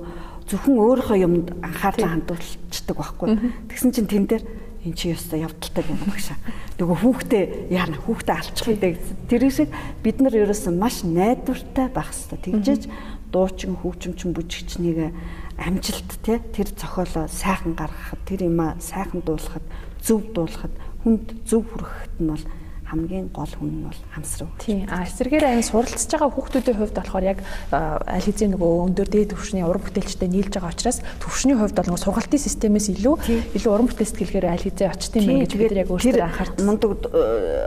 зөвхөн 0.51 0.76
өөрийнхөө 0.82 1.18
юмд 1.22 1.48
анхаарлаа 1.62 2.11
хандуулцдаг 2.18 2.96
байхгүй. 2.98 3.38
Тэгсэн 3.70 3.90
чинь 3.94 4.11
тэн 4.11 4.26
дээр 4.26 4.44
эн 4.82 4.94
чи 4.98 5.14
ёстой 5.14 5.46
явдалтай 5.46 5.84
юм 5.86 6.03
багшаа. 6.11 6.38
Нөгөө 6.80 6.96
хүүхдээ 7.07 7.44
яана 7.70 7.96
хүүхдээ 8.03 8.34
алчих 8.34 8.66
гэдэг. 8.66 8.94
Тэр 9.30 9.42
шиг 9.46 9.70
бид 10.03 10.18
нар 10.18 10.34
ерөөсөн 10.34 10.74
маш 10.74 11.07
найдвартай 11.07 11.86
байх 11.92 12.11
хэрэгтэй. 12.11 12.40
Тэгжээж 12.51 12.82
дуучин 13.30 13.78
хөгжимчин 13.78 14.34
бүжигчнийг 14.34 15.14
амжилт 15.61 16.11
те 16.24 16.40
тэр 16.40 16.68
зохиолоо 16.74 17.28
сайхан 17.28 17.76
гаргахад 17.76 18.20
тэр 18.26 18.48
юмаа 18.48 18.80
сайхан 18.80 19.22
дуулахад 19.22 19.62
зөв 20.03 20.24
дуулахад 20.34 20.74
хүнд 21.05 21.44
зөв 21.44 21.62
хүрэхэд 21.68 22.14
нь 22.18 22.30
бол 22.32 22.44
хамгийн 22.91 23.30
гол 23.30 23.47
хүн 23.47 23.70
нь 23.70 23.84
бол 23.86 24.01
хамсрав. 24.11 24.51
Тийм. 24.59 24.91
А 24.91 25.07
эсвэргээр 25.07 25.62
энэ 25.62 25.62
суралцж 25.62 26.11
байгаа 26.11 26.30
хүүхдүүдийн 26.34 26.78
хувьд 26.78 26.97
болохоор 26.99 27.24
яг 27.24 27.38
аль 27.70 28.26
хэзээ 28.26 28.51
нөгөө 28.51 28.70
өндөр 28.91 29.09
дээд 29.09 29.30
төвшний 29.30 29.62
уран 29.62 29.82
бүтээлчтэй 29.86 30.26
нийлж 30.26 30.53
байгаа 30.59 30.74
учраас 30.74 30.99
төвшний 31.22 31.55
хувьд 31.55 31.78
бол 31.78 31.88
нөгөө 31.95 32.03
сургалтын 32.03 32.43
системээс 32.43 32.86
илүү 32.99 33.14
илүү 33.55 33.70
уран 33.70 33.86
бүтээл 33.86 34.11
сэтгэлгээр 34.11 34.47
аль 34.51 34.64
хэзээ 34.66 34.88
очт 34.91 35.14
юм 35.14 35.38
гэж 35.47 35.53
бид 35.55 35.72
яг 35.78 35.88
өөрсдөө 35.95 36.24
анхаарч. 36.26 36.55
Мундаг 36.66 36.91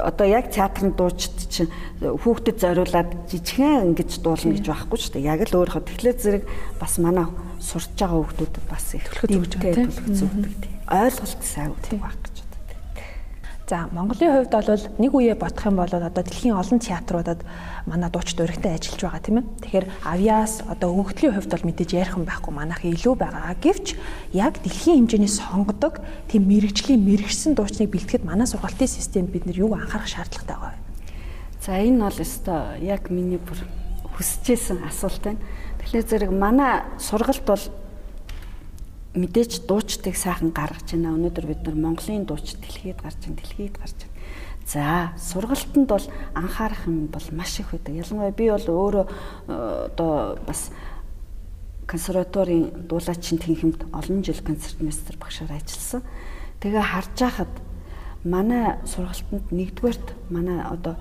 одоо 0.04 0.28
яг 0.28 0.52
театрын 0.52 0.92
дуучид 0.92 1.38
чинь 1.48 1.72
хүүхдэд 2.04 2.58
зориулаад 2.60 3.10
жижигхэн 3.32 3.96
ингэж 3.96 4.12
дуулна 4.20 4.60
гэж 4.60 4.68
байхгүй 4.68 4.98
шүү 5.00 5.14
дээ. 5.16 5.30
Яг 5.32 5.48
л 5.48 5.56
өөрөө 5.64 5.88
тэгэхээр 5.88 6.20
зэрэг 6.20 6.44
бас 6.84 7.00
манай 7.00 7.28
сурч 7.64 7.96
байгаа 7.96 8.20
хүүхдүүдэд 8.20 8.66
бас 8.68 8.86
их 8.92 9.08
төлөхөд 9.08 9.40
өгч 9.40 9.54
байгаа 9.56 9.88
төлөхөд 9.88 10.20
өгдөг. 10.20 10.72
Ойлголт 10.92 11.42
сайн 11.48 11.72
өгдөг 11.72 12.00
байх 12.04 12.33
За 13.74 13.90
Монголын 13.90 14.46
хувьд 14.46 14.54
бол 14.54 14.86
нэг 15.02 15.12
үе 15.18 15.34
бодох 15.34 15.66
юм 15.66 15.82
бол 15.82 15.90
одоо 15.90 16.14
дэлхийн 16.14 16.54
олон 16.54 16.78
театруудад 16.78 17.42
манай 17.90 18.06
дуучид 18.14 18.46
урагтай 18.46 18.78
ажиллаж 18.78 19.02
байгаа 19.02 19.26
тийм 19.26 19.38
ээ. 19.42 19.50
Тэгэхээр 19.66 19.88
авьяас 20.06 20.62
одоо 20.70 20.94
хөгжлийн 20.94 21.34
хувьд 21.34 21.50
бол 21.50 21.66
мэдээж 21.74 21.92
ярих 21.98 22.14
юм 22.14 22.30
байхгүй 22.30 22.54
манайх 22.54 22.86
илүү 22.86 23.18
байгаа. 23.18 23.58
Гэвч 23.58 23.98
яг 24.38 24.62
дэлхийн 24.62 25.10
хэмжээний 25.10 25.34
сонгодог 25.34 26.06
тийм 26.30 26.46
мэрэгжлийн 26.54 27.02
мэрэгсэн 27.02 27.58
дуучныг 27.58 27.90
бэлтгэхэд 27.90 28.30
манай 28.30 28.46
сургалтын 28.46 28.86
систем 28.86 29.26
бид 29.26 29.50
нар 29.50 29.58
юу 29.58 29.74
анхаарах 29.74 30.06
шаардлагатай 30.06 30.54
байгаа 30.54 30.78
вэ? 30.78 30.82
За 31.66 31.74
энэ 31.74 31.98
бол 31.98 32.20
өстой 32.22 32.78
яг 32.86 33.10
миний 33.10 33.42
бүр 33.42 33.58
хүсэжсэн 34.14 34.86
асуулт 34.86 35.18
байна. 35.26 35.42
Тэгэхээр 35.82 36.06
зэрэг 36.06 36.30
манай 36.30 36.86
сургалт 37.02 37.42
бол 37.42 37.64
мэдээж 39.14 39.70
дуучдыг 39.70 40.18
сайхан 40.18 40.50
гаргаж 40.50 40.90
байна. 40.90 41.14
Өнөөдөр 41.14 41.46
бид 41.46 41.62
нар 41.66 41.78
Монголын 41.78 42.26
дууч 42.26 42.58
дэлхийд 42.58 43.02
гарч 43.02 43.20
байна, 43.22 43.38
дэлхийд 43.38 43.78
гарч 43.78 43.98
байна. 44.02 44.14
За, 44.66 45.14
сургалтанд 45.20 45.88
бол 45.88 46.06
анхаарах 46.34 46.88
юм 46.88 47.08
бол 47.08 47.28
маш 47.32 47.60
их 47.60 47.72
байдаг. 47.72 47.94
Ялангуяа 47.94 48.32
би 48.32 48.50
бол 48.50 48.68
өөрөө 48.68 49.06
э, 49.06 49.88
одоо 49.94 50.40
бас 50.48 50.72
консерваторийн 51.86 52.88
дуулаачин 52.90 53.38
тэнхимд 53.38 53.86
олон 53.94 54.24
жил 54.24 54.40
концертмейстер 54.42 55.18
багшаар 55.20 55.52
ажилласан. 55.52 56.02
Тэгээ 56.64 56.82
харж 56.82 57.18
байхад 57.20 57.54
манай 58.24 58.80
сургалтанд 58.88 59.52
нэгдүгээрт 59.52 60.08
манай 60.32 60.64
одоо 60.64 60.96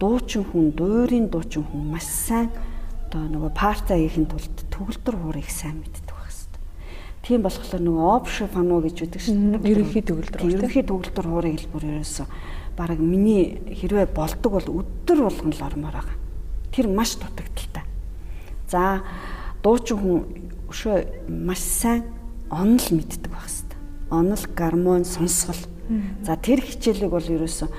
дуучин 0.00 0.42
хүн, 0.42 0.72
дуурийн 0.72 1.28
дуучин 1.28 1.62
хүн 1.62 1.94
маш 1.94 2.08
сайн 2.08 2.50
одоо 3.06 3.28
нөгөө 3.28 3.52
парта 3.54 3.94
хийхин 3.94 4.26
тулд 4.26 4.56
төгөлдөр 4.72 5.16
хуурыг 5.20 5.46
сайн 5.52 5.84
мэддэг 5.84 6.01
Тийм 7.22 7.44
болохоор 7.46 7.78
нөгөө 7.78 8.06
опшн 8.18 8.50
фано 8.50 8.80
гэж 8.82 9.06
үүдэг 9.06 9.22
шин. 9.22 9.54
Ерөнхий 9.62 10.02
төгөлдөр. 10.02 10.42
Ерөнхий 10.42 10.82
төгөлдөр 10.82 11.26
хуурын 11.30 11.54
хэлбэр 11.54 12.02
ерөөсөө 12.02 12.26
бараг 12.74 12.98
миний 12.98 13.62
хэрвээ 13.62 14.10
болдог 14.10 14.58
бол 14.58 14.82
өдөр 14.82 15.30
болгон 15.30 15.54
л 15.54 15.62
ормоор 15.62 15.94
байгаа. 16.02 16.18
Тэр 16.74 16.90
маш 16.90 17.14
дутагдaltaй. 17.22 17.86
За 18.66 19.06
дуучин 19.62 20.02
хүн 20.02 20.18
өшөө 20.66 21.30
маш 21.30 21.62
сайн 21.62 22.10
онол 22.50 22.88
мэддэг 22.90 23.30
байх 23.30 23.46
хэвээр. 23.46 23.78
Онол, 24.10 24.44
гармон, 24.58 25.06
сонсгол. 25.06 25.62
За 26.26 26.34
тэр 26.34 26.58
хичээлийг 26.58 27.14
бол 27.14 27.22
ерөөсөө 27.22 27.70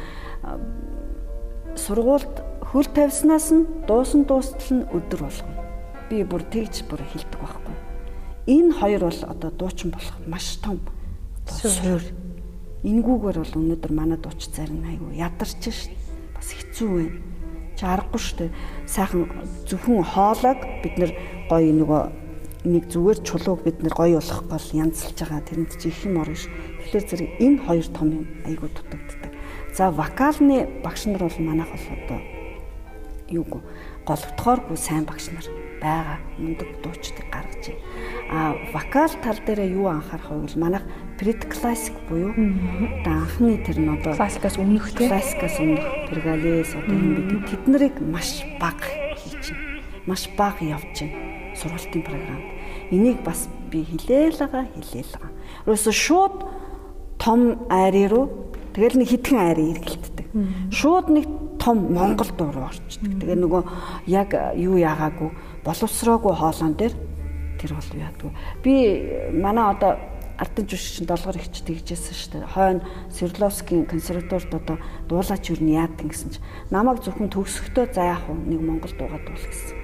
сургуульд 1.76 2.36
хөл 2.72 2.88
тавьснаас 2.96 3.52
нь 3.52 3.68
дуусан 3.92 4.24
дуустал 4.24 4.72
нь 4.72 4.88
өдөр 4.88 5.28
болгоно. 5.28 5.60
Би 6.08 6.24
бүр 6.24 6.48
тэгж 6.48 6.88
бүр 6.88 7.04
хэлдэг 7.12 7.40
байхгүй 7.44 7.63
энэ 8.48 8.74
хоёр 8.74 9.02
бол 9.08 9.22
одоо 9.24 9.52
дуучин 9.52 9.92
болох 9.92 10.18
маш 10.28 10.60
том 10.60 10.80
суур. 11.48 12.04
Ингүүгээр 12.84 13.38
бол 13.40 13.54
өнөөдөр 13.56 13.92
манай 13.96 14.18
дууч 14.20 14.52
зарим 14.52 14.84
айгу 14.84 15.08
ядарч 15.16 15.64
шít. 15.72 15.96
Бас 16.36 16.52
хэцүү 16.52 16.90
байна. 16.92 17.20
Чи 17.80 17.84
аргагүй 17.88 18.22
дээ. 18.38 18.52
Сайхан 18.86 19.32
зөвхөн 19.68 20.04
хоолойг 20.04 20.60
бид 20.84 20.96
нэр 21.00 21.12
гоё 21.48 21.72
нөгөө 21.72 22.02
нэг 22.68 22.84
зүгээр 22.92 23.20
чулууг 23.24 23.64
бид 23.64 23.80
нэр 23.80 23.96
гоё 23.96 24.20
болгох 24.20 24.44
гол 24.52 24.68
янзлж 24.76 25.16
байгаа. 25.16 25.48
Тэрэнд 25.48 25.72
чи 25.80 25.88
их 25.88 26.04
юм 26.04 26.20
орно 26.20 26.36
ш. 26.36 26.52
Тэгэхээр 26.84 27.08
зэрэг 27.08 27.30
энэ 27.40 27.64
хоёр 27.64 27.88
том 27.96 28.08
юм 28.12 28.28
айгу 28.44 28.68
дутагддаг. 28.68 29.32
За 29.72 29.88
вокалны 29.88 30.68
багш 30.84 31.08
нар 31.08 31.24
бол 31.24 31.40
манайх 31.40 31.72
бол 31.72 31.88
одоо 31.96 32.20
юу 33.32 33.48
голдохооргүй 34.04 34.76
сайн 34.76 35.08
багш 35.08 35.32
нар 35.32 35.48
байгаа. 35.84 36.18
Мундаг 36.40 36.70
дуучдыг 36.82 37.28
гаргаж 37.28 37.64
байна. 37.68 37.84
А 38.32 38.56
вокал 38.74 39.12
тал 39.22 39.40
дээр 39.46 39.68
юу 39.76 39.88
анхаарах 39.92 40.32
вэ 40.32 40.40
гэвэл 40.48 40.64
манайх 40.64 40.84
пред 41.20 41.46
классик 41.46 41.94
буюу 42.10 42.32
одоо 42.32 43.14
анхны 43.14 43.60
тэр 43.62 43.78
нь 43.80 43.92
одоо 43.92 44.16
классикаас 44.16 44.58
өмнөх 44.58 44.96
тийм 44.96 45.12
классикаас 45.12 45.60
өмнөх 45.60 45.86
пергалес 46.10 46.72
одоо 46.74 46.96
юм 46.96 47.12
бид 47.28 47.46
тэд 47.52 47.64
нарыг 47.68 47.96
маш 48.00 48.42
бага 48.60 48.88
байна. 48.88 49.60
Маш 50.08 50.30
бага 50.38 50.64
явж 50.64 51.04
байна. 51.04 51.20
Сургалтын 51.60 52.02
програмд. 52.02 52.48
Энийг 52.90 53.22
бас 53.22 53.50
би 53.70 53.84
хилээл 53.84 54.40
байгаа, 54.40 54.66
хилээл 54.74 55.12
байгаа. 55.14 55.32
Өөрөөсө 55.68 55.92
шууд 55.92 56.36
том 57.22 57.68
айрын 57.70 58.10
руу 58.10 58.26
тэгэл 58.74 58.98
нэг 58.98 59.08
хитгэн 59.14 59.38
айрын 59.38 59.72
эргэлддэг. 59.78 60.28
Шууд 60.74 61.08
нэг 61.14 61.26
том 61.62 61.94
монгол 61.94 62.28
дуу 62.36 62.52
руу 62.52 62.68
орчдөг. 62.68 63.22
Тэгээ 63.22 63.38
нөгөө 63.40 63.64
яг 64.12 64.34
юу 64.58 64.76
яагаагүй 64.82 65.30
боловсроогүй 65.64 66.34
хоолоон 66.36 66.76
дээр 66.76 66.94
тэр 67.60 67.72
бол 67.80 67.92
яадгүй. 67.96 68.32
Би 68.64 68.74
манай 69.32 69.72
одоо 69.72 70.00
ардын 70.38 70.68
жүжигчин 70.68 71.08
долгор 71.08 71.38
ихч 71.38 71.62
тэгжсэн 71.64 72.16
шүү 72.18 72.32
дээ. 72.34 72.52
Хойно 72.52 72.82
Свердловскийн 73.14 73.86
консерваторид 73.86 74.54
одоо 74.54 74.78
дуулаач 75.08 75.48
юу 75.54 75.60
нь 75.62 75.78
яад 75.78 75.96
гэсэн 75.96 76.36
чи 76.36 76.40
намайг 76.74 77.00
зөвхөн 77.06 77.32
төгсөхдөө 77.32 77.94
за 77.94 78.04
яах 78.18 78.26
вэ 78.28 78.34
нэг 78.34 78.62
монгол 78.62 78.94
дуугаа 78.98 79.22
дуул 79.22 79.46
гэсэн. 79.46 79.78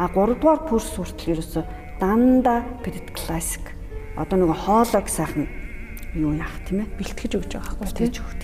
А 0.00 0.08
3 0.08 0.40
дугаар 0.40 0.60
курс 0.66 0.88
хүртэл 0.96 1.38
ерөөсө 1.38 1.62
дандаа 2.00 2.64
перед 2.82 3.12
классик. 3.14 3.62
Одоо 4.16 4.40
нөгөө 4.40 4.58
хоолойг 4.66 5.06
сайхан 5.06 5.46
юу 6.16 6.32
яах 6.34 6.54
тийм 6.66 6.82
ээ 6.82 6.96
бэлтгэж 6.98 7.32
өгч 7.38 7.52
байгаа 7.54 7.78
байхгүй 7.78 8.08
тийм 8.08 8.10
өгөх 8.18 8.34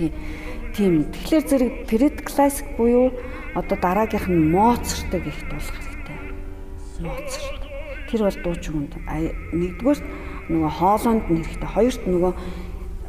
тийм. 0.76 0.94
Тэгэхээр 1.10 1.44
зэрэг 1.48 1.74
перед 1.90 2.16
классик 2.22 2.66
буюу 2.76 3.10
одоо 3.56 3.76
дараагийнх 3.80 4.28
нь 4.28 4.52
Моцартыг 4.54 5.26
их 5.26 5.40
дуулах 5.50 5.89
хэрэгтэй. 7.00 7.08
Моцарт. 7.08 7.62
Тэр 8.10 8.20
бол 8.26 8.38
дуучин 8.44 8.74
хүнд 8.74 8.94
нэгдүгээр 9.54 10.00
нөгөө 10.50 10.72
хоолонд 10.76 11.24
нэрэхтэй 11.30 11.70
хоёрт 11.70 12.02
нөгөө 12.10 12.32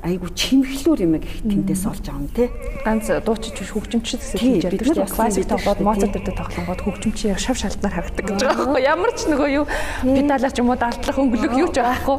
айгу 0.01 0.29
чимхлүүр 0.33 1.05
юм 1.05 1.13
их 1.17 1.45
тэндээс 1.45 1.85
олж 1.85 2.05
юм 2.09 2.25
те. 2.33 2.49
Ганц 2.81 3.09
дуучиж 3.21 3.53
биш 3.53 3.69
хөгжимчд 3.73 4.21
гэсэн 4.21 4.37
чинь 4.41 4.57
ярьдаг 4.61 4.81
шүү. 4.81 5.09
Классик 5.13 5.45
тоглоод 5.45 5.81
Моцарт 5.85 6.13
гэдэг 6.17 6.35
тоглонгод 6.37 6.81
хөгжимчин 6.81 7.33
яг 7.33 7.41
шав 7.41 7.57
шалтнаар 7.57 7.93
харагдаг 8.01 8.25
гэж 8.25 8.39
байгаа 8.41 8.65
байхгүй 8.65 8.81
ямар 8.81 9.11
ч 9.13 9.19
нөгөө 9.29 9.49
юу 9.61 9.65
педалаар 10.01 10.53
ч 10.53 10.57
юм 10.57 10.69
уу 10.73 10.77
даалтлах 10.81 11.17
өнгөлөг 11.21 11.53
юу 11.53 11.69
ч 11.69 11.77
байхгүй. 11.85 12.17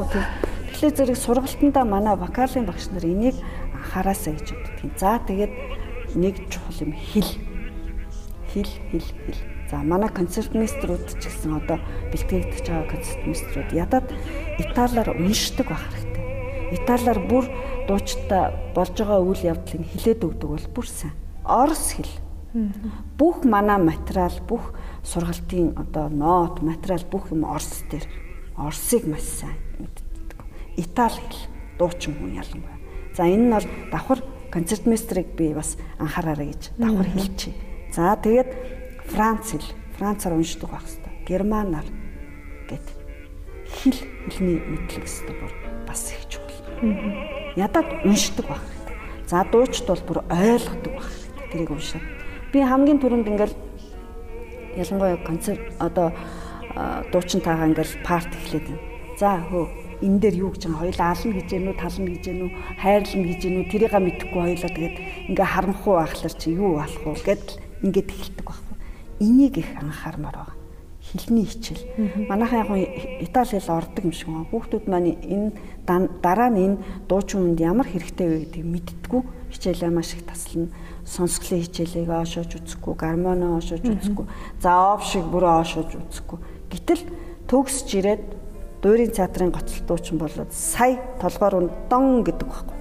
Тэгэхээр 0.79 0.95
зэрэг 0.95 1.19
сургалтандаа 1.19 1.85
манай 1.87 2.15
вокалын 2.15 2.67
багш 2.71 2.87
нар 2.95 3.03
энийг 3.07 3.37
анхаараасаа 3.75 4.35
гэж 4.39 4.49
боддөг. 4.55 4.95
За 4.99 5.19
тэгээд 5.27 5.53
нэг 6.15 6.35
чухал 6.55 6.87
юм 6.87 6.95
хэл. 6.95 7.35
Хэл 8.55 8.71
хэл 8.95 9.11
хэл 9.11 9.52
За 9.73 9.81
манай 9.81 10.13
концертмейстрүүд 10.13 11.17
ч 11.17 11.33
гэсэн 11.33 11.57
одоо 11.57 11.81
бэлтгэгдэж 12.13 12.61
байгаа 12.69 12.93
концертмейстрүүд 12.93 13.71
ядаад 13.73 14.05
италиар 14.61 15.17
уншдаг 15.17 15.73
байх 15.73 15.89
хэрэгтэй. 15.89 16.25
Италиар 16.77 17.21
бүр 17.25 17.49
дуучтай 17.89 18.53
болж 18.77 18.93
байгаа 18.93 19.25
үйл 19.25 19.41
явдлыг 19.49 19.89
хилээд 19.97 20.29
өгдөг 20.29 20.49
бол 20.53 20.69
бүр 20.77 20.87
сайн. 20.93 21.17
Орос 21.49 21.97
хэл. 21.97 22.13
Бүх 23.17 23.49
манай 23.49 23.81
материал, 23.81 24.37
бүх 24.45 24.77
сургалтын 25.09 25.73
одоо 25.81 26.13
нот, 26.13 26.61
материал 26.61 27.09
бүх 27.09 27.33
юм 27.33 27.49
орос 27.49 27.81
дээр. 27.89 28.05
Орсыг 28.61 29.09
маш 29.09 29.25
сайн 29.25 29.57
мэддэг. 29.81 30.37
Итали 30.77 31.17
хэл 31.17 31.49
дуучин 31.81 32.13
хүн 32.21 32.37
ялангуяа. 32.45 32.77
За 33.17 33.25
энэ 33.25 33.49
нь 33.49 33.57
бол 33.57 33.69
давхар 33.89 34.21
концертмейстрийг 34.53 35.33
би 35.33 35.57
бас 35.57 35.81
анхаараарай 35.97 36.53
гэж 36.53 36.77
давхар 36.77 37.09
хэлчихье. 37.09 37.57
За 37.89 38.13
тэгээд 38.21 38.82
Франц 39.09 39.53
хэл, 39.53 39.69
Францаар 39.99 40.35
уншдаг 40.37 40.71
байх 40.71 40.87
хэвээр. 40.87 41.27
Германаар 41.27 41.87
гэд 42.69 42.87
хэл 43.67 43.99
хэлний 44.31 44.59
мэдлэг 44.63 45.05
өстө 45.05 45.33
бүр 45.35 45.53
бас 45.87 46.13
их 46.13 46.29
чухал. 46.29 46.63
Ядаад 47.57 47.89
уншдаг 48.05 48.47
байх. 48.47 48.65
За 49.27 49.45
дуучид 49.45 49.87
бол 49.87 50.03
бүр 50.07 50.19
ойлгодог 50.31 50.93
байх. 50.95 51.11
Тэрийг 51.51 51.71
уншаад. 51.71 52.05
Би 52.53 52.61
хамгийн 52.63 53.01
түрүүнд 53.01 53.29
ингээл 53.29 53.57
ялангуяа 54.77 55.19
концерт 55.27 55.63
одоо 55.79 56.13
дуучинтайгаа 57.13 57.69
ингээл 57.69 58.03
парт 58.07 58.31
эхлээд 58.33 58.67
байна. 58.71 58.83
За 59.19 59.41
хөө 59.51 59.83
энэ 60.03 60.19
дээр 60.19 60.37
юу 60.43 60.51
гэж 60.51 60.67
байгаа 60.67 60.81
хоёул 60.83 61.01
ална 61.01 61.33
гэж 61.39 61.49
гэнүү 61.53 61.75
тална 61.79 62.11
гэж 62.11 62.25
гэнүү 62.27 62.51
хайрлна 62.83 63.27
гэж 63.31 63.41
гэнүү 63.47 63.65
тэрийг 63.71 63.95
мэдэхгүй 63.95 64.43
хоёлаа 64.43 64.73
тэгээд 64.75 64.97
ингээ 65.31 65.49
харанхуу 65.53 65.95
байхлаар 66.03 66.35
чи 66.35 66.49
юу 66.59 66.71
болох 66.83 67.03
вэ 67.07 67.23
гэд 67.23 67.47
ингээд 67.87 68.09
эхэлдэг 68.11 68.47
баг 68.47 68.62
энийг 69.23 69.55
их 69.63 69.71
анхаармаар 69.79 70.35
байгаа. 70.35 70.57
Хилний 71.03 71.47
хичээл. 71.47 72.27
Манайхан 72.29 72.59
яг 72.63 72.71
Итали 73.23 73.59
хэл 73.59 73.71
ордог 73.71 74.05
юм 74.05 74.13
шиг 74.13 74.29
байна. 74.29 74.51
Хүүхдүүд 74.51 74.85
маань 74.91 75.15
энэ 75.23 75.53
дараа 76.23 76.51
нь 76.51 76.63
энэ 76.63 76.77
дуучин 77.09 77.55
хүнд 77.55 77.61
ямар 77.61 77.87
хэрэгтэй 77.87 78.27
вэ 78.27 78.39
гэдгийг 78.47 78.67
мэддэггүй. 78.67 79.23
Хичээлээ 79.51 79.91
маш 79.91 80.15
их 80.15 80.23
таслана. 80.27 80.71
Сонсголын 81.05 81.63
хичээлийг 81.67 82.09
оошоож 82.09 82.51
үзэхгүй, 82.55 82.95
гармоно 82.95 83.59
оошоож 83.59 83.83
үзэхгүй. 83.83 84.27
За 84.63 84.95
ов 84.95 85.03
шиг 85.03 85.27
бүрээ 85.27 85.55
оошоож 85.59 85.91
үзэхгүй. 85.91 86.39
Гэтэл 86.71 87.03
төгсж 87.51 87.89
ирээд 87.99 88.23
дуурийн 88.83 89.11
театрын 89.11 89.51
гоцлол 89.51 89.87
дуучин 89.87 90.19
болоод 90.19 90.55
сая 90.55 91.03
толгоор 91.21 91.67
ундон 91.67 92.25
гэдэг 92.25 92.49
байхгүй. 92.49 92.79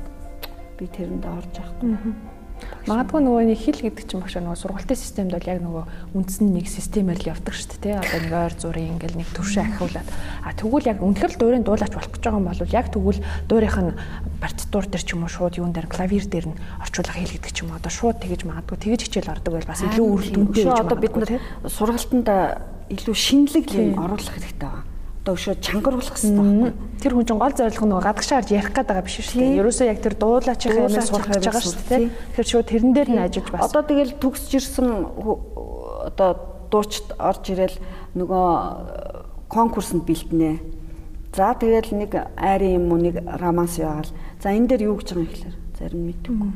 Би 0.78 0.86
тэрэндээ 0.88 1.32
орж 1.34 1.54
авахгүй. 1.58 2.41
Магадгүй 2.90 3.22
нөгөө 3.22 3.44
нэг 3.46 3.60
хэл 3.62 3.82
гэдэг 3.86 4.06
чинь 4.10 4.22
багш 4.26 4.36
нөгөө 4.42 4.58
сургалтын 4.58 4.98
системд 4.98 5.32
бол 5.38 5.46
яг 5.46 5.60
нөгөө 5.62 5.84
үндсэн 6.18 6.50
нэг 6.50 6.66
системээр 6.66 7.20
л 7.22 7.30
явдаг 7.30 7.54
шүү 7.54 7.78
дээ. 7.78 8.02
Одоо 8.02 8.20
нэг 8.26 8.34
ойр 8.34 8.54
зургийн 8.58 8.94
ингээл 8.98 9.20
нэг 9.22 9.30
төвшөө 9.38 9.62
ахиулаад. 9.62 10.10
А 10.42 10.50
тэгвэл 10.58 10.90
яг 10.90 10.98
үнэхээр 11.06 11.34
л 11.36 11.40
дуурийн 11.40 11.66
дуулаач 11.68 11.94
болох 11.94 12.10
гэж 12.10 12.24
байгаа 12.26 12.42
юм 12.42 12.50
бол 12.50 12.74
яг 12.74 12.88
тэгвэл 12.90 13.22
дуурийнх 13.46 13.78
нь 13.86 13.94
партитур 14.42 14.86
дээр 14.90 15.04
ч 15.06 15.10
юм 15.14 15.22
уу 15.22 15.30
шууд 15.30 15.62
юун 15.62 15.74
дээр 15.78 15.86
клавир 15.86 16.26
дээр 16.26 16.48
нь 16.50 16.60
орчуулах 16.82 17.18
хэл 17.22 17.36
гэдэг 17.38 17.54
ч 17.54 17.58
юм 17.62 17.70
уу 17.70 17.78
одоо 17.78 17.94
шууд 17.94 18.18
тэгэж 18.18 18.42
магадгүй 18.50 18.78
тэгэж 18.82 19.02
хичээл 19.06 19.34
ордог 19.38 19.54
байл 19.54 19.70
бас 19.70 19.86
илүү 19.86 20.08
үр 20.10 20.26
дүнтэй 20.26 20.66
гэж 20.66 20.82
одоо 20.82 20.98
бид 20.98 21.14
нар 21.14 21.32
сургалтанд 21.70 22.30
илүү 22.90 23.14
шинэлэг 23.14 23.66
юм 23.78 24.02
оруулах 24.02 24.34
хэрэгтэй 24.34 24.66
байна 24.66 24.91
одоо 25.22 25.38
өшөө 25.38 25.62
чангаруулах 25.62 26.18
хэрэгтэй 26.18 26.34
байхгүй. 26.34 26.72
Тэр 26.98 27.14
хүн 27.14 27.26
чинь 27.30 27.38
гол 27.38 27.54
зорилго 27.54 27.86
нь 27.86 27.94
гадагшаа 27.94 28.42
гарч 28.42 28.50
ярих 28.58 28.74
гээд 28.74 28.90
байгаа 28.90 29.06
биш 29.06 29.18
шүү 29.22 29.38
дээ. 29.38 29.60
Ерөөсөө 29.62 29.86
яг 29.86 30.00
тэр 30.02 30.16
дуулаачих 30.18 30.74
юм 30.74 30.90
сурах 30.98 31.30
гэж 31.30 31.46
байгаа 31.46 31.62
шүү 31.62 31.86
дээ. 31.86 32.10
Тэгэхээр 32.10 32.50
шууд 32.50 32.68
тэрэн 32.74 32.94
дээр 32.98 33.10
нь 33.14 33.22
ажиллаж 33.22 33.50
бас. 33.54 33.62
Одоо 33.70 33.82
тэгэл 33.86 34.18
төгсж 34.18 34.50
ирсэн 34.58 34.90
одоо 36.10 36.30
дуучид 36.74 37.08
орж 37.22 37.44
ирэл 37.54 37.78
нөгөө 38.18 38.50
конкурсанд 39.46 40.10
бэлтнэ. 40.10 40.58
За 41.38 41.54
тэгэл 41.54 41.94
нэг 41.94 42.12
айрын 42.34 42.82
юм 42.82 42.90
уу 42.90 42.98
нэг 42.98 43.22
романс 43.22 43.78
яваал. 43.78 44.10
За 44.42 44.50
энэ 44.50 44.74
дээр 44.74 44.90
юу 44.90 44.98
гэж 44.98 45.14
байгаа 45.14 45.22
юм 45.22 45.30
гэхээр 45.30 45.56
зарим 45.78 46.02
мэдгүй. 46.10 46.50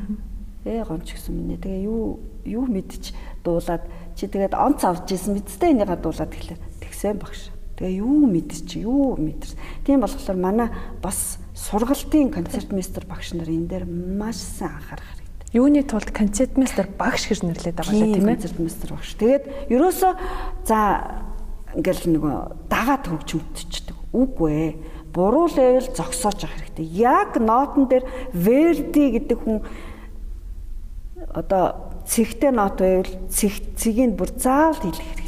Ээ 0.66 0.82
гомч 0.82 1.14
гэсэн 1.14 1.32
минь. 1.38 1.54
Тэгээ 1.62 1.86
юу 1.86 2.18
юу 2.42 2.66
мэдчих 2.66 3.14
дуулаад 3.46 3.86
чи 4.18 4.26
тэгээд 4.26 4.58
онц 4.58 4.82
авч 4.82 5.14
ирсэн 5.14 5.38
мэдтэй 5.38 5.70
энийг 5.70 5.94
дуулаад 6.02 6.34
гэхлээр 6.34 6.60
тэгсэн 6.82 7.22
багш 7.22 7.55
Тэгээ 7.76 8.00
юу 8.00 8.24
мэдчих 8.24 8.80
юу 8.88 9.20
мэдэрс. 9.20 9.52
Тийм 9.84 10.00
болохоор 10.00 10.36
манай 10.40 10.68
бас 11.04 11.36
сургалтын 11.52 12.32
концертмейстер 12.32 13.04
багш 13.04 13.36
нар 13.36 13.52
энэ 13.52 13.68
дээр 13.68 13.84
маш 13.84 14.40
сайн 14.40 14.80
анхаарах 14.80 15.04
хэрэгтэй. 15.12 15.60
Юуны 15.60 15.84
тулд 15.84 16.08
концертмейстер 16.08 16.88
багш 16.96 17.28
гэж 17.28 17.44
нэрлэдэг 17.44 17.76
байгаа 17.76 17.92
тийм 17.92 18.28
ээ. 18.32 18.40
Концертмейстер 18.40 18.90
багш. 18.96 19.12
Тэгээд 19.20 19.44
ерөөсөө 19.68 20.12
за 20.64 20.78
ингээл 21.76 22.16
нөгөө 22.16 22.36
дагаад 22.72 23.04
хөгжмөдчдөг. 23.12 23.96
Үгүй 24.16 24.52
ээ. 24.56 24.72
Буруу 25.12 25.52
левел 25.52 25.84
зогсоож 25.92 26.48
явах 26.48 26.56
хэрэгтэй. 26.56 26.88
Яг 26.96 27.36
нотон 27.36 27.92
дээр 27.92 28.08
Verdi 28.32 29.20
гэдэг 29.20 29.36
хүн 29.36 29.60
одоо 31.36 31.92
цэгтэй 32.08 32.52
нот 32.52 32.80
байвал 32.80 33.12
цэг 33.28 33.76
цэгийг 33.76 34.16
бүр 34.16 34.32
заавал 34.36 34.80
хэлэх 34.80 34.96
хэрэгтэй 34.96 35.25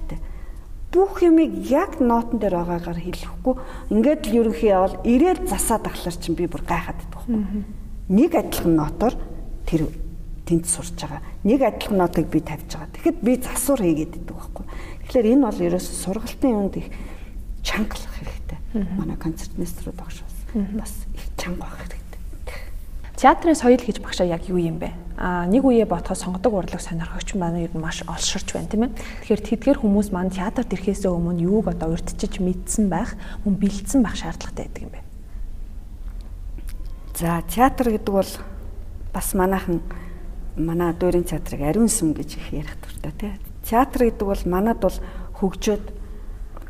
бүх 0.93 1.21
юмыг 1.21 1.53
яг 1.69 2.01
нотон 2.01 2.41
дээр 2.41 2.65
байгаагаар 2.65 3.01
хэлэхгүй 3.01 3.55
ингээд 3.93 4.23
л 4.25 4.37
ерөнхий 4.41 4.73
явал 4.73 4.97
ирээл 5.05 5.45
засаад 5.45 5.85
ахлаар 5.85 6.17
чинь 6.17 6.39
би 6.39 6.49
бүр 6.49 6.65
гайхаад 6.65 6.97
байдаг 6.97 7.13
байхгүй. 7.13 7.37
Нэг 8.09 8.31
адилхан 8.33 8.75
нотоор 8.77 9.15
тэр 9.69 9.93
тэнд 10.49 10.65
сурч 10.65 10.97
байгаа. 10.97 11.21
Нэг 11.45 11.61
адилхан 11.61 11.99
нотыг 12.01 12.27
би 12.33 12.41
тавьж 12.41 12.73
байгаа. 12.73 12.93
Тэгэхэд 12.97 13.19
би 13.21 13.33
засвар 13.37 13.81
хийгээд 13.85 14.13
байдаг 14.17 14.37
байхгүй. 14.41 14.65
Тэгэхээр 15.05 15.31
энэ 15.37 15.45
бол 15.45 15.67
ерөөс 15.69 15.89
сургалтын 16.09 16.57
юунд 16.57 16.75
их 16.81 16.89
чангалах 17.61 18.15
хэрэгтэй. 18.17 18.59
Манай 18.97 19.17
концертмейстрүүд 19.21 19.99
багш 20.01 20.25
бас 20.73 20.93
их 21.13 21.25
чанга 21.37 21.69
байх. 21.69 21.98
Театрын 23.19 23.59
соёл 23.59 23.83
гэж 23.83 23.99
багшаа 23.99 24.31
яг 24.31 24.47
юу 24.47 24.63
юм 24.63 24.79
бэ? 24.79 24.95
А 25.19 25.51
нэг 25.51 25.67
үе 25.67 25.83
ботхоос 25.83 26.23
сонгодог 26.23 26.55
урлаг 26.55 26.79
сонирхогч 26.79 27.35
маань 27.35 27.67
ер 27.67 27.75
нь 27.75 27.83
маш 27.83 28.07
олширч 28.07 28.55
байна 28.55 28.71
тийм 28.71 28.87
ээ. 28.87 28.95
Тэгэхээр 29.27 29.43
тэдгээр 29.43 29.79
хүмүүс 29.83 30.15
маань 30.15 30.31
театрт 30.31 30.71
ирэхээс 30.71 31.03
өмнө 31.11 31.43
юуг 31.43 31.67
одоо 31.67 31.99
урьдчилж 31.99 32.39
мэдсэн 32.39 32.87
байх, 32.87 33.19
мөн 33.43 33.59
бэлдсэн 33.59 34.07
байх 34.07 34.15
шаардлагатай 34.15 34.71
байдаг 34.71 34.83
юм 34.87 34.93
бэ? 34.95 35.03
За 37.19 37.43
театр 37.51 37.91
гэдэг 37.91 38.15
бол 38.15 38.33
бас 39.11 39.35
манайхан 39.35 39.83
манай 40.55 40.95
дуурин 40.95 41.27
театрыг 41.27 41.67
ариун 41.67 41.91
сүм 41.91 42.15
гэж 42.15 42.39
их 42.39 42.47
ярих 42.55 42.79
дуртай 42.79 43.13
тий. 43.19 43.33
Театр 43.67 44.07
гэдэг 44.07 44.23
бол 44.23 44.43
манад 44.47 44.79
бол 44.79 44.95
хөгжөөд 45.43 45.85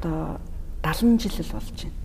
одоо 0.01 0.41
70 0.81 1.21
жил 1.21 1.45
л 1.45 1.53
болж 1.61 1.77
байна. 1.85 1.97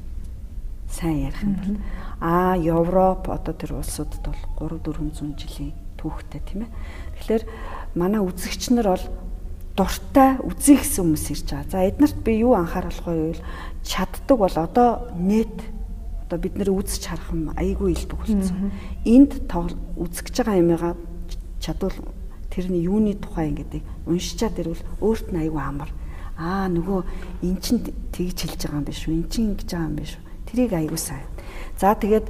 Сайн 0.92 1.32
ярих 1.32 1.40
юм 1.40 1.56
бол 1.56 1.80
А 2.24 2.56
Европ 2.56 3.28
одоо 3.28 3.52
тэр 3.52 3.76
улсуудад 3.84 4.24
бол 4.56 4.72
3 4.72 4.80
400 4.80 5.36
жилийн 5.36 5.76
түүхтэй 6.00 6.40
тийм 6.40 6.64
ээ. 6.64 6.72
Тэгэхээр 7.20 7.44
манай 8.00 8.24
үзэгч 8.24 8.72
нар 8.72 8.96
бол 8.96 9.06
дуртай 9.76 10.40
үзье 10.40 10.80
гэсэн 10.80 11.04
хүмүүс 11.04 11.28
ирж 11.36 11.48
байгаа. 11.52 11.68
За 11.68 11.84
эднэрт 11.84 12.18
би 12.24 12.40
юу 12.40 12.56
анхааруулах 12.56 13.12
вэ 13.12 13.36
гэвэл 13.36 13.44
чаддаг 13.84 14.38
бол 14.40 14.56
одоо 14.56 15.12
нэт 15.20 15.58
одоо 16.24 16.38
бид 16.40 16.56
нэр 16.56 16.72
үзэж 16.72 17.12
харах 17.12 17.28
юм 17.36 17.52
айгүй 17.60 17.92
илбэг 17.92 18.20
болсон. 18.24 18.72
Энд 19.04 19.44
үзэж 20.00 20.32
байгаа 20.32 20.64
юмгаа 20.64 20.96
чадвал 21.60 21.98
тэрний 22.48 22.88
юуны 22.88 23.20
тухай 23.20 23.52
ингээд 23.52 23.84
уншичаад 24.08 24.64
ирвэл 24.64 24.88
өөрт 25.04 25.28
нь 25.36 25.44
айгүй 25.44 25.60
амар. 25.60 25.92
Аа 26.40 26.72
нөгөө 26.72 27.04
эн 27.44 27.60
чин 27.60 27.84
тэгж 28.16 28.48
хэлж 28.48 28.62
байгаа 28.64 28.80
юм 28.80 28.88
биш 28.88 29.04
үү? 29.12 29.12
Эн 29.12 29.28
чин 29.28 29.44
ингэж 29.52 29.70
байгаа 29.76 29.90
юм 29.92 29.98
биш 30.00 30.14
үү? 30.16 30.24
Тэрийг 30.48 30.72
айгүй 30.72 31.02
сайн 31.02 31.26
За 31.80 31.96
тэгээд 31.98 32.30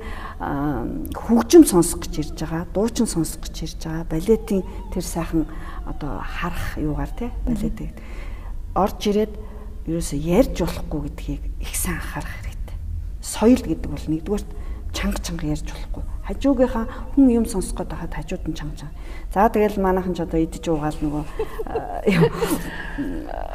хөгжим 1.14 1.64
сонсох 1.68 2.08
гэж 2.08 2.14
ирж 2.20 2.38
байгаа, 2.42 2.68
дуучин 2.74 3.08
сонсох 3.08 3.44
гэж 3.44 3.56
ирж 3.68 3.82
байгаа. 3.84 4.06
Балетын 4.08 4.64
тэр 4.94 5.04
сайхан 5.04 5.46
одоо 5.86 6.24
харах 6.24 6.78
юугаар 6.80 7.12
тий 7.12 7.30
балетыг 7.46 7.92
орж 8.74 9.00
ирээд 9.12 9.34
ерөөсө 9.86 10.16
ярьж 10.18 10.64
болохгүй 10.64 11.02
гэдгийг 11.12 11.44
их 11.60 11.76
сайн 11.76 12.00
анхаарах 12.00 12.34
хэрэгтэй. 12.40 12.78
Соёл 13.22 13.62
гэдэг 13.62 13.90
бол 13.92 14.08
нэгдүгээрт 14.08 14.50
чанга 14.94 15.20
чанга 15.20 15.46
ярьж 15.52 15.68
болохгүй. 15.68 16.04
Хажуугийнхаа 16.24 16.86
хүн 17.14 17.28
юм 17.30 17.46
сонсох 17.46 17.78
гээд 17.78 17.92
байхад 17.92 18.14
хажууд 18.16 18.48
нь 18.48 18.56
чанга 18.56 18.78
чанга. 18.80 18.96
За 19.34 19.50
тэгэл 19.50 19.82
манайхан 19.84 20.16
ч 20.16 20.24
одоо 20.24 20.40
идэж 20.40 20.64
уугаал 20.72 20.98
нөгөө 21.04 21.24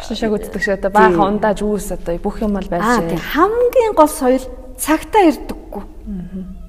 шашааг 0.05 0.33
үздэг 0.37 0.63
шиг 0.63 0.77
одоо 0.79 0.91
баахан 0.93 1.41
ундаа 1.41 1.57
жүүс 1.57 1.97
одоо 1.97 2.19
бүх 2.21 2.45
юм 2.45 2.55
бол 2.55 2.69
байж. 2.69 2.83
Аа 2.83 3.03
тийм 3.03 3.19
хамгийн 3.19 3.95
гол 3.97 4.11
соёл 4.11 4.45
цагтаа 4.79 5.23
ирдэггүй. 5.29 5.85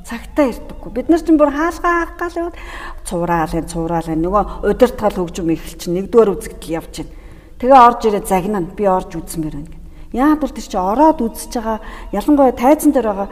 Цагтаа 0.03 0.45
ирдэггүй. 0.49 0.89
Бид 0.91 1.07
нар 1.09 1.21
чинь 1.21 1.39
бүр 1.39 1.53
хаалгаа 1.53 2.17
хаалгаа 2.17 2.29
л 2.29 2.39
яваад 2.41 2.57
цуураал 3.05 3.53
энэ 3.53 3.71
цуураал 3.71 4.09
энэ 4.09 4.25
нөгөө 4.25 4.43
удирдгал 4.65 5.17
хөгжим 5.17 5.53
эхэлч 5.53 5.81
нэгдүгээр 5.87 6.33
үзэгдэл 6.33 6.75
явж 6.81 6.93
байна. 7.05 7.13
Тэгээ 7.61 7.79
орж 7.85 8.01
ирээ 8.09 8.23
загнана. 8.25 8.73
Би 8.73 8.83
орж 8.89 9.11
үзмээр 9.13 9.55
байна 9.61 9.79
Яг 10.13 10.41
бол 10.41 10.49
тэр 10.49 10.65
чи 10.65 10.73
ороод 10.77 11.21
үзэж 11.21 11.53
байгаа 11.53 11.77
ялангуяа 12.09 12.57
тайзан 12.57 12.97
дээр 12.97 13.13
байгаа 13.13 13.29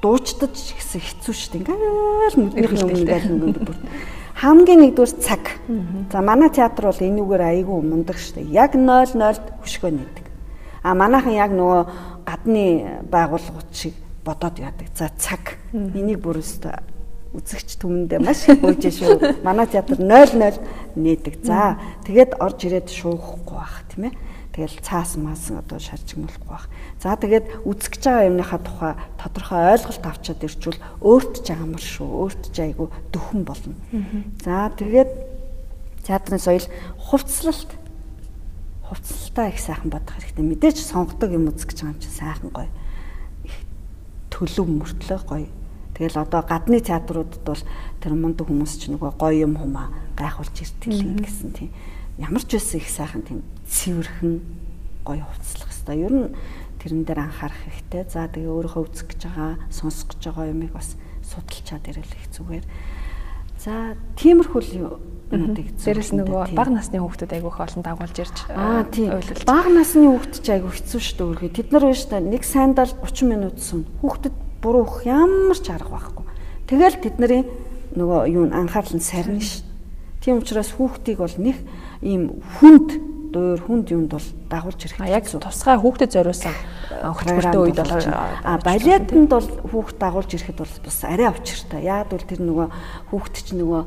дуучдаж 0.00 0.56
гэсэн 0.56 1.00
хэцүү 1.04 1.34
шүү 1.36 1.50
дээ. 1.52 1.60
Ингээл 1.60 2.40
нүднийх 2.40 2.72
нь 2.72 2.92
ингээл 3.04 3.28
нүгэнд 3.28 3.60
бүр. 3.60 3.76
Хамгийн 4.32 4.80
нэгдүгээр 4.80 5.12
цаг. 5.20 5.44
За 6.08 6.24
манай 6.24 6.48
театр 6.48 6.88
бол 6.88 7.04
энүүгээр 7.04 7.44
айгүй 7.52 7.78
мундаг 7.84 8.16
шүү 8.16 8.48
дээ. 8.48 8.56
Яг 8.56 8.72
00-д 8.80 9.60
хөшгөө 9.60 9.92
нээдэг. 9.92 10.24
А 10.80 10.96
манайхан 10.96 11.36
яг 11.36 11.52
нөгөө 11.52 12.15
гадны 12.26 13.06
байгууллагууд 13.06 13.70
шиг 13.72 13.94
бодоод 14.26 14.58
яадаг. 14.58 14.90
За 14.98 15.10
цаг. 15.16 15.56
Энийг 15.72 16.20
бүр 16.20 16.42
өстө 16.42 16.74
үзэгч 17.36 17.78
түмэндээ 17.78 18.20
маш 18.20 18.48
их 18.50 18.60
бууж 18.60 18.82
шүү. 18.82 19.42
Манай 19.46 19.66
театр 19.70 20.00
00 20.00 20.58
нээдэг. 20.96 21.46
За 21.46 21.78
тэгээд 22.04 22.40
орж 22.42 22.58
ирээд 22.66 22.88
шуухгүй 22.90 23.54
бах 23.54 23.86
тийм 23.92 24.10
ээ. 24.10 24.14
Тэгэл 24.56 24.80
цаас 24.80 25.20
маас 25.20 25.52
одоо 25.52 25.76
шарчигнуулахгүй 25.76 26.48
байх. 26.48 26.66
За 26.96 27.12
тэгээд 27.12 27.68
үзэж 27.68 28.00
байгаа 28.00 28.28
юмныхаа 28.32 28.60
тухай 28.64 28.92
тодорхой 29.20 29.60
ойлголт 29.76 30.04
авчаад 30.08 30.40
ирчвэл 30.48 30.80
өөрт 31.04 31.34
ч 31.44 31.52
амар 31.52 31.84
шүү. 31.84 32.08
Өөрт 32.08 32.42
ч 32.56 32.56
айгу 32.64 32.88
дөхөн 33.12 33.44
болно. 33.44 33.76
За 34.40 34.72
тэгээд 34.72 35.12
театрын 36.08 36.40
соёл 36.40 36.64
хувцлалт 36.96 37.68
хувцлалтаа 38.88 39.50
их 39.50 39.60
сайхан 39.60 39.90
бодох 39.90 40.14
хэрэгтэй. 40.14 40.44
Мэдээж 40.46 40.78
сонгодог 40.82 41.30
юм 41.34 41.50
үзэж 41.50 41.82
байгаа 41.82 41.92
юм 41.94 42.00
чинь 42.00 42.14
сайхан 42.14 42.50
гоё. 42.54 42.70
Их 43.44 43.56
төлөв 44.30 44.66
мөртлөө 44.66 45.20
гоё. 45.26 45.50
Тэгэл 45.96 46.22
одоо 46.22 46.42
гадны 46.44 46.78
театруудад 46.80 47.42
бол 47.42 47.62
тэр 48.04 48.12
мундаг 48.14 48.46
хүмүүс 48.46 48.72
ч 48.78 48.92
нөгөө 48.92 49.16
гоё 49.16 49.48
юм 49.48 49.56
хумаа 49.56 49.90
гайхуулж 50.14 50.52
иртэл 50.60 51.24
гэсэн 51.24 51.50
тийм 51.56 51.70
ямар 52.20 52.44
ч 52.44 52.60
байсан 52.60 52.80
их 52.80 52.88
сайхан 52.92 53.22
тийм 53.24 53.40
цэвэрхэн 53.64 54.32
гоё 55.08 55.24
хувцлах 55.24 55.72
хэрэгтэй. 55.72 56.04
Ер 56.04 56.12
нь 56.12 56.28
тэрэн 56.80 57.02
дээр 57.04 57.20
анхаарах 57.24 57.60
хэрэгтэй. 57.64 58.02
За 58.12 58.28
тэгээ 58.28 58.52
өөрийнхөө 58.52 58.82
үзэх 58.84 59.06
гэж 59.08 59.20
байгаа, 59.24 59.56
сонсох 59.72 60.12
гэж 60.12 60.22
байгаа 60.30 60.52
юмыг 60.52 60.72
бас 60.76 60.96
судалчаад 61.24 61.84
ирэл 61.88 62.12
их 62.12 62.26
зүгээр. 62.30 62.64
За 63.56 63.96
тиймэрхүү 64.20 64.60
дээрэс 65.30 66.14
нөгөө 66.14 66.54
бага 66.54 66.70
насны 66.70 67.02
хүүхдүүд 67.02 67.34
айгүйх 67.34 67.58
олон 67.58 67.82
дагуулж 67.82 68.16
ирж 68.22 68.36
аа 68.54 68.86
тийм 68.86 69.10
бага 69.42 69.70
насны 69.74 70.06
хүүхд 70.06 70.38
ч 70.38 70.46
айгүй 70.54 70.70
хэцүү 70.70 71.00
шүү 71.02 71.16
дээ 71.18 71.26
өөрхий. 71.26 71.50
Тэд 71.50 71.68
нар 71.74 71.84
биш 71.90 72.06
та 72.06 72.22
нэг 72.22 72.46
сандал 72.46 72.90
30 73.02 73.26
минут 73.26 73.58
сум. 73.58 73.82
Хүүхдэд 74.06 74.34
буруу 74.62 74.86
ямар 75.02 75.58
ч 75.58 75.66
арга 75.74 75.98
байхгүй. 75.98 76.24
Тэгэл 76.70 77.02
тэдний 77.02 77.42
нөгөө 77.98 78.20
юу 78.30 78.44
анхаарал 78.54 78.94
нь 78.94 79.02
сарна 79.02 79.42
ш. 79.42 79.66
Тийм 80.22 80.38
учраас 80.38 80.70
хүүхдийг 80.78 81.18
бол 81.18 81.36
нэг 81.42 81.58
ийм 82.06 82.42
хүнд 82.62 83.15
дуур 83.32 83.60
хүнд 83.60 83.90
юмд 83.90 84.10
бол 84.12 84.28
дагуулж 84.50 84.80
ирэх. 84.86 85.00
А 85.00 85.10
яг 85.10 85.24
тусгай 85.26 85.76
хүүхдэд 85.78 86.12
зориулсан 86.12 86.54
хөтөлбөртэй 87.02 87.60
үед 87.60 87.78
бол 87.80 88.06
а 88.44 88.58
балетанд 88.62 89.30
бол 89.30 89.48
хүүхд 89.70 89.96
дагуулж 89.98 90.30
ирэхэд 90.34 90.58
бол 90.60 90.74
бас 90.84 90.98
арай 91.04 91.26
авчиртай. 91.30 91.82
Яг 91.86 92.10
бол 92.10 92.22
тэр 92.22 92.40
нөгөө 92.42 92.66
хүүхд 93.10 93.34
чинь 93.42 93.60
нөгөө 93.62 93.82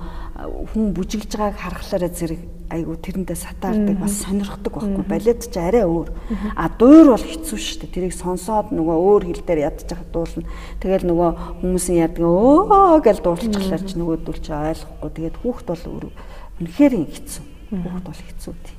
хүн 0.74 0.86
бүжиглж 0.96 1.32
байгааг 1.36 1.58
харахлаараа 1.60 2.12
зэрэг 2.12 2.42
айгу 2.70 2.94
тэрэндээ 3.02 3.38
сатаардаг 3.38 3.98
бас 3.98 4.14
сонирхдаг 4.24 4.74
байхгүй. 4.74 5.06
Балет 5.10 5.42
ч 5.50 5.56
арай 5.58 5.86
өөр. 5.90 6.10
А 6.54 6.70
дуур 6.70 7.18
бол 7.18 7.26
хэцүү 7.26 7.58
шүү 7.58 7.78
дээ. 7.82 7.94
Тэрийг 7.98 8.14
сонсоод 8.14 8.70
нөгөө 8.70 8.98
өөр 9.10 9.24
хэл 9.26 9.44
дээр 9.44 9.66
ядчих 9.74 10.02
дуулна. 10.14 10.46
Тэгэл 10.78 11.10
нөгөө 11.10 11.30
хүмүүсийн 11.66 12.06
яадаг 12.06 12.24
өө 12.30 13.02
гэж 13.02 13.18
дуулчихлаар 13.26 13.84
ч 13.84 13.98
нөгөөдөл 13.98 14.38
чи 14.38 14.54
ойлгохгүй. 14.54 15.10
Тэгээд 15.18 15.38
хүүхд 15.42 15.66
бол 15.66 16.14
үнэхээр 16.62 16.94
хэцүү 17.10 17.46
Хүүхд 17.70 18.02
бол 18.02 18.18
хэцүү 18.18 18.54
тий. 18.66 18.78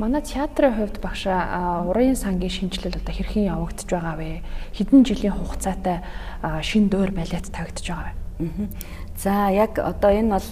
Манай 0.00 0.22
театрын 0.24 0.72
хувьд 0.72 0.96
багшаа 1.04 1.84
урын 1.84 2.16
сангийн 2.16 2.48
шинжилэл 2.48 2.96
одоо 2.96 3.12
хэрхэн 3.12 3.52
явагдаж 3.52 3.84
байгаа 3.84 4.16
вэ? 4.16 4.40
Хэдэн 4.72 5.04
жилийн 5.04 5.36
хугацаатай 5.36 6.00
шин 6.64 6.88
дөөр 6.88 7.12
балет 7.12 7.52
тавигдаж 7.52 7.84
байгаа 7.84 8.16
вэ? 8.40 8.72
За 9.20 9.52
яг 9.52 9.76
одоо 9.76 10.08
энэ 10.08 10.32
бол 10.32 10.48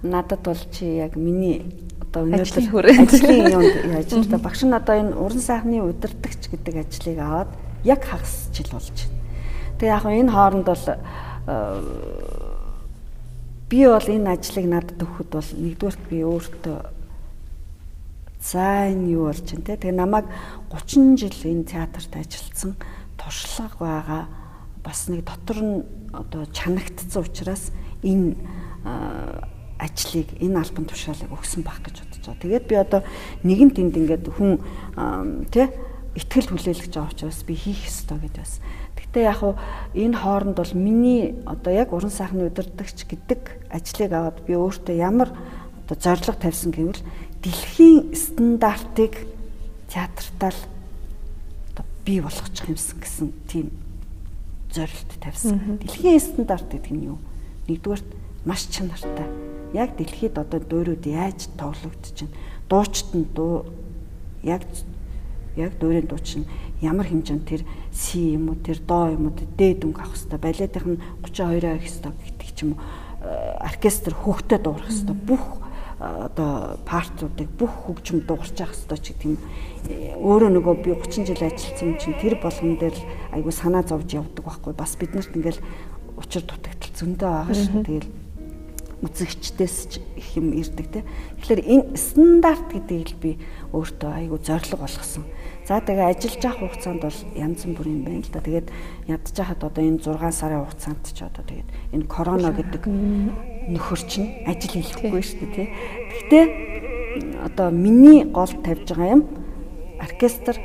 надад 0.00 0.40
бол 0.40 0.62
чи 0.72 1.04
яг 1.04 1.20
миний 1.20 1.68
одоо 2.00 2.24
өнөөдөр 2.32 2.86
ажлын 2.88 3.52
юунд 3.60 3.76
яаж 3.92 4.24
та 4.24 4.40
багш 4.40 4.64
нь 4.64 4.72
одоо 4.72 4.96
энэ 4.96 5.20
уран 5.20 5.42
сайхны 5.44 5.84
удирдахч 5.84 6.48
гэдэг 6.48 6.88
ажлыг 6.88 7.18
аваад 7.20 7.52
яг 7.84 8.00
хагас 8.08 8.48
жил 8.56 8.72
болж 8.72 8.88
байна. 8.88 9.20
Тэгээ 9.84 9.96
яг 10.00 10.04
энэ 10.08 10.32
хооронд 10.32 10.64
бол 10.64 10.84
би 13.68 13.84
бол 13.84 14.08
энэ 14.08 14.32
ажлыг 14.32 14.64
надад 14.64 14.96
өгөхөд 14.96 15.28
бол 15.28 15.50
нэгдүгürt 15.60 16.02
би 16.08 16.24
өөртөө 16.24 16.96
За 18.40 18.86
энэ 18.86 19.18
юу 19.18 19.28
болж 19.28 19.42
байна 19.42 19.66
те. 19.66 19.76
Тэгээ 19.76 19.98
намайг 19.98 20.26
30 20.70 21.18
жил 21.18 21.38
энэ 21.42 21.64
театрт 21.66 22.12
ажилласан 22.14 22.78
туршлага 23.18 23.76
байгаа 23.78 24.22
бас 24.84 25.08
нэг 25.10 25.26
дотор 25.26 25.58
нь 25.58 25.76
одоо 26.14 26.46
чанагдсан 26.46 27.22
учраас 27.26 27.74
энэ 28.02 28.38
ажлыг 29.78 30.28
энэ 30.38 30.58
альбом 30.58 30.86
тушаалыг 30.86 31.30
өгсөн 31.34 31.62
байх 31.66 31.82
гэж 31.82 32.02
бодож 32.02 32.22
байгаа. 32.26 32.42
Тэгээд 32.42 32.64
би 32.66 32.74
одоо 32.78 33.00
нэгэн 33.42 33.70
тэнд 33.74 33.94
ингээд 33.98 34.26
хүн 34.30 34.58
тэ 35.50 35.70
ихтгэл 36.18 36.50
хүлээлгэж 36.50 36.92
байгаа 36.94 37.14
учраас 37.14 37.42
би 37.46 37.54
хийх 37.54 37.86
ёстой 37.86 38.18
гэдээ 38.18 38.42
бас. 38.42 38.58
Гэхдээ 38.98 39.24
яг 39.26 39.38
хуу 39.38 39.54
энэ 39.94 40.18
хооронд 40.18 40.56
бол 40.58 40.74
миний 40.74 41.38
одоо 41.46 41.72
яг 41.74 41.94
уран 41.94 42.10
сайхны 42.10 42.50
удирдагч 42.50 43.06
гэдэг 43.06 43.70
ажлыг 43.70 44.10
аваад 44.10 44.38
би 44.42 44.58
өөртөө 44.58 44.96
ямар 44.98 45.30
одоо 45.86 45.94
зорилго 45.94 46.34
тавьсан 46.34 46.74
гэвэл 46.74 47.02
дэлхийн 47.42 48.14
стандартыг 48.14 49.14
театртаа 49.88 50.50
л 50.50 50.62
одоо 51.72 51.84
бий 52.04 52.20
болгочих 52.20 52.68
юмсан 52.68 52.98
гэсэн 52.98 53.28
тийм 53.46 53.70
зорилт 54.72 55.10
тавьсан. 55.20 55.78
Дэлхийн 55.80 56.20
стандарт 56.20 56.68
гэдэг 56.68 56.92
нь 56.92 57.06
юу? 57.08 57.18
Нэгдүгээр 57.68 58.02
маш 58.44 58.68
чанартай. 58.68 59.28
Яг 59.72 59.96
дэлхийд 59.96 60.38
одоо 60.38 60.60
дуурууд 60.60 61.04
яаж 61.06 61.48
тоглогдож 61.56 62.16
байна? 62.26 62.36
Дуучт 62.68 63.10
нь 63.14 63.26
дуу 63.32 63.70
яг 64.42 64.62
яг 65.56 65.78
дуурийн 65.78 66.06
дууч 66.06 66.42
нь 66.42 66.48
ямар 66.80 67.06
хэмжээнд 67.08 67.44
тэр 67.44 67.62
си 67.92 68.38
юм 68.38 68.54
уу 68.54 68.58
тэр 68.62 68.78
доо 68.78 69.10
юм 69.12 69.28
уу 69.28 69.34
дээд 69.34 69.84
өнгө 69.84 70.00
авах 70.02 70.14
хэвээр 70.14 70.42
балетийнх 70.42 70.86
нь 70.86 71.02
32 71.26 71.66
авах 71.66 71.82
хэвээр 71.82 72.14
гэдэг 72.22 72.50
ч 72.54 72.58
юм 72.62 72.70
уу 72.76 72.80
э, 73.26 73.56
оркестр 73.66 74.14
хөвгтөд 74.14 74.62
дуурах 74.62 74.86
хэвээр 74.86 75.18
бүх 75.26 75.44
одоо 75.98 76.78
партуудыг 76.86 77.50
бүх 77.58 77.90
хөгжим 77.90 78.22
дуурч 78.22 78.54
явах 78.54 78.70
хэрэгтэй 78.70 78.98
ч 79.02 79.06
гэдэг 79.10 79.26
юм. 79.34 79.38
Өөрөө 80.22 80.50
нөгөө 80.54 80.74
би 80.86 80.94
30 80.94 81.26
жил 81.26 81.42
ажилласан 81.42 81.98
чинь 81.98 82.20
тэр 82.22 82.38
болгон 82.38 82.78
дээр 82.78 82.96
айгу 83.34 83.50
санаа 83.50 83.82
зовж 83.82 84.14
явдаг 84.14 84.46
байхгүй. 84.46 84.72
Бас 84.78 84.94
биднэрт 84.94 85.34
ингээл 85.34 85.58
учир 86.14 86.46
дутагдал 86.46 86.94
зөндөө 86.94 87.30
байгаа 87.34 87.56
шүү. 87.58 87.82
Тэгэл 87.82 88.10
үзэгчдээс 89.02 89.76
ч 89.90 89.92
их 90.18 90.28
юм 90.38 90.54
ирдэг 90.54 90.86
те. 90.90 91.00
Тэгэхээр 91.42 91.62
энэ 91.66 91.98
стандарт 91.98 92.66
гэдгийг 92.70 93.18
би 93.18 93.38
өөртөө 93.74 94.10
айгу 94.10 94.38
зориг 94.42 94.74
болгосон. 94.74 95.26
За 95.66 95.78
тэгээ 95.78 96.14
ажиллаж 96.14 96.42
явах 96.42 96.62
хугацаанд 96.62 97.02
бол 97.06 97.18
янз 97.38 97.62
бүрийн 97.62 98.02
байна 98.02 98.22
л 98.26 98.32
да. 98.34 98.42
Тэгээд 98.42 98.68
ядж 99.06 99.34
хахад 99.38 99.62
одоо 99.66 99.82
энэ 99.82 100.02
6 100.02 100.30
сарын 100.34 100.62
хугацаанд 100.66 101.02
ч 101.14 101.18
одоо 101.22 101.42
тэгээд 101.46 101.68
энэ 101.94 102.06
корона 102.10 102.50
гэдэг 102.50 102.82
нөхөр 103.68 104.00
чинь 104.08 104.28
ажил 104.48 104.80
хийхгүй 104.80 105.22
шүү 105.22 105.44
дээ 105.44 105.54
тий. 105.54 105.68
Гэхдээ 106.08 106.44
одоо 107.44 107.70
миний 107.70 108.24
гол 108.24 108.50
тавьж 108.64 108.88
байгаа 108.92 109.14
юм 109.20 109.22
оркестр 110.00 110.56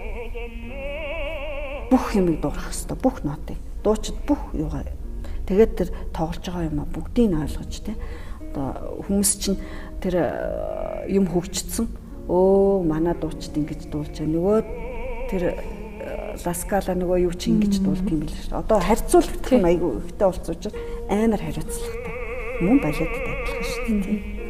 бүх 1.92 2.16
юмыг 2.16 2.42
дуурах 2.42 2.72
хэвээр 2.72 3.02
бүх 3.04 3.18
нотыг 3.28 3.58
дуучид 3.84 4.18
бүх 4.26 4.40
юугаа 4.56 4.88
тэгээд 5.48 5.72
тэр 5.76 5.90
тоглож 6.16 6.44
байгаа 6.48 6.70
юм 6.72 6.80
а 6.80 6.88
бүгдийг 6.88 7.28
нь 7.30 7.42
ойлгож 7.44 7.74
тий. 7.84 7.96
Одоо 8.54 9.04
хүмүүс 9.06 9.32
чинь 9.42 9.60
тэр 10.02 10.16
э, 10.18 11.10
юм 11.12 11.28
хөгжсөн 11.28 11.88
өө 12.30 12.88
манай 12.88 13.14
дуучид 13.18 13.58
ингэж 13.58 13.92
дуулж 13.92 14.16
байгаа 14.16 14.32
нөгөө 14.32 14.58
тэр 15.30 15.44
э, 15.52 15.56
ласкала 16.46 16.96
нөгөө 16.96 17.28
юу 17.28 17.34
чи 17.36 17.52
ингэж 17.52 17.84
дуулт 17.84 18.08
юм 18.08 18.24
биш 18.24 18.50
үү? 18.50 18.62
Одоо 18.62 18.80
харьцуулах 18.80 19.52
нь 19.52 19.68
айгүй 19.68 19.92
ихтэй 20.00 20.28
болсон 20.28 20.56
учраас 20.56 20.76
амар 21.10 21.42
хариуцлагатай. 21.42 22.03
Мөн 22.62 22.78
балетд 22.84 23.10
адилхан 23.10 23.66
шүү 23.66 23.98
дээ. 24.06 24.44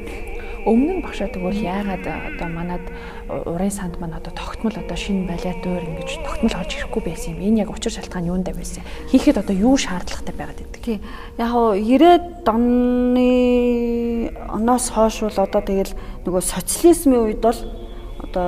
Өмнө 0.63 0.99
нь 0.99 1.03
багшаа 1.03 1.27
тэгвэл 1.27 1.59
яагаад 1.59 2.07
одоо 2.07 2.47
манад 2.47 2.83
урын 3.27 3.71
санд 3.71 3.99
маань 3.99 4.15
одоо 4.15 4.31
тогтмол 4.31 4.71
одоо 4.71 4.95
шинэ 4.95 5.27
балет 5.27 5.59
өөр 5.59 5.83
ингэж 5.91 6.23
тогтмол 6.23 6.55
орж 6.55 6.71
ирэхгүй 6.79 7.03
байсан 7.03 7.35
юм. 7.35 7.43
Энэ 7.43 7.67
яг 7.67 7.71
учир 7.75 7.91
шалтгаан 7.91 8.31
юунд 8.31 8.47
байсан? 8.47 8.83
Хийхэд 9.11 9.43
одоо 9.43 9.51
юу 9.51 9.75
шаардлагатай 9.75 10.31
байгаад 10.31 10.59
байдаг? 10.63 10.79
Тий. 10.79 10.99
Яг 11.35 11.51
хоо 11.51 11.75
90-ад 11.75 12.47
оны 12.47 14.31
оноос 14.47 14.87
хойш 14.87 15.19
бол 15.27 15.39
одоо 15.43 15.61
тэгэл 15.67 15.95
нөгөө 16.23 16.43
социализмын 16.47 17.27
үед 17.27 17.43
бол 17.43 17.59
одоо 18.23 18.47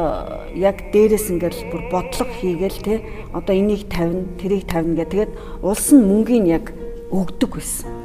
яг 0.55 0.87
дээрээс 0.95 1.35
ингээл 1.35 1.67
бүр 1.67 1.83
бодлого 1.91 2.31
хийгээл 2.31 2.79
те 2.79 3.03
одоо 3.35 3.51
энийг 3.51 3.91
тавина 3.91 4.23
тэрийг 4.39 4.63
тавина 4.71 5.03
гэх 5.03 5.11
тэгээд 5.11 5.31
улс 5.59 5.91
нь 5.91 5.99
мөнгөний 5.99 6.55
яг 6.55 6.71
өгдөг 7.11 7.59
байсан. 7.59 8.04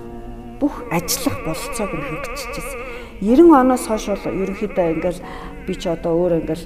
Бүх 0.60 0.84
ажиллах 0.92 1.36
болцоог 1.44 1.90
нь 1.96 2.04
хангиччихсэн. 2.04 2.78
90 3.24 3.56
оноос 3.56 3.84
хойш 3.88 4.04
бол 4.12 4.28
ерөнхийдөө 4.44 4.86
ингээл 4.94 5.20
би 5.66 5.74
ч 5.74 5.88
одоо 5.88 6.12
өөр 6.20 6.44
ингээл 6.44 6.64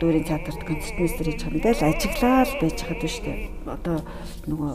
дүүрийн 0.00 0.24
театрт 0.24 0.64
концертмейстер 0.64 1.26
хийж 1.28 1.44
байгаа 1.44 1.60
ингээл 1.60 1.88
ажиглаад 1.92 2.50
байж 2.60 2.78
дээ 2.80 3.12
шүү 3.12 3.24
дээ. 3.28 3.40
Одоо 3.68 3.96
нөгөө 4.48 4.72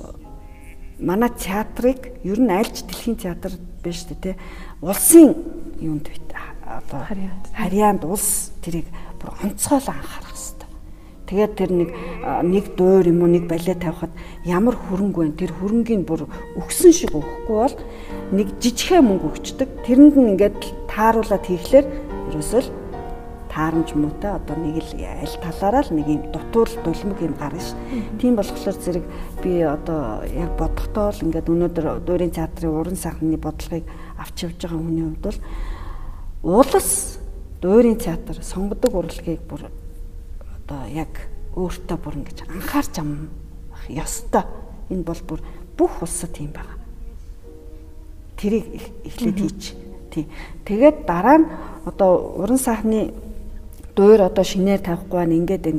манай 1.01 1.31
театрыг 1.33 2.01
ер 2.23 2.39
нь 2.39 2.53
альж 2.53 2.85
дэлхийн 2.85 3.17
театр 3.17 3.51
биш 3.81 4.05
дээ 4.05 4.21
те. 4.21 4.31
Улсын 4.81 5.33
юунд 5.81 6.07
бит 6.07 6.29
одоо 6.61 7.01
харьяанд 7.57 8.05
улс 8.05 8.53
тэрийг 8.61 8.85
бүр 9.19 9.33
онцгойлон 9.43 9.97
анхаарах 9.97 10.24
хэрэгтэй. 10.24 10.24
Тэгээд 11.25 11.53
тэр 11.57 11.71
нэг 11.73 11.89
нэг 12.45 12.65
дуур 12.77 13.05
юм 13.09 13.25
уу 13.25 13.29
нэг 13.33 13.49
балет 13.49 13.81
тавихад 13.81 14.13
ямар 14.45 14.77
хөрөнгө 14.77 15.19
вэ? 15.25 15.33
Тэр 15.33 15.51
хөрөнгийг 15.57 16.05
бүр 16.05 16.29
өгсөн 16.61 16.93
шиг 16.93 17.17
өгөхгүй 17.17 17.57
бол 17.57 17.75
нэг 18.37 18.47
жижигхэн 18.61 19.01
мөнгө 19.01 19.33
өгчдөг. 19.33 19.69
Тэрэнд 19.89 20.15
нь 20.21 20.29
ингээд 20.37 20.61
тааруулаад 20.85 21.45
хийхлээр 21.49 21.85
ерөөсөө 22.29 22.61
л 22.61 22.69
таарамж 23.55 23.89
муутай 23.95 24.35
одоо 24.35 24.55
нэг 24.59 24.83
л 24.83 24.91
аль 25.01 25.37
талаараа 25.41 25.83
л 25.87 25.95
нэг 25.95 26.07
юм 26.11 26.21
дутуул 26.29 26.73
дулмаг 26.83 27.19
юм 27.23 27.33
гарна 27.39 27.63
ш. 27.63 27.71
Тийм 28.19 28.35
болохоор 28.35 28.75
зэрэг 28.75 29.05
би 29.41 29.63
одоо 29.63 30.27
яг 30.27 30.51
бодохдоо 30.59 31.09
л 31.15 31.23
ингээд 31.25 31.49
өнөөдөр 31.49 31.85
дуурийн 32.03 32.35
театрын 32.35 32.75
уран 32.75 32.99
сайхны 32.99 33.39
бодлогыг 33.39 33.87
авч 34.19 34.43
явж 34.43 34.59
байгаа 34.59 34.77
хүний 34.77 35.07
хувьд 35.07 35.23
бол 35.23 35.39
улс 36.59 37.17
дуурийн 37.63 37.97
театр 37.97 38.35
сонгодог 38.43 38.93
урлагийг 38.93 39.39
бүр 39.47 39.71
одоо 40.65 40.89
яг 40.89 41.29
өөртөө 41.53 41.97
бүр 42.01 42.17
ингэж 42.25 42.49
анхаарч 42.49 42.97
амх 42.97 43.85
ёстой. 43.89 44.43
Энэ 44.89 45.05
бол 45.05 45.21
бүр 45.21 45.41
бүх 45.77 46.01
улсад 46.01 46.33
тийм 46.33 46.49
байгаа. 46.49 46.81
Тэрийг 48.35 48.65
эхлээд 49.05 49.37
хийж. 49.37 49.63
Тий. 50.09 50.25
Тэгээд 50.65 51.05
дараа 51.05 51.37
нь 51.37 51.47
одоо 51.85 52.41
уран 52.41 52.57
сайхны 52.57 53.13
дуур 53.95 54.25
одоо 54.25 54.43
шинээр 54.43 54.81
тавихгүй 54.81 55.21
байна 55.21 55.37
ингээд 55.37 55.69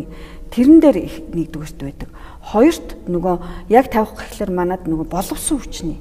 тэрэн 0.54 0.78
дээр 0.78 0.96
нэгдүгээрт 1.34 1.80
байдаг. 1.82 2.08
Хоёрт 2.46 2.94
нөгөө 3.10 3.36
яг 3.74 3.90
тавих 3.90 4.14
гэхлээр 4.14 4.54
манад 4.54 4.86
нөгөө 4.86 5.10
боловсон 5.10 5.58
хүчний 5.58 5.98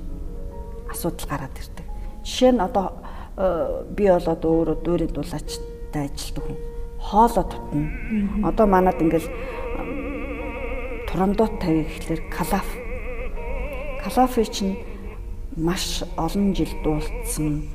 асуудал 0.93 1.25
гараад 1.25 1.57
ирдэг. 1.57 1.85
Жишээ 2.21 2.53
нь 2.53 2.61
одоо 2.61 3.01
э, 3.33 3.81
би 3.97 4.05
бол 4.13 4.29
одоо 4.29 4.51
өөрөө 4.61 4.77
дуурийн 4.85 5.09
дулаачтай 5.09 6.05
ажилтдаг 6.05 6.45
хүн. 6.45 6.74
Хоолоо 7.05 7.45
тутна. 7.45 7.85
Одоо 8.49 8.65
манад 8.65 8.97
ингээл 9.01 9.29
турамдууд 11.07 11.53
тавь 11.61 11.85
гэхлээр 11.85 12.21
калаф. 12.33 12.67
Калафи 14.01 14.43
чинь 14.49 14.75
маш 15.55 16.03
олон 16.17 16.53
жил 16.55 16.73
дуулцсан, 16.83 17.69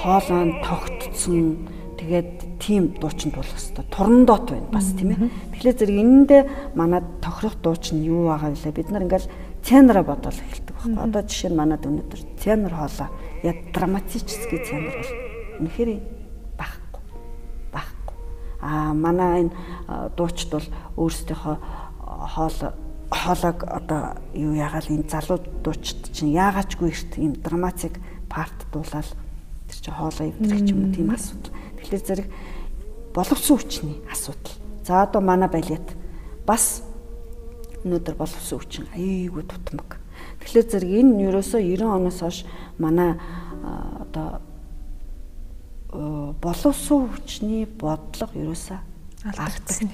хоолойн 0.00 0.58
тогтцсон. 0.64 1.68
Тэгээд 2.00 2.58
тийм 2.58 2.96
дуучин 2.96 3.30
дуулах 3.30 3.52
хэрэгтэй. 3.52 3.84
Турандот 3.92 4.50
байна 4.50 4.68
бас 4.72 4.88
тийм 4.96 5.12
ээ. 5.12 5.28
Тэгэхээр 5.52 5.76
зэрэг 5.76 5.98
энэндээ 6.00 6.42
манад 6.74 7.04
тохирох 7.20 7.60
дуучин 7.60 8.00
юу 8.00 8.32
байгаа 8.32 8.56
вэ? 8.56 8.72
Бид 8.72 8.88
нар 8.88 9.04
ингээл 9.04 9.28
тенора 9.60 10.02
бодол 10.02 10.32
эхэлдэг 10.32 10.74
байхгүй. 10.80 10.96
Одоо 10.96 11.22
жишээ 11.28 11.52
нь 11.52 11.60
манад 11.60 11.84
өнөөдөр 11.84 12.20
тенор 12.40 12.72
хоолоо 12.72 13.08
яг 13.44 13.56
драматический 13.76 14.60
тенор 14.64 14.96
бол 14.96 15.12
үнэхээр. 15.60 15.90
Аа 18.60 18.92
манай 18.94 19.48
энэ 19.48 19.54
дуучид 20.16 20.50
бол 20.52 20.68
өөрсдийнхөө 20.96 21.56
хоол 22.34 22.58
хоолойг 23.10 23.64
одоо 23.64 24.14
юу 24.34 24.54
ягаал 24.54 24.86
энэ 24.88 25.10
залуу 25.10 25.38
дуучид 25.64 26.12
чинь 26.14 26.30
яагаачгүй 26.30 26.90
эрт 26.90 27.18
ийм 27.18 27.34
драматик 27.34 27.98
парт 28.28 28.54
дуулаад 28.72 29.08
тэр 29.68 29.78
чинь 29.80 29.94
хоолой 29.94 30.30
эвдрэх 30.30 30.70
юм 30.70 30.78
уу 30.84 30.94
тийм 30.94 31.10
асуудал. 31.10 31.52
Тэгэхээр 31.80 32.06
зэрэг 32.06 32.28
боловсон 33.14 33.56
хүчний 33.58 33.98
асуудал. 34.12 34.54
За 34.86 35.02
одоо 35.02 35.20
манай 35.20 35.48
балет 35.48 35.96
бас 36.46 36.82
өнөөдөр 37.84 38.14
боловсон 38.14 38.58
хүчин 38.60 38.86
аяйгүй 38.94 39.42
тутмаг. 39.42 39.98
Тэгэхээр 40.44 40.70
зэрэг 40.70 40.90
энэ 41.00 41.32
ерөөсөө 41.32 41.60
90 41.66 41.90
оноос 41.90 42.20
хойш 42.20 42.38
манай 42.78 43.18
одоо 43.64 44.40
боловсон 45.90 47.08
хүчний 47.10 47.66
бодлого 47.66 48.38
ерөөсөө 48.38 48.78
алдагдсан. 49.36 49.90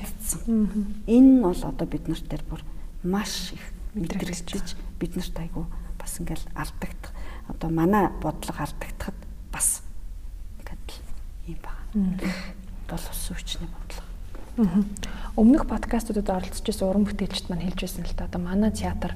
Энэ 1.07 1.41
бол 1.43 1.63
одоо 1.65 1.87
бид 1.89 2.09
нарт 2.09 2.29
дээр 2.29 2.45
бүр 2.45 2.63
маш 3.03 3.53
их 3.57 3.65
мэдрэгдэж 3.95 4.77
бид 5.01 5.17
нарт 5.17 5.39
айгүй 5.41 5.65
бас 5.99 6.21
ингээл 6.21 6.47
алдагдах. 6.55 7.13
Одоо 7.49 7.71
манай 7.71 8.11
бодлого 8.23 8.61
алдагдахад 8.63 9.17
бас 9.53 9.83
ингээд 10.61 11.01
юм 11.49 11.59
байна. 11.65 12.21
Боловсон 12.89 13.37
хүчний 13.37 13.69
бодлого. 13.69 14.06
Өмнөх 15.37 15.69
подкастуудад 15.69 16.33
оролцож 16.33 16.65
байсан 16.65 16.89
уран 16.89 17.05
бүтээлчд 17.05 17.53
маань 17.53 17.69
хэлж 17.69 17.77
байсан 17.77 18.09
л 18.09 18.17
та 18.17 18.25
одоо 18.25 18.41
манай 18.41 18.73
театр 18.73 19.13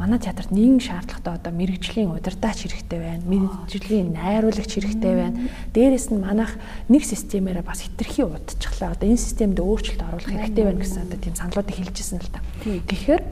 манай 0.00 0.16
театрт 0.16 0.48
нэгэн 0.48 0.80
шаардлагатай 0.80 1.36
одоо 1.36 1.52
мэрэгжлийн 1.52 2.08
удирдаач 2.08 2.64
хэрэгтэй 2.64 2.96
байна. 2.96 3.20
Мэрэгжлийн 3.28 4.16
найруулагч 4.16 4.72
хэрэгтэй 4.80 5.12
байна. 5.12 5.36
Дээрээс 5.76 6.08
нь 6.08 6.24
манайх 6.24 6.56
нэг 6.88 7.04
системээрээ 7.04 7.68
бас 7.68 7.84
хитрхи 7.84 8.24
удчихлаа. 8.24 8.96
Одоо 8.96 9.12
энэ 9.12 9.20
системд 9.20 9.60
өөрчлөлт 9.60 10.00
оруулах 10.08 10.32
хэрэгтэй 10.32 10.64
байна 10.64 10.80
гэсэн 10.80 11.04
одоо 11.04 11.18
тийм 11.20 11.36
саналуудыг 11.36 11.76
хэлж 11.76 11.96
ирсэн 12.00 12.24
л 12.24 12.32
та. 12.32 12.40
Тэгэхээр 12.64 13.22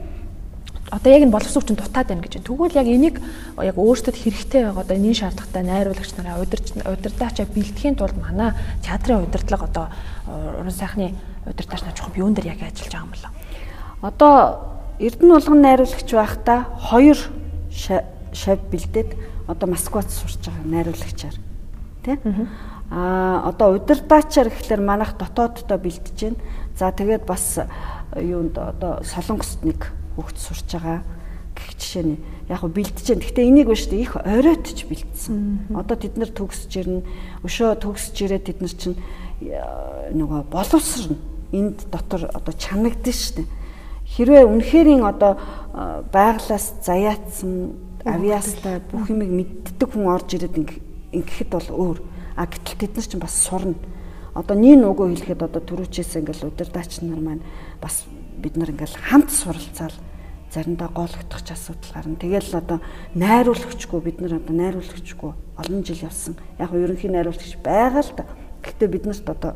одоо 0.93 1.09
яг 1.09 1.21
энэ 1.25 1.33
боловсон 1.33 1.61
хүчин 1.65 1.81
дутаад 1.81 2.07
байна 2.07 2.21
гэж. 2.21 2.45
Тэгвэл 2.45 2.77
яг 2.77 2.85
энийг 2.85 3.17
яг 3.57 3.75
өөртөө 3.81 4.13
хэрэгтэй 4.13 4.61
байгаа 4.61 4.85
одоо 4.85 4.95
энэ 4.95 5.19
шаардлагатай 5.25 5.63
найруулагч 5.65 6.11
нараа 6.21 6.37
удирч 6.37 6.67
удирдаачаа 6.77 7.49
бэлтгэхийн 7.49 7.97
тулд 7.97 8.15
манай 8.21 8.53
театрын 8.85 9.25
удирдлага 9.27 9.65
одоо 9.65 9.85
уран 10.29 10.71
сайхны 10.71 11.17
удирдаач 11.49 11.81
нар 11.81 11.95
жоохон 11.95 12.19
юун 12.19 12.33
дээр 12.33 12.53
яг 12.53 12.61
ажиллаж 12.61 12.91
байгаа 12.91 13.05
юм 13.05 13.13
болоо. 13.15 13.31
Одоо 14.01 14.33
Эрдэнэ 14.99 15.33
булган 15.33 15.61
найруулагч 15.61 16.09
байхдаа 16.11 16.59
хоёр 16.77 17.17
шав 17.71 18.59
бэлдээд 18.71 19.15
одоо 19.47 19.67
Москвад 19.69 20.09
сурч 20.11 20.43
байгаа 20.45 20.65
найруулагчаар 20.65 21.35
тий 22.03 22.17
Аа 22.89 23.43
одоо 23.49 23.75
удирдаачаар 23.75 24.47
гэхэлэр 24.47 24.79
манайх 24.79 25.17
дотооддоо 25.19 25.77
бэлдэж 25.77 26.17
байна. 26.23 26.39
За 26.79 26.91
тэгээд 26.91 27.25
бас 27.27 27.59
юунд 28.15 28.57
одоо 28.57 29.03
солонгост 29.03 29.63
нэг 29.67 29.91
хөгж 30.15 30.37
сурч 30.39 30.71
байгаа 30.71 31.03
гэх 31.51 31.75
жишээ 31.75 32.03
нь 32.07 32.23
яг 32.47 32.63
го 32.63 32.71
бэлдэж. 32.71 33.11
Гэхдээ 33.11 33.43
энийг 33.51 33.75
штэ 33.75 33.99
их 33.99 34.15
оройтж 34.15 34.87
бэлдсэн. 34.87 35.75
Одоо 35.75 35.99
тэд 35.99 36.15
нар 36.15 36.31
төгсөж 36.31 36.71
ирнэ. 36.79 37.03
Өшөө 37.43 37.75
төгсөж 37.75 38.15
ирээд 38.23 38.55
тэд 38.55 38.59
нар 38.63 38.71
чинь 38.71 38.95
нөгөө 40.15 40.47
боловсрно. 40.47 41.19
Энд 41.51 41.87
дотор 41.91 42.29
одоо 42.33 42.53
чанагдсан 42.53 43.13
штэ. 43.13 43.43
Хэрвээ 44.07 44.47
үнэхэрийн 44.47 45.03
одоо 45.03 45.37
байглаас 46.11 46.79
заяатсан 46.83 47.75
авиастай 48.07 48.79
бүх 48.91 49.11
юмыг 49.11 49.31
мэддэг 49.31 49.89
хүн 49.91 50.07
орж 50.07 50.39
ирээд 50.39 50.55
ингэхэд 51.11 51.49
бол 51.51 51.69
өөр. 51.71 51.97
А 52.39 52.47
гэтэл 52.47 52.87
тэд 52.87 52.93
нар 52.95 53.07
чинь 53.07 53.23
бас 53.23 53.35
сурна. 53.35 53.75
Одоо 54.37 54.55
нин 54.55 54.85
үгөө 54.85 55.17
хэлэхэд 55.17 55.41
одоо 55.43 55.61
түрүүчээс 55.65 56.21
ингээл 56.21 56.53
удирдаач 56.53 57.01
нар 57.01 57.19
маань 57.19 57.43
бас 57.81 58.05
бид 58.37 58.55
нар 58.55 58.71
ингээл 58.71 58.95
хамт 58.95 59.33
суралцаал 59.33 59.97
заримдаа 60.53 60.87
гологдох 60.93 61.41
ч 61.43 61.51
асуудал 61.51 61.91
гарна. 61.93 62.15
Тэгэл 62.15 62.53
одоо 62.55 62.79
найруулагчгүй 63.15 63.99
бид 64.01 64.21
нар 64.21 64.39
одоо 64.39 64.55
найруулагчгүй 64.55 65.31
олон 65.57 65.81
жил 65.83 66.05
явсан. 66.05 66.37
Яг 66.59 66.71
нь 66.71 66.83
ерөнхий 66.85 67.09
найруулагч 67.09 67.57
байгаа 67.65 68.03
л 68.05 68.13
да. 68.15 68.25
Гэхдээ 68.63 68.87
бид 68.87 69.05
нарт 69.05 69.27
одоо 69.27 69.51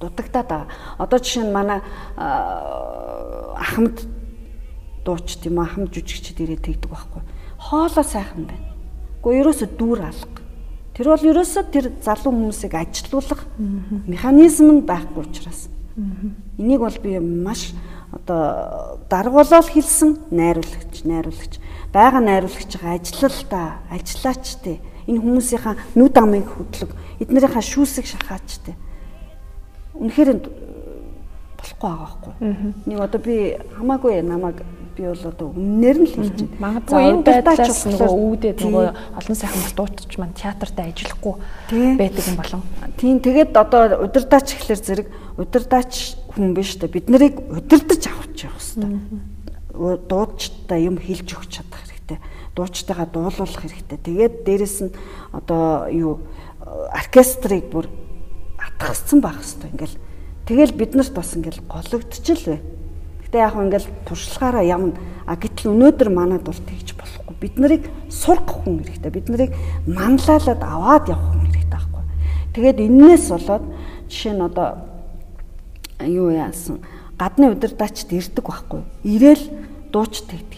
дутагдаад 0.00 0.48
байгаа. 0.48 0.68
Одоо 0.98 1.18
жишээ 1.20 1.44
нь 1.44 1.52
манай 1.52 1.80
ахмад 2.16 3.96
дууч 5.04 5.36
тийм 5.40 5.60
ахмад 5.60 5.92
жүжигчд 5.92 6.40
ирээд 6.40 6.64
тэгдэг 6.64 6.90
байхгүй. 6.90 7.22
Хоолоо 7.60 8.04
сайхан 8.04 8.48
байна. 8.48 8.68
Гэхдээ 9.20 9.40
ерөөсө 9.40 9.66
дүүр 9.76 10.00
алга. 10.00 10.40
Тэр 10.96 11.06
бол 11.12 11.28
ерөөсө 11.32 11.60
тэр 11.72 11.92
залуу 12.00 12.32
хүмүүсийг 12.32 12.74
ажилуулах 12.76 13.44
механизм 14.08 14.80
нь 14.80 14.86
байхгүй 14.88 15.24
учраас. 15.24 15.68
Энийг 16.58 16.80
бол 16.80 16.98
би 17.00 17.20
маш 17.20 17.72
одоо 18.12 18.98
даргуулал 19.08 19.64
хэлсэн 19.64 20.32
найруулагч, 20.32 21.04
найруулагч. 21.04 21.60
Бага 21.92 22.20
найруулагчгаа 22.20 22.98
ажиллалтаа, 22.98 23.80
ажиллаач 23.90 24.56
те. 24.64 24.80
Энэ 25.06 25.20
хүмүүсийнхаа 25.20 25.74
нүд 25.94 26.14
амыг 26.18 26.46
хөдлөг, 26.48 26.90
эднэрийнхаа 27.20 27.62
шүүсийг 27.62 28.06
шахаач 28.06 28.60
те. 28.64 28.74
Үнэхээр 30.00 30.30
болохгүй 31.60 31.88
байгаа 31.88 32.08
байхгүй. 32.08 32.32
Нэг 32.88 32.98
одоо 33.04 33.20
би 33.20 33.36
хамаагүй 33.76 34.22
намайг 34.24 34.64
би 34.96 35.04
бол 35.04 35.24
одоо 35.28 35.48
үннээр 35.52 35.98
нь 36.00 36.08
л 36.08 36.14
хэлж 36.16 36.38
байна. 36.40 36.60
Магадгүй 36.60 37.02
энэ 37.04 37.22
байдлаас 37.44 37.82
нөгөө 37.84 38.10
өвдөд 38.10 38.58
нөгөө 38.64 38.86
олон 39.20 39.36
сайхан 39.36 39.60
бас 39.64 39.74
дуутч 39.76 40.12
маань 40.16 40.36
театрт 40.36 40.76
ажиллахгүй 40.80 41.34
байдаг 42.00 42.24
юм 42.26 42.36
болон. 42.40 42.62
Тийм 42.96 43.20
тэгээд 43.20 43.52
одоо 43.56 43.82
удирдаач 44.04 44.48
ихлэр 44.56 44.80
зэрэг 44.80 45.08
удирдаач 45.36 45.92
хүн 46.32 46.56
биш 46.56 46.76
та 46.80 46.88
бид 46.88 47.08
нарыг 47.12 47.40
удирдах 47.48 48.00
авч 48.08 48.48
явах 48.48 48.64
хэрэгтэй. 48.64 50.00
Дуудчтай 50.08 50.80
юм 50.84 50.96
хэлж 51.00 51.28
өгч 51.36 51.60
чадах 51.60 51.80
хэрэгтэй. 51.84 52.18
Дуучтайгаа 52.56 53.08
дуулуулах 53.08 53.62
хэрэгтэй. 53.62 53.98
Тэгээд 54.00 54.34
дээрэс 54.44 54.76
нь 54.84 54.92
одоо 55.32 55.88
юу 55.88 56.20
оркестрыг 56.92 57.70
бүр 57.70 57.86
атгасцсан 58.80 59.20
байх 59.20 59.36
хэрэгтэй. 59.36 59.70
Ингээл 59.76 59.96
тэгэл 60.48 60.72
бид 60.72 60.94
нарт 60.96 61.12
бас 61.12 61.36
ингээл 61.36 61.60
гологдчихл 61.68 62.56
бай. 62.56 62.60
Гэтэ 63.28 63.36
яг 63.36 63.54
ингээл 63.60 63.88
туршлагаараа 64.08 64.64
явна. 64.64 64.96
А 65.28 65.36
гэтэл 65.36 65.76
өнөөдөр 65.76 66.08
манад 66.08 66.42
бол 66.48 66.56
тэгж 66.56 66.96
болохгүй. 66.96 67.36
Бид 67.36 67.54
нарыг 67.60 67.84
сургах 68.08 68.64
хүн 68.64 68.80
хэрэгтэй. 68.80 69.12
Бид 69.12 69.28
нарыг 69.28 69.52
манлайлаад 69.84 70.62
аваад 70.64 71.04
явах 71.12 71.28
хүн 71.28 71.44
хэрэгтэй 71.44 71.68
байхгүй. 71.68 72.04
Тэгээд 72.56 72.78
энээс 72.80 73.26
болоод 73.28 73.64
жишээ 74.08 74.34
нь 74.34 74.42
одоо 74.48 74.68
юу 76.00 76.32
яасан 76.32 76.80
гадны 77.20 77.52
удирдаачд 77.52 78.08
ирдэг 78.10 78.44
байхгүй. 78.48 78.80
Ирээл 79.04 79.44
дууч 79.92 80.24
тэгдэг. 80.24 80.49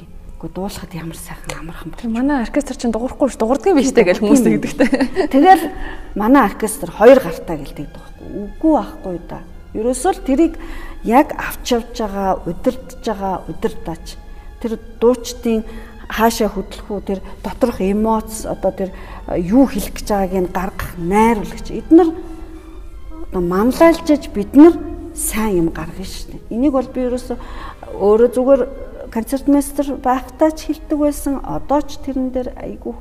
Гэхдээ 0.43 0.59
дуулахад 0.59 0.95
ямар 0.99 1.14
сайхан 1.14 1.55
амархан 1.55 1.95
байна. 1.95 2.18
Манай 2.18 2.43
оркестр 2.43 2.74
чинь 2.74 2.90
дуурахгүй 2.90 3.30
ш 3.30 3.38
дуурдгийн 3.38 3.78
биш 3.78 3.95
дээ 3.95 4.11
гэж 4.11 4.18
хүмүүс 4.18 4.43
тэгдэгтэй. 4.43 4.90
Тэгэл 5.38 5.70
манай 6.18 6.51
оркестр 6.51 6.90
хоёр 6.90 7.22
гартаа 7.22 7.62
гэлдэг 7.62 7.86
байхгүй. 7.95 8.26
Үгүй 8.59 8.72
байхгүй 8.74 9.18
да. 9.30 9.38
Ерөөсөө 9.78 10.11
л 10.18 10.26
тэрийг 10.26 10.59
яг 11.07 11.30
авч 11.38 11.78
явж 11.78 11.95
байгаа, 11.95 12.43
удирдах 12.43 12.99
байгаа 13.07 13.34
удирдаач. 13.47 14.07
Тэр 14.59 14.82
дуучдын 14.99 15.62
хаашаа 16.11 16.51
хөдлөх 16.51 16.90
үү 16.90 17.01
тэр 17.07 17.20
доторх 17.47 17.78
эмоц 17.78 18.43
одоо 18.43 18.74
тэр 18.74 18.90
юу 19.38 19.70
хэлэх 19.70 19.95
гэж 19.95 20.09
байгааг 20.11 20.43
нь 20.43 20.51
гаргах 20.51 20.90
найруулагч 20.99 21.70
эднэр 21.70 22.11
манлайлжж 23.30 24.26
бид 24.34 24.59
нар 24.59 24.74
сайн 25.14 25.57
юм 25.57 25.68
гаргана 25.70 26.03
шүү 26.03 26.34
дээ. 26.34 26.51
Энийг 26.51 26.74
бол 26.74 26.88
би 26.90 27.07
ерөөсө 27.07 27.38
өөрөө 27.95 28.28
зүгээр 28.34 28.62
концертмейстер 29.13 30.01
байхдаа 30.01 30.51
ч 30.57 30.73
хэлдэг 30.73 30.99
байсан. 30.99 31.45
Одоо 31.45 31.85
ч 31.85 32.01
тэрэн 32.01 32.33
дээр 32.33 32.57
айгүй 32.57 32.97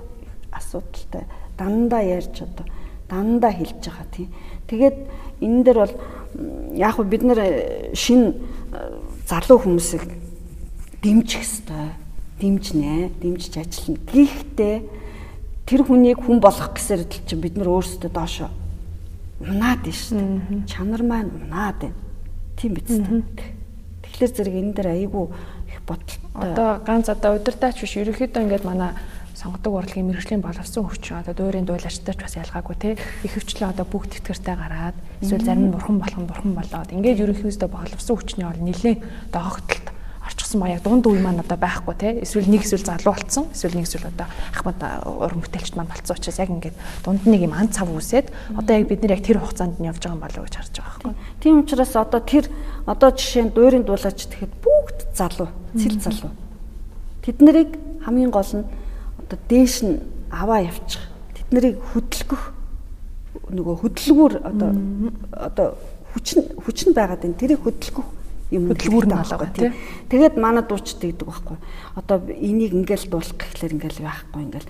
асуудалтай. 0.51 1.23
Дандаа 1.57 2.03
ярьж 2.03 2.43
одоо 2.43 2.67
дандаа 3.07 3.51
хэлж 3.55 3.79
байгаа 3.79 4.07
тийм. 4.11 4.29
Тэгээд 4.67 4.97
энэ 5.39 5.63
дээр 5.63 5.77
бол 5.79 5.95
яг 6.75 6.93
хөө 6.99 7.07
бид 7.07 7.23
нэр 7.23 7.39
шин 7.95 8.35
залуу 9.27 9.63
хүмүүсийг 9.63 10.03
дэмжих 10.99 11.43
хэвээр 11.47 11.95
дэмжнэ, 12.41 13.11
дэмжиж 13.21 13.53
ажиллана. 13.61 14.01
Гэхдээ 14.09 14.75
тэр 15.69 15.81
хүнийг 15.85 16.19
хүн 16.25 16.41
болгох 16.41 16.73
гэсээр 16.73 17.05
чинь 17.07 17.41
бид 17.41 17.55
нар 17.55 17.69
өөрсдөө 17.69 18.11
доошо 18.11 18.49
унаад 19.39 19.85
нь 19.85 19.93
шүү 19.93 20.17
дээ. 20.17 20.65
Чанар 20.65 21.03
маань 21.05 21.29
унаад 21.29 21.77
байна. 21.85 21.99
Тийм 22.57 22.73
биз 22.73 22.89
дээ. 22.89 23.21
Тэгэхээр 24.01 24.31
зэрэг 24.33 24.55
энэ 24.57 24.73
дээр 24.73 24.89
айгүй 24.97 25.25
их 25.81 25.85
бодолтой. 25.87 26.21
Одоо 26.33 26.69
ганц 26.85 27.09
одоо 27.09 27.35
удирдаач 27.35 27.81
биш 27.81 27.97
ерөөхдөө 27.97 28.43
ингээд 28.45 28.65
манай 28.65 28.93
сонгодог 29.41 29.73
урлагийн 29.73 30.05
мэрэгжлийн 30.05 30.41
боловсон 30.41 30.85
хүчин 30.85 31.17
одоо 31.17 31.33
дуурийн 31.33 31.65
дуулаачтай 31.65 32.13
ч 32.13 32.19
бас 32.21 32.37
ялгаагүй 32.37 32.75
те. 32.77 32.89
Ихэвчлэн 33.25 33.73
одоо 33.73 33.85
бүгд 33.89 34.21
тэтгэртэй 34.21 34.55
гараад 34.55 34.97
эсвэл 35.21 35.45
зарим 35.45 35.65
нь 35.69 35.73
бурхан 35.73 35.97
болох 35.97 36.19
нь 36.21 36.29
бурхан 36.29 36.53
болоод 36.53 36.93
ингээд 36.93 37.21
ерөнхийдөө 37.25 37.69
боловсон 37.73 38.15
хүчний 38.21 38.45
бол 38.45 38.61
нэлээд 38.61 38.99
доогтолт 39.33 39.87
орчихсон 40.21 40.61
маяг 40.61 40.83
дунд 40.83 41.07
үе 41.09 41.17
маань 41.17 41.41
одоо 41.41 41.57
байхгүй 41.57 41.95
те. 41.97 42.09
Эсвэл 42.21 42.45
нэг 42.45 42.61
эсвэл 42.61 42.85
залуу 42.85 43.17
болцсон 43.17 43.49
эсвэл 43.49 43.81
нэг 43.81 43.89
эсвэл 43.89 44.13
одоо 44.13 44.27
ахмад 44.53 44.77
уран 45.05 45.41
бүтээлчд 45.41 45.75
маань 45.75 45.89
болцсон 45.89 46.15
учраас 46.15 46.37
яг 46.37 46.49
ингээд 46.53 46.77
дунд 47.01 47.25
нэг 47.25 47.41
юм 47.41 47.57
ан 47.57 47.73
цав 47.73 47.89
үсээд 47.89 48.29
одоо 48.53 48.73
яг 48.77 48.85
бид 48.87 49.01
нар 49.01 49.17
яг 49.17 49.25
тэр 49.25 49.41
хугацаанд 49.41 49.81
нь 49.81 49.89
явж 49.89 50.05
байгаа 50.05 50.13
юм 50.13 50.21
болов 50.21 50.37
уу 50.37 50.45
гэж 50.45 50.55
харж 50.61 50.73
байгаа 50.77 50.93
байхгүй. 51.01 51.13
Тийм 51.41 51.55
учраас 51.65 51.93
одоо 51.97 52.21
тэр 52.21 52.45
одоо 52.85 53.09
жишээ 53.09 53.43
нь 53.49 53.53
дуурийн 53.57 53.85
дуулаач 53.89 54.19
тэгэхэд 54.29 54.53
бүгд 54.61 54.99
залуу, 55.17 55.49
цэл 55.77 55.99
залуу. 55.99 56.31
Тэд 57.21 57.37
нарыг 57.41 57.77
хамгийн 58.05 58.31
гол 58.31 58.51
нь 58.51 58.65
одоо 59.21 59.37
дээш 59.49 59.75
нь 59.85 59.99
аваа 60.31 60.65
явчих. 60.65 61.01
Тэд 61.35 61.47
нарыг 61.51 61.75
хөдөлгөх 61.93 62.43
нөгөө 63.51 63.75
хөдөлгүүр 63.83 64.33
одоо 64.43 64.69
одоо 65.31 65.67
хүчин 66.13 66.47
хүчин 66.59 66.91
байгаад 66.95 67.25
энэ 67.27 67.39
тэрийг 67.39 67.61
хөдөлгөх 67.63 68.07
юм 68.51 68.71
хөдөлгүүр 68.71 69.05
нь 69.07 69.15
болоо 69.15 69.47
тийм. 69.53 69.73
Тэгээд 70.11 70.35
манай 70.35 70.63
дууч 70.63 70.97
тэгдэг 70.99 71.27
байхгүй. 71.27 71.57
Одоо 71.95 72.17
энийг 72.27 72.75
ингээл 72.75 73.07
дуулах 73.07 73.37
гэхлээр 73.39 73.75
ингээл 73.75 74.03
байхгүй 74.03 74.41
ингээл 74.43 74.69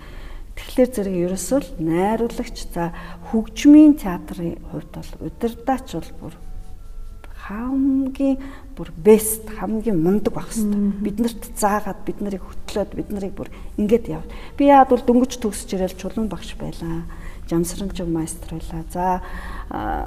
Тэгэхээр 0.52 0.90
зэрэг 0.92 1.16
ерөөсөө 1.32 1.58
л 1.64 1.68
найруулагч 1.80 2.56
за 2.76 2.92
хөгжмийн 3.32 3.96
театрын 3.96 4.60
хувьд 4.68 4.92
бол 4.92 5.10
удирдаач 5.24 5.88
бол 5.96 6.10
бүр 6.20 6.34
хамгийн 7.48 8.36
бүр 8.76 8.90
бест 8.96 9.44
хамгийн 9.58 10.00
мундаг 10.00 10.34
байх 10.34 10.48
хэвээр. 10.48 11.00
Биднэрт 11.04 11.42
заагаад 11.56 12.00
бид 12.06 12.18
нарыг 12.20 12.42
хөтлөөд 12.42 12.90
бид 12.96 13.08
нарыг 13.12 13.32
бүр 13.36 13.48
ингээд 13.76 14.06
яв. 14.08 14.24
Би 14.56 14.68
яад 14.72 14.88
бол 14.88 15.02
дөнгөж 15.04 15.38
төгсөж 15.38 15.76
ирэл 15.76 15.96
чулуун 15.96 16.28
багш 16.32 16.56
байлаа. 16.56 17.04
Жамсрамжиг 17.48 18.08
майстер 18.08 18.56
байлаа. 18.56 18.84
За 18.92 19.04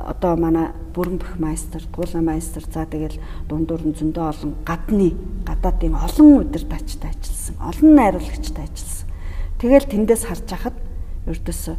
одоо 0.10 0.38
манай 0.38 0.74
бүрэн 0.94 1.18
бэх 1.22 1.38
майстер, 1.38 1.86
туулаа 1.94 2.22
майстер. 2.22 2.66
За 2.70 2.86
тэгэл 2.86 3.22
дундуур 3.50 3.86
нь 3.86 3.98
зөндөө 3.98 4.26
олон 4.30 4.54
гадны 4.66 5.14
гадаадын 5.46 5.96
олон 5.96 6.46
удирдаачтай 6.46 7.14
ажилласан. 7.14 7.56
Олон 7.62 7.92
найруулагчтай 7.96 8.66
ажилласан. 8.66 9.10
Тэгэл 9.62 9.86
тэндээс 9.86 10.24
харж 10.26 10.48
хахад 10.50 10.78
ердөөсө 11.30 11.78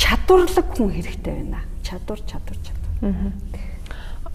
чадварлаг 0.00 0.66
хүн 0.72 0.90
хэрэгтэй 0.96 1.34
байна. 1.44 1.60
Чадвар, 1.84 2.20
чадвар, 2.24 2.58
чадвар. 2.64 2.88
Аа 3.04 3.69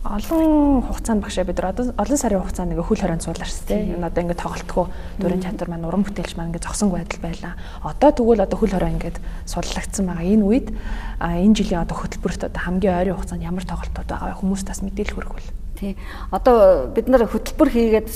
олон 0.05 0.85
хугацаанд 0.85 1.21
багшаа 1.25 1.45
бид 1.49 1.59
олон 1.59 2.17
сарын 2.17 2.41
хугацаанд 2.45 2.77
ингээ 2.77 2.85
хөл 2.85 3.01
хорионд 3.01 3.25
суулаа 3.25 3.49
шүү 3.49 3.65
дээ. 3.65 3.97
Энэ 3.97 4.05
одоо 4.05 4.21
ингээ 4.21 4.37
тоглолтгүй 4.37 4.85
дөрөн 5.17 5.41
чадвар 5.41 5.69
маань 5.73 5.87
уран 5.89 6.05
бүтээлч 6.05 6.37
маань 6.37 6.53
ингээ 6.53 6.61
зогсонгүй 6.61 7.01
байдал 7.01 7.21
байлаа. 7.25 7.53
Одоо 7.81 8.09
тэгвэл 8.13 8.45
одоо 8.45 8.57
хөл 8.61 8.73
хорой 8.77 8.93
ингээд 8.93 9.17
суллагдсан 9.49 10.05
байгаа. 10.05 10.29
Энэ 10.29 10.45
үед 10.45 10.67
энэ 11.17 11.57
жилийн 11.57 11.81
одоо 11.81 11.97
хөтөлбөрт 11.97 12.41
одоо 12.53 12.61
хамгийн 12.61 12.97
ойрын 13.01 13.17
хугацаанд 13.17 13.41
ямар 13.49 13.65
тоглолтууд 13.65 14.09
байгаа 14.13 14.29
вэ? 14.29 14.39
Хүмүүс 14.45 14.61
тас 14.61 14.85
мэдээлэл 14.85 15.17
хүргвэл. 15.17 15.49
Тий. 15.73 15.97
Одоо 16.29 16.87
бид 16.93 17.09
нар 17.09 17.25
хөтөлбөр 17.25 17.69
хийгээд 17.73 18.07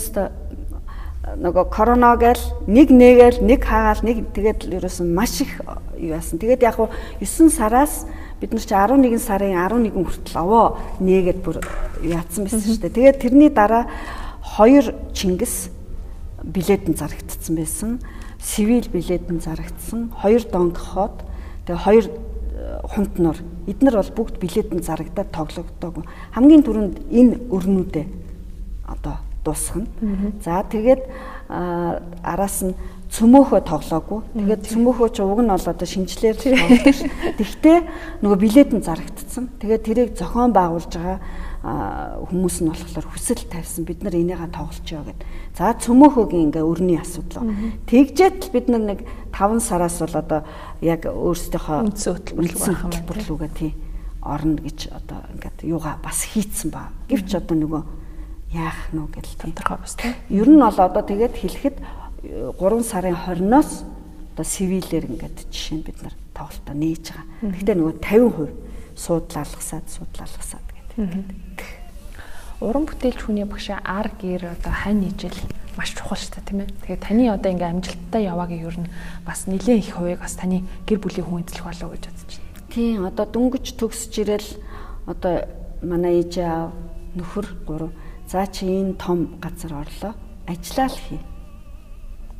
нөгөө 1.42 1.66
корона 1.74 2.16
гээл 2.18 2.70
нэг 2.70 2.90
нэгээл 2.90 3.44
нэг 3.44 3.62
хаагаал 3.66 4.02
нэг 4.06 4.18
тэгээд 4.34 4.70
ерөөсөн 4.78 5.10
маш 5.14 5.42
их 5.42 5.62
юу 5.98 6.16
яасан. 6.16 6.40
Тэгээд 6.40 6.64
яг 6.64 6.80
хуу 6.80 6.90
9 7.20 7.50
сараас 7.54 8.08
бид 8.40 8.54
нар 8.54 8.64
чи 8.64 8.74
11 8.74 9.20
сарын 9.20 9.56
11 9.56 9.92
хүртэл 9.94 10.40
овоо 10.40 10.78
нээгээд 11.00 11.40
бүр 11.44 11.60
яатсан 12.04 12.48
байсан 12.48 12.64
шүү 12.64 12.82
дээ. 12.88 12.96
Тэгээд 12.96 13.22
тэрний 13.22 13.52
дараа 13.52 13.88
хоёр 14.42 14.96
Чингис 15.14 15.70
билетэн 16.44 16.96
зарагдсан 16.96 17.56
байсан. 17.56 18.00
Сивил 18.40 18.88
билетэн 18.88 19.40
зарагдсан. 19.44 20.12
Хоёр 20.16 20.44
Дон 20.48 20.72
Кихот 20.72 21.24
тэгээ 21.68 21.84
хоёр 21.84 22.06
э, 22.08 22.80
хунтнор 22.88 23.38
эднэр 23.68 23.96
бол 24.00 24.12
бүгд 24.16 24.40
билетэн 24.40 24.80
зарагдаад 24.80 25.30
тоглогддог. 25.36 26.08
Хамгийн 26.32 26.64
түрүүнд 26.64 26.96
энэ 27.12 27.36
өрнүүдээ 27.52 28.06
одоо 28.88 29.20
дуусгана. 29.44 29.88
За 30.44 30.64
тэгээд 30.64 31.04
араас 32.24 32.64
нь 32.64 32.74
цөмөөхөө 33.10 33.62
тоглоогүй. 33.66 34.20
Тэгээд 34.38 34.62
цөмөөхөө 34.70 35.10
ч 35.10 35.18
уг 35.26 35.42
нь 35.42 35.50
бол 35.50 35.66
одоо 35.74 35.88
шинжлэр 35.90 36.38
тоглодог. 36.38 36.98
Тэгтээ 37.42 37.78
нөгөө 38.22 38.38
билет 38.38 38.70
нь 38.70 38.86
зарагдсан. 38.86 39.50
Тэгээд 39.58 39.84
тэрийг 39.84 40.10
зохион 40.14 40.54
байгуулж 40.54 40.94
байгаа 40.94 41.18
хүмүүс 41.60 42.56
нь 42.64 42.70
болохоор 42.70 43.08
хүсэл 43.10 43.50
тавьсан 43.50 43.84
бид 43.84 44.06
нар 44.06 44.14
энийгээ 44.14 44.54
тоглолцоо 44.54 45.02
гэд. 45.10 45.22
За 45.58 45.74
цөмөөхөөгийн 45.74 46.54
ингээ 46.54 46.64
өрний 46.64 47.02
асуудал. 47.02 47.50
Тэгжээд 47.90 48.54
бид 48.54 48.70
нар 48.70 48.84
нэг 48.94 49.00
5 49.34 49.58
сараас 49.58 50.00
бол 50.00 50.16
одоо 50.16 50.42
яг 50.80 51.10
өөрсдийнхөө 51.10 51.90
хөтөлбөрлүүгээ 51.90 53.52
тий 53.58 53.74
орно 54.24 54.62
гэж 54.62 54.94
одоо 54.94 55.26
ингээд 55.34 55.68
юугаа 55.68 56.00
бас 56.04 56.30
хийцэн 56.32 56.72
ба. 56.72 56.92
Гэвч 57.10 57.36
одоо 57.36 57.56
нөгөө 57.58 57.84
яах 58.56 58.80
нь 58.94 59.04
гэж 59.04 59.28
тодорхой 59.40 59.78
бас 59.84 59.96
тий. 59.96 60.16
Ер 60.30 60.48
нь 60.48 60.60
бол 60.60 60.80
одоо 60.80 61.04
тэгээд 61.04 61.36
хэлэхэд 61.40 61.76
3 62.24 62.84
сарын 62.84 63.16
20-оос 63.16 63.72
одоо 64.36 64.46
сивилээр 64.46 65.06
ингээд 65.08 65.38
жишээ 65.52 65.78
нь 65.80 65.86
бид 65.88 66.00
нар 66.04 66.16
тоглолтоо 66.36 66.76
нээж 66.76 67.06
байгаа. 67.12 67.26
Гэхдээ 67.56 67.76
нөгөө 67.80 67.96
50% 68.00 68.70
суудлалгасаад 69.00 69.86
суудлалгасаад 69.88 70.68
гэдэг. 70.68 71.80
уран 72.60 72.84
бүтээлч 72.84 73.20
хүний 73.24 73.48
багшаа 73.48 73.80
ар 73.88 74.12
гэр 74.20 74.52
одоо 74.52 74.74
хань 74.76 75.08
ижил 75.08 75.36
маш 75.80 75.96
чухал 75.96 76.20
шүү 76.20 76.44
дээ 76.44 76.48
тийм 76.48 76.60
ээ. 76.60 76.72
Тэгэхээр 76.84 77.00
таны 77.08 77.24
одоо 77.32 77.50
ингээм 77.56 77.74
амжилттай 77.80 78.24
яваагийн 78.28 78.68
ер 78.68 78.78
нь 78.84 78.92
бас 79.24 79.48
нэлээд 79.48 79.80
их 79.80 79.96
хувийг 79.96 80.20
бас 80.20 80.36
таны 80.36 80.68
гэр 80.84 81.00
бүлийн 81.00 81.24
хүн 81.24 81.48
эзлэх 81.48 81.64
болов 81.64 81.90
гэж 81.96 82.04
бодож 82.12 82.36
байна. 82.36 82.68
Тийм 82.68 83.00
одоо 83.08 83.26
дөнгөж 83.32 83.66
төгсөж 83.80 84.14
ирэл 84.20 84.50
одоо 85.08 85.48
манай 85.80 86.20
ээж 86.20 86.44
аав 86.44 86.76
нөхөр 87.16 87.48
гурав 87.64 87.92
за 88.28 88.44
чи 88.52 88.68
энэ 88.68 89.00
том 89.00 89.40
газар 89.40 89.80
орлоо 89.80 90.14
ажиллаа 90.44 90.92
л 90.92 91.00
хий. 91.00 91.20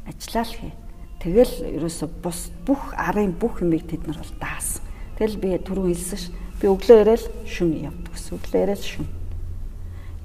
Ажиллаа 0.10 0.46
л 0.50 0.56
хий. 0.58 0.74
Тэгэл 1.22 1.54
ерөөсө 1.78 2.10
бус 2.24 2.50
бүх 2.66 2.98
арын 2.98 3.38
бүх 3.38 3.62
юмыг 3.62 3.86
тэд 3.86 4.10
нар 4.10 4.18
бол 4.18 4.34
даасан. 4.42 4.82
Тэгэл 5.22 5.38
би 5.38 5.50
түрүү 5.62 5.94
хэлсэн 5.94 6.18
ш. 6.18 6.26
Би 6.58 6.66
өглөө 6.68 6.98
ирээл 7.06 7.26
шүн 7.46 7.72
явдаг 7.86 8.14
ус. 8.18 8.26
Өглөө 8.34 8.62
ирээл 8.66 8.86
шүн. 8.90 9.08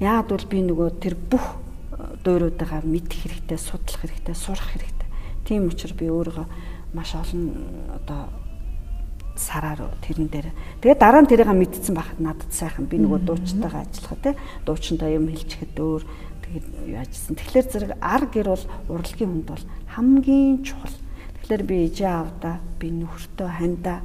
Яагад 0.00 0.30
бол 0.32 0.46
би 0.48 0.58
нөгөө 0.64 0.88
тэр 1.02 1.14
бүх 1.18 1.60
дууруудаа 2.24 2.80
мэдэх 2.82 3.28
хэрэгтэй, 3.28 3.58
судлах 3.58 4.00
хэрэгтэй, 4.00 4.34
сурах 4.34 4.72
хэрэгтэй. 4.72 5.08
Тийм 5.44 5.68
учраас 5.68 5.92
би 5.92 6.08
өөрийгөө 6.08 6.46
маш 6.96 7.14
олон 7.14 7.52
одоо 7.92 8.30
сараар 9.36 9.90
тэрэн 10.02 10.30
дээр. 10.30 10.48
Тэгээд 10.80 10.98
дараа 11.02 11.22
нь 11.22 11.30
тэрийг 11.30 11.50
мэдсэн 11.50 11.94
байхад 11.94 12.20
надад 12.22 12.50
сайхан 12.54 12.86
би 12.86 13.02
нөгөө 13.02 13.20
дуучтайгаа 13.26 13.82
ажиллах 13.82 14.14
тий. 14.22 14.34
Дуучинтай 14.62 15.18
юм 15.18 15.26
хэлчихэд 15.26 15.74
өөр 15.74 16.02
яажсэн. 16.60 17.34
Тэгэхээр 17.34 17.66
зэрэг 17.70 17.92
ар 17.98 18.24
гэр 18.28 18.48
бол 18.52 18.64
урлагийн 18.88 19.30
хүнд 19.30 19.46
бол 19.48 19.64
хамгийн 19.90 20.62
чухал. 20.62 20.96
Тэгэхээр 21.40 21.62
би 21.64 21.76
ижээ 21.88 22.12
авда, 22.12 22.60
би 22.78 22.90
нөхөртөө 22.92 23.48
хандаа 23.48 23.98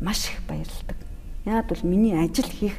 маш 0.00 0.30
их 0.30 0.40
баярлдаг. 0.46 0.98
Яад 1.44 1.66
бол 1.66 1.82
миний 1.82 2.14
ажил 2.14 2.46
хийх 2.46 2.76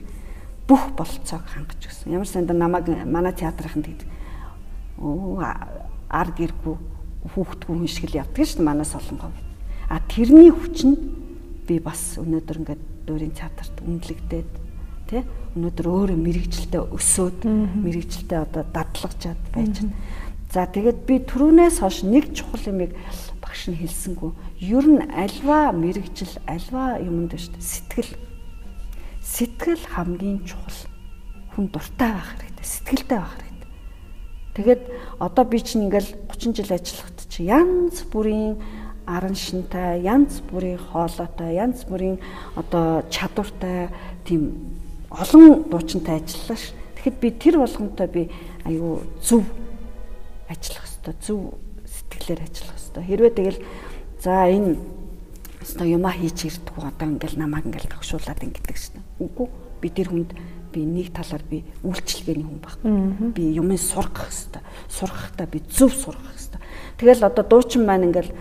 бүх 0.68 0.96
болцоог 0.96 1.44
хангаж 1.48 1.80
өгсөн. 1.82 2.12
Ямар 2.12 2.28
санда 2.28 2.54
намайг 2.54 2.88
манай 3.06 3.34
театрын 3.34 3.84
тэгээд 3.84 4.04
ар 6.10 6.30
гэргүй 6.32 6.76
хүүхдгүй 7.34 7.76
хүн 7.76 7.88
шиг 7.88 8.12
л 8.12 8.20
явдаг 8.24 8.46
шүү 8.46 8.64
дээ 8.64 8.68
манай 8.68 8.88
солонгоо. 8.88 9.32
А 9.90 10.00
тэрний 10.08 10.52
хүч 10.52 10.78
нь 10.88 10.96
би 11.68 11.80
бас 11.80 12.16
өнөөдөр 12.20 12.58
ингээд 12.64 12.84
дуурийн 13.08 13.36
театрт 13.36 13.76
үнэлэгдээд 13.84 14.52
тий 15.08 15.22
өнөөдөр 15.56 15.88
өөрөө 15.88 16.18
мэрэгчлээ 16.20 16.84
өсөөд 16.92 17.40
мэрэгчлээ 17.48 18.40
одоо 18.44 18.64
дадлагчаад 18.98 19.42
байж 19.54 19.76
байна. 19.78 19.94
За 20.52 20.66
тэгээд 20.66 21.00
би 21.06 21.16
түрүүнээс 21.22 21.80
хойш 21.80 22.02
нэг 22.04 22.34
чухал 22.34 22.66
юмыг 22.74 22.98
багш 23.40 23.70
нь 23.70 23.78
хэлсэнгүү. 23.78 24.32
Ер 24.66 24.86
нь 24.90 25.04
альва 25.14 25.72
мэрэгжил 25.72 26.36
альва 26.50 26.98
юмд 26.98 27.38
шүү 27.38 27.54
дээ 27.54 27.62
сэтгэл. 27.62 28.14
Сэтгэл 29.22 29.86
хамгийн 29.94 30.42
чухал. 30.48 30.80
Хүн 31.54 31.70
дуртай 31.70 32.12
байх 32.16 32.32
хэрэгтэй. 32.40 32.66
Сэтгэлтэй 32.66 33.20
байх 33.22 33.34
хэрэгтэй 33.38 33.48
Тэгээд 34.58 34.90
одоо 35.22 35.46
би 35.46 35.62
чинь 35.62 35.86
ингээл 35.86 36.18
30 36.34 36.58
жил 36.58 36.74
ажиллахад 36.74 37.20
чи 37.30 37.46
янз 37.46 38.02
бүрийн 38.10 38.58
аран 39.06 39.38
шинтай, 39.38 40.02
янз 40.02 40.42
бүрийн 40.50 40.82
хоолойтой, 40.82 41.54
янз 41.54 41.86
бүрийн 41.86 42.18
одоо 42.58 43.06
чадвартай 43.14 43.94
тийм 44.26 44.74
олон 45.14 45.70
дуучинтай 45.70 46.26
ажиллалаа 46.26 46.58
ш. 46.58 46.74
Тэгэхэд 46.98 47.18
би 47.22 47.30
тэр 47.38 47.62
болгонтой 47.62 48.08
би 48.10 48.22
аюу 48.68 49.02
зөв 49.24 49.44
ажиллах 50.52 50.86
хэвээр 50.86 51.18
зөв 51.24 51.40
сэтгэлээр 51.88 52.42
ажиллах 52.44 52.76
хэвээр. 52.76 53.08
Хэрвээ 53.08 53.34
тэгэл 53.34 53.60
за 54.20 54.52
энэ 54.52 54.76
одоо 55.64 55.88
юмаа 55.88 56.14
хийж 56.16 56.48
ирдэг 56.48 56.76
одоо 56.76 57.08
ингээл 57.08 57.40
намайг 57.40 57.66
ингээл 57.66 57.92
тогшуулаад 57.96 58.44
ингэдэг 58.44 58.78
шнэ. 58.78 59.02
Үгүй 59.24 59.48
би 59.82 59.88
тэр 59.90 60.10
хүнд 60.12 60.32
би 60.72 60.80
нэг 60.84 61.12
талаар 61.16 61.44
би 61.48 61.64
үйлчлэгээний 61.84 62.46
хүн 62.48 62.62
баг. 62.62 62.78
Би 63.36 63.56
юмыг 63.56 63.80
сургах 63.80 64.32
хэвээр. 64.32 64.64
Сургахдаа 64.92 65.48
би 65.48 65.60
зөв 65.68 65.92
сургах 65.92 66.36
хэвээр. 66.36 66.64
Тэгэл 66.98 67.28
одоо 67.28 67.44
дуучин 67.44 67.86
маань 67.86 68.08
ингээл 68.12 68.32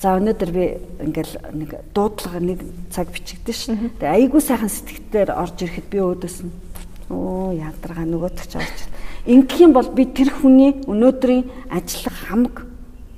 за 0.00 0.18
өнөөдөр 0.18 0.50
би 0.52 0.64
ингээл 1.00 1.34
нэг 1.56 1.70
дуудлага 1.94 2.40
нэг 2.40 2.60
цаг 2.90 3.08
бичигдэн 3.08 3.54
шин. 3.54 3.76
Тэгээ 4.00 4.28
айгүй 4.28 4.40
сайхан 4.42 4.68
сэтгэлээр 4.68 5.30
орж 5.32 5.56
ирэхэд 5.62 5.86
би 5.88 5.98
өөдөөс 6.02 6.38
нь 6.44 6.52
оо 7.08 7.52
ядаргаа 7.54 8.04
нөгөөдөг 8.08 8.46
ч 8.48 8.52
орж. 8.58 8.78
Ингэх 9.26 9.60
юм 9.60 9.72
бол 9.72 9.88
би 9.88 10.04
тэр 10.04 10.30
хүний 10.30 10.84
өнөөдрийн 10.84 11.48
ажиллах 11.72 12.16
хамаг 12.28 12.66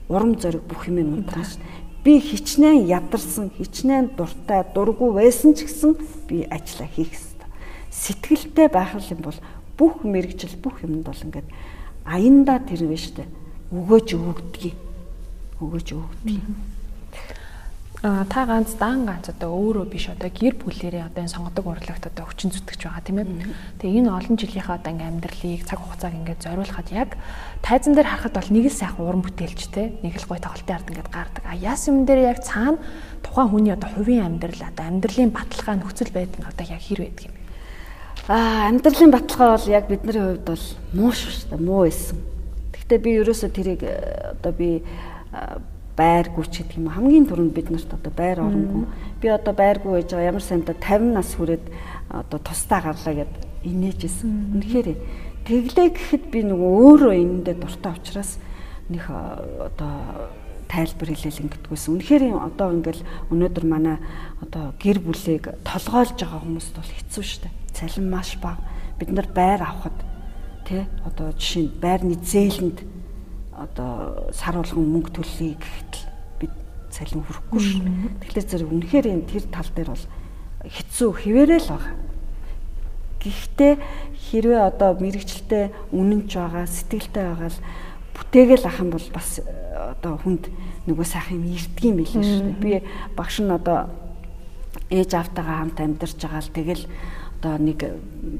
урам 0.09 0.39
зориг 0.39 0.63
бүх 0.63 0.87
юм 0.87 1.03
унтрааш. 1.03 1.59
Би 2.07 2.21
хичнээн 2.23 2.87
ядарсан, 2.87 3.51
хичнээн 3.59 4.15
дуртай, 4.15 4.63
дургу 4.71 5.11
байсан 5.11 5.59
ч 5.59 5.67
гэсэн 5.67 5.99
би 6.31 6.47
ажиллаа 6.47 6.87
хийх 6.95 7.11
сэтгэлтэй 7.97 8.69
байх 8.69 8.95
юм 9.11 9.21
бол 9.25 9.39
бүх 9.79 10.05
мэрэгжил 10.05 10.57
бүх 10.61 10.85
юмд 10.85 11.05
бол 11.05 11.17
ингээд 11.17 11.49
аяндаа 12.05 12.61
тэр 12.61 12.85
вэ 12.87 12.97
штэ 12.97 13.25
өгөөж 13.73 14.09
өгдгийг 14.15 14.77
өгөөж 15.61 15.89
өгдгийг 15.97 16.45
а 18.03 18.24
та 18.28 18.44
ганц 18.44 18.76
дан 18.76 19.07
ганц 19.07 19.28
одоо 19.32 19.57
өөрөө 19.57 19.86
биш 19.88 20.09
одоо 20.12 20.28
гэр 20.28 20.55
бүлэрээ 20.61 21.09
одоо 21.09 21.24
энэ 21.24 21.32
сонгодог 21.32 21.64
урлагт 21.66 22.05
одоо 22.07 22.24
хүчин 22.28 22.53
зүтгэж 22.53 22.80
байгаа 22.84 23.05
тийм 23.05 23.18
ээ. 23.24 23.28
Тэгээ 23.80 23.99
энэ 24.05 24.12
олон 24.12 24.36
жилийнхаа 24.36 24.76
одоо 24.76 24.90
ингээм 24.92 25.12
амьдралыг 25.16 25.62
цаг 25.64 25.80
хугацааг 25.80 26.14
ингээд 26.14 26.44
зориулахад 26.44 26.88
яг 26.92 27.11
тайзан 27.64 27.97
дээр 27.97 28.09
харахад 28.12 28.36
бол 28.36 28.53
нэг 28.53 28.64
л 28.68 28.76
сайхан 28.76 29.05
уран 29.07 29.24
бүтээлч 29.24 29.62
те 29.72 29.82
нэг 30.05 30.14
л 30.20 30.28
гой 30.28 30.38
тоглолтын 30.44 30.76
ард 30.76 30.90
ингээд 30.92 31.09
гардаг. 31.09 31.42
А 31.49 31.57
яс 31.57 31.88
юм 31.88 32.05
дээр 32.05 32.36
яг 32.36 32.44
цаана 32.44 32.78
тухайн 33.24 33.49
хүний 33.49 33.72
одоо 33.72 33.88
хувийн 33.97 34.28
амьдрал 34.28 34.61
одоо 34.61 34.84
амьдралын 34.86 35.32
баталгаа 35.32 35.74
нөхцөл 35.80 36.12
байдал 36.12 36.40
нь 36.44 36.49
одоо 36.53 36.64
яг 36.68 36.84
хэр 36.84 37.01
байдаг 37.01 37.24
юм 37.32 37.36
Аа 38.28 38.66
амьдралын 38.66 39.14
баталгаа 39.14 39.55
бол 39.55 39.68
яг 39.70 39.86
бидний 39.86 40.18
хувьд 40.18 40.42
бол 40.42 40.64
муу 40.99 41.12
шүү 41.14 41.47
дээ 41.47 41.62
муу 41.62 41.86
байсан. 41.86 42.18
Гэхдээ 42.74 42.99
би 42.99 43.11
ерөөсөө 43.22 43.51
тэрийг 43.55 43.82
э, 43.86 44.34
одоо 44.34 44.51
би 44.51 44.82
байргүй 45.97 46.44
ч 46.53 46.62
гэдэг 46.62 46.76
юм 46.76 46.92
хамгийн 46.92 47.26
түрүүнд 47.26 47.55
бид 47.57 47.68
нарт 47.72 47.90
одоо 47.90 48.12
байр 48.12 48.38
оронгүй. 48.44 48.84
Би 49.20 49.26
одоо 49.32 49.55
байргүй 49.57 49.92
байж 49.97 50.09
байгаа 50.12 50.30
ямар 50.30 50.44
санда 50.44 50.76
50 50.76 51.16
нас 51.16 51.32
хүрээд 51.34 51.64
одоо 52.12 52.38
тусдаа 52.38 52.80
гарлаа 52.84 53.14
гэд 53.24 53.32
инээжсэн. 53.64 54.30
Үнэхээр 54.61 54.88
тэглээ 55.49 55.88
гэхэд 55.97 56.24
би 56.28 56.40
нөгөө 56.44 56.70
өөрөө 56.84 57.12
энэндээ 57.16 57.57
дуртай 57.57 57.92
учраас 57.97 58.36
нөх 58.92 59.09
одоо 59.09 60.30
тайлбар 60.68 61.09
хэлээл 61.11 61.42
ингэдэггүйсэн. 61.49 61.92
Үнэхээр 61.97 62.24
одоо 62.36 62.68
ингээл 62.76 63.03
өнөөдөр 63.32 63.64
манай 63.64 63.97
одоо 64.44 64.76
гэр 64.76 65.01
бүлийг 65.01 65.57
толгойлж 65.64 66.18
байгаа 66.20 66.42
хүмүүст 66.44 66.74
бол 66.76 66.92
хэцүү 66.92 67.24
дээ 67.47 67.55
цалин 67.76 68.11
маш 68.11 68.36
бага. 68.40 68.59
Бид 68.99 69.11
нар 69.12 69.28
байр 69.34 69.62
авахд 69.62 70.01
тий 70.66 70.84
одоо 71.05 71.32
жишээ 71.32 71.62
нь 71.68 71.76
байрны 71.80 72.16
зээлэнд 72.16 72.78
одоо 73.57 74.29
сар 74.37 74.61
болгон 74.61 74.85
мөнгө 74.93 75.11
төлөе 75.17 75.57
гэхэд 75.57 75.93
бид 76.41 76.55
цалин 76.93 77.25
хүрхгүй 77.25 77.61
шүү. 77.61 77.83
Тэгэхээр 78.21 78.49
зэрэг 78.53 78.69
үнэхээр 78.69 79.07
энэ 79.17 79.29
тэр 79.33 79.45
тал 79.49 79.71
дээр 79.73 79.91
бол 79.97 80.05
хэцүү 80.69 81.11
хിവэрэл 81.25 81.69
байгаа. 81.73 81.95
Гэхдээ 83.25 83.73
хэрвээ 84.29 84.61
одоо 84.61 84.91
мэрэгчлээ 85.01 85.65
үнэнч 85.97 86.31
байгаа, 86.37 86.65
сэтгэлтэй 86.69 87.25
байгаа 87.25 87.51
л 87.51 87.61
бүтээгээл 88.13 88.69
ах 88.69 88.81
юм 88.85 88.91
бол 88.93 89.09
бас 89.11 89.41
одоо 89.73 90.15
хүнд 90.21 90.53
нөгөө 90.85 91.07
сайхан 91.09 91.41
юм 91.41 91.57
ирдгийм 91.57 91.97
билээ 91.97 92.24
шүү. 92.24 92.53
Би 92.61 92.85
багш 93.16 93.41
нь 93.41 93.51
одоо 93.51 93.89
ээж 94.93 95.11
автагаа 95.16 95.65
хамт 95.65 95.81
амьдарч 95.81 96.20
байгаа 96.20 96.45
л 96.45 96.55
тэгэл 96.55 96.85
одоо 97.41 97.55
нэг 97.61 97.81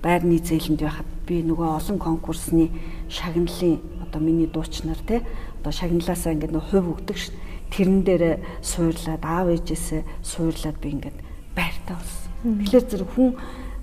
байрны 0.03 0.39
зээлэнд 0.41 0.81
байхад 0.81 1.09
би 1.27 1.43
нөгөө 1.43 1.69
олон 1.77 1.99
конкурсны 1.99 2.71
шагналын 3.09 3.81
одоо 4.17 4.25
миний 4.25 4.47
дуучнаар 4.47 4.99
те 5.07 5.23
одоо 5.61 5.73
шагналаасаа 5.73 6.33
ингээд 6.33 6.53
нөгөө 6.57 6.71
хувь 6.73 6.89
өгдөг 6.97 7.17
ш. 7.21 7.29
Тэрэн 7.69 8.01
дээр 8.01 8.25
суурлаад 8.65 9.21
аав 9.21 9.49
ээжээсээ 9.53 10.03
суурлаад 10.25 10.77
би 10.81 10.89
ингээд 10.97 11.19
байртаа 11.53 12.01
болсон. 12.01 12.65
Тэгэхээр 12.65 12.87
зэрэг 12.89 13.11
хүн 13.13 13.37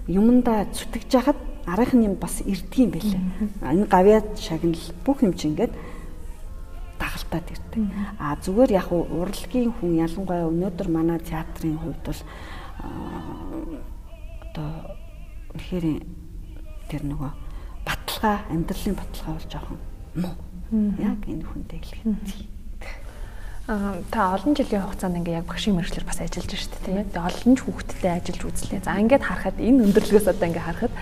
юмдаа 0.09 0.65
зүтгэж 0.73 1.09
яхад 1.13 1.39
арах 1.69 1.93
нь 1.93 2.09
юм 2.09 2.15
бас 2.17 2.41
ирдгийм 2.41 2.89
байлээ. 2.89 3.21
Энэ 3.61 3.85
гавьяад 3.85 4.27
шагнал 4.41 4.85
бүх 5.05 5.21
юм 5.21 5.37
чи 5.37 5.53
ингээд 5.53 5.73
дагалтаад 6.97 7.45
ирдэг. 7.53 7.83
А 8.17 8.33
зүгээр 8.41 8.71
яг 8.73 8.89
урлагийн 8.89 9.69
хүн 9.77 10.01
ялангуяа 10.01 10.49
өнөөдөр 10.49 10.89
манай 10.89 11.19
театрын 11.21 11.77
хувьд 11.77 12.01
бол 12.01 12.21
одоо 14.49 14.71
үнэхээр 15.53 15.85
тэр 16.89 17.01
нөгөө 17.05 17.31
баталгаа 17.85 18.47
амьдралын 18.49 18.95
баталгаа 18.95 19.35
бол 19.37 19.51
жоохон. 19.51 19.92
Яг 20.13 21.21
энэ 21.25 21.45
хүнтэй 21.45 21.79
хэлэх. 21.81 22.51
Аа 23.63 24.03
та 24.11 24.35
олон 24.35 24.53
жилийн 24.59 24.83
хугацаанд 24.83 25.23
ингээ 25.23 25.39
яг 25.39 25.47
багшийн 25.47 25.79
мэрэгчлэр 25.79 26.03
бас 26.03 26.19
ажиллаж 26.19 26.51
шүү 26.51 26.71
дээ 26.73 26.83
тийм 26.83 26.97
ээ. 26.99 27.07
Тэгээ 27.15 27.27
олон 27.31 27.53
ч 27.55 27.59
хүүхдтэй 27.63 28.11
ажиллаж 28.11 28.43
үзлээ. 28.43 28.83
За 28.83 28.99
ингээд 28.99 29.23
харахад 29.23 29.55
энэ 29.55 29.83
өндөрлгөөс 29.87 30.27
одоо 30.27 30.47
ингээ 30.51 30.67
харахад 30.67 30.93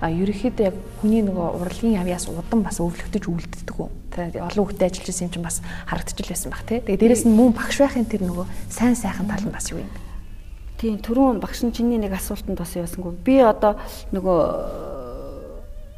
а 0.00 0.08
ерөөхдөө 0.08 0.64
яг 0.64 0.76
хүний 1.04 1.20
нөгөө 1.20 1.46
урлагийн 1.60 2.00
авьяас 2.00 2.24
удан 2.32 2.64
бас 2.64 2.80
өвлөгдөж 2.80 3.24
үлддэг 3.28 3.76
үү. 3.76 3.88
Тэгээ 4.16 4.48
олон 4.48 4.64
хүүхдтэй 4.64 4.88
ажиллаж 4.88 5.08
байсан 5.12 5.26
юм 5.28 5.32
чинь 5.36 5.44
бас 5.44 5.56
харагдчихл 5.84 6.32
байсан 6.32 6.50
баг 6.56 6.62
тий. 6.64 6.80
Тэгээ 6.80 7.00
дээрэс 7.04 7.24
нь 7.28 7.36
мөн 7.36 7.52
багш 7.52 7.76
байхын 7.84 8.08
тэр 8.08 8.22
нөгөө 8.24 8.46
сайн 8.72 8.96
сайхан 8.96 9.28
тал 9.28 9.44
нь 9.44 9.52
бас 9.52 9.68
юу 9.68 9.84
юм. 9.84 9.92
Тийм 10.80 11.00
түрүүн 11.04 11.40
багш 11.44 11.64
чиний 11.68 12.00
нэг 12.00 12.16
асуултанд 12.16 12.56
бас 12.56 12.72
яасангүй. 12.76 13.12
Би 13.24 13.40
одоо 13.40 13.76
нөгөө 14.12 14.95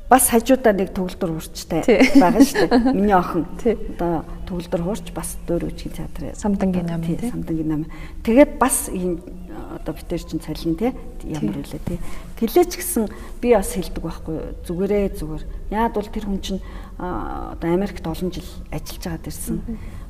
бас 0.08 0.30
хажуудаа 0.32 0.72
нэг 0.72 0.96
төгөлдөр 0.96 1.30
хуурчтай 1.36 1.84
байгаа 2.16 2.40
шүү 2.40 2.68
дээ. 2.72 2.92
Миний 2.96 3.12
охин. 3.12 3.44
Одоо 3.60 4.24
төгөлдөр 4.48 4.82
хуурч 4.88 5.12
бас 5.12 5.36
дөөр 5.44 5.68
үжигийн 5.68 5.96
театрын 6.00 6.32
самдангийн 6.32 6.88
нам 6.88 7.04
тий. 7.04 7.20
Самдангийн 7.28 7.68
нам. 7.68 7.82
Тэгээд 8.24 8.56
бас 8.56 8.88
ийм 8.88 9.20
одоо 9.52 9.92
битэр 9.92 10.24
чин 10.24 10.40
цалин 10.40 10.80
тий 10.80 10.96
ямар 11.28 11.60
үлээ 11.60 11.82
тий. 11.84 12.00
Тэлээч 12.40 12.80
гэсэн 12.80 13.04
би 13.44 13.52
бас 13.52 13.76
хэлдэг 13.76 14.00
байхгүй 14.00 14.36
зүгээрээ 14.64 15.12
зүгээр. 15.12 15.44
Яад 15.76 15.92
бол 15.92 16.08
тэр 16.08 16.24
хүн 16.24 16.40
чинь 16.40 16.62
одоо 16.96 17.68
Америкт 17.68 18.06
олон 18.08 18.32
жил 18.32 18.48
ажиллаж 18.72 19.04
байгаад 19.04 19.28
ирсэн. 19.28 19.60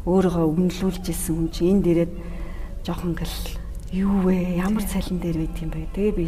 Өөрийгөө 0.07 0.47
өмнөлүүлж 0.47 1.05
ирсэн 1.11 1.35
хүн 1.35 1.51
чинь 1.51 1.71
энд 1.75 1.87
ирээд 1.91 2.13
жоохон 2.87 3.19
гэл 3.19 3.59
юу 3.99 4.23
вэ? 4.23 4.63
Ямар 4.63 4.87
цалин 4.87 5.19
дээр 5.19 5.43
байт 5.43 5.59
юм 5.59 5.71
бэ? 5.75 5.91
Тэгээ 5.91 6.15
би 6.15 6.27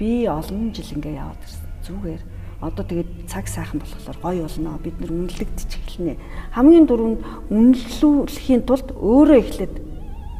би 0.00 0.08
олон 0.24 0.72
жил 0.72 0.88
ингээ 0.88 1.20
яваад 1.20 1.40
ирсэн. 1.44 1.68
Зүгээр 1.84 2.22
одоо 2.64 2.84
тэгээд 2.84 3.28
цаг 3.28 3.44
сайхан 3.48 3.80
болохоор 3.80 4.18
гоё 4.24 4.48
болно. 4.48 4.78
Бид 4.80 4.96
нар 5.00 5.12
үнэлэгдэж 5.12 5.70
эхэлнэ. 5.84 6.16
Хамгийн 6.56 6.86
дөрөнд 6.88 7.20
үнэлүүлэхийн 7.52 8.62
тулд 8.64 8.88
өөрөө 8.96 9.38
эхлээд 9.44 9.74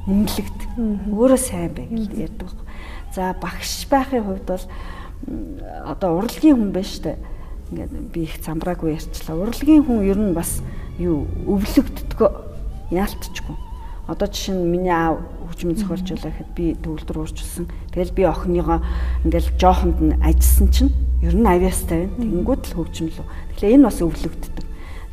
үнэлэгд. 0.09 0.59
Өөрөө 1.13 1.41
сайн 1.41 1.73
бай 1.77 1.87
гэж 1.93 2.13
ярьдаг 2.17 2.49
байхгүй. 2.49 2.67
За 3.13 3.37
багш 3.37 3.85
байхын 3.93 4.25
хувьд 4.25 4.47
бол 4.49 4.65
одоо 5.85 6.11
урлагийн 6.25 6.57
хүн 6.57 6.73
байна 6.73 6.89
штэ. 6.89 7.21
Ингээд 7.71 7.93
би 8.09 8.25
их 8.25 8.41
замбраагүй 8.41 8.97
ярьчлаа. 8.97 9.37
Урлагийн 9.37 9.85
хүн 9.85 10.09
ер 10.09 10.17
нь 10.17 10.33
бас 10.33 10.65
юу 10.97 11.29
өвлөгддгөө 11.45 12.31
яалтчгүй 12.93 13.57
Одоо 14.07 14.29
жишээ 14.29 14.53
нь 14.53 14.69
миний 14.69 14.93
аав 14.93 15.25
хөгжмийн 15.49 15.81
зохиолчулаа 15.81 16.29
гэхэд 16.29 16.51
би 16.53 16.77
төвлөрд 16.77 17.17
уурчилсан. 17.17 17.65
Тэгэл 17.89 18.13
би 18.13 18.29
охиныгоо 18.29 18.85
ингээл 19.25 19.57
жоохонд 19.57 19.97
нь 20.05 20.19
ажилласан 20.21 20.69
чинь 20.69 20.93
ер 21.25 21.35
нь 21.35 21.49
авьяастай 21.49 22.07
байна. 22.07 22.21
Тэнгүүд 22.21 22.63
л 22.69 22.77
хөгжмөлөө. 22.77 23.27
Тэгэхээр 23.57 23.75
энэ 23.81 23.87
бас 23.89 23.99
өвлөгддөг. 24.05 24.67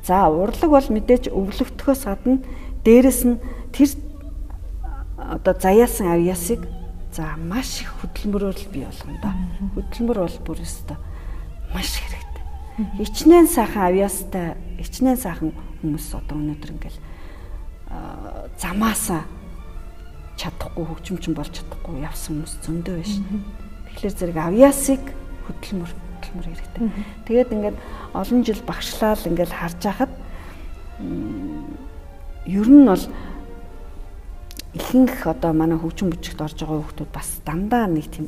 За 0.03 0.27
урлаг 0.27 0.69
бол 0.69 0.87
мэдээж 0.91 1.31
өвлөгдөхөөс 1.31 2.03
гадна 2.05 2.43
дээрэс 2.83 3.21
нь 3.25 3.39
тэр 3.71 3.89
одоо 5.17 5.53
заяасан 5.55 6.11
авьяасыг 6.11 6.67
за 7.15 7.37
маш 7.37 7.85
их 7.85 7.91
хөдөлмөрөөр 8.01 8.57
л 8.57 8.71
бий 8.73 8.83
болгоно 8.83 9.19
да. 9.21 9.31
Хөдөлмөр 9.77 10.17
бол 10.25 10.37
бүр 10.43 10.59
өстой 10.65 10.97
маш 11.73 11.95
хэрэгтэй. 11.95 12.43
Хичнээн 12.97 13.47
сайхан 13.47 13.93
авьяастай, 13.93 14.57
хичнээн 14.81 15.19
сайхан 15.19 15.53
хүмүүс 15.81 16.07
одоо 16.17 16.35
өнөөдөр 16.39 16.71
ингээл 16.75 16.99
замаасаа 18.57 19.23
чадахгүй 20.39 20.85
хөгжимчин 20.87 21.35
болж 21.35 21.51
чадахгүй 21.51 22.01
явсан 22.01 22.41
хүмүүс 22.41 22.53
зөндөө 22.65 22.95
байна. 22.97 23.43
Тэгэхээр 23.91 24.15
зэрэг 24.17 24.37
авьяасыг 24.39 25.03
хөдөлмөр 25.47 25.91
хөдөлмөр 25.91 26.47
хэрэгтэй. 26.47 26.89
Тэгээд 27.25 27.49
ингээд 27.55 27.77
олон 28.13 28.39
жил 28.45 28.61
багшлал 28.67 29.21
ингээд 29.25 29.51
харж 29.51 29.79
байхад 29.81 30.11
ер 32.45 32.67
нь 32.69 32.85
бол 32.85 33.05
ихэнх 34.73 35.27
одоо 35.27 35.53
манай 35.53 35.77
хөгжим 35.77 36.09
бүжигт 36.11 36.41
орж 36.41 36.57
байгаа 36.63 36.79
хүмүүс 36.79 37.11
бас 37.11 37.29
дандаа 37.45 37.87
нэг 37.87 38.07
тийм 38.07 38.27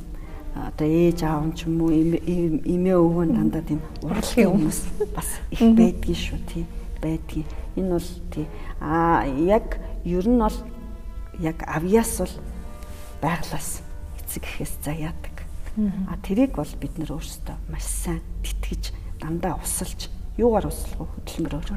одоо 0.53 0.87
ээж 0.87 1.23
аав 1.23 1.49
ч 1.55 1.65
юм 1.65 1.81
уу 1.81 1.91
эмээ 1.93 2.97
өвгөө 2.99 3.25
дандаа 3.31 3.63
тийм 3.63 3.81
урлагийн 4.03 4.51
хүмүүс 4.51 4.79
бас 5.15 5.39
их 5.49 5.61
байдгийн 5.73 6.19
шүү 6.19 6.39
тий 6.51 6.65
байдгийн. 7.01 7.47
Энэ 7.79 7.89
бол 7.95 8.09
тий 8.29 8.45
а 8.81 9.25
яг 9.25 9.79
ер 10.05 10.27
нь 10.27 10.37
бол 10.37 10.57
яг 11.39 11.57
авьяас 11.65 12.19
бол 12.19 12.35
байглаас 13.21 13.81
эцэг 14.19 14.43
гэхээс 14.43 14.73
заяадаг. 14.83 15.32
А 15.75 16.17
тэрийг 16.21 16.53
бол 16.53 16.69
бид 16.77 16.97
нөр 17.01 17.17
өөрсдөө 17.17 17.57
маш 17.73 17.85
сайн 17.85 18.21
тэтгэж 18.45 18.93
дандаа 19.17 19.57
усалж 19.57 20.09
юугаар 20.37 20.69
услах 20.69 21.01
вэ 21.01 21.05
хөдөлмөрөөр 21.17 21.69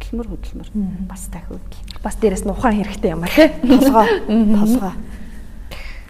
хөдөлмөр 0.00 0.28
хөдөлмөр. 0.32 0.68
Бас 1.08 1.28
дахиуд 1.28 1.68
бас 2.00 2.16
дээрэс 2.16 2.44
нь 2.48 2.52
ухаан 2.52 2.80
хэрэгтэй 2.80 3.12
юм 3.12 3.24
аа 3.24 3.32
тий 3.32 3.48
толгой 3.60 4.08
толгой 4.56 4.94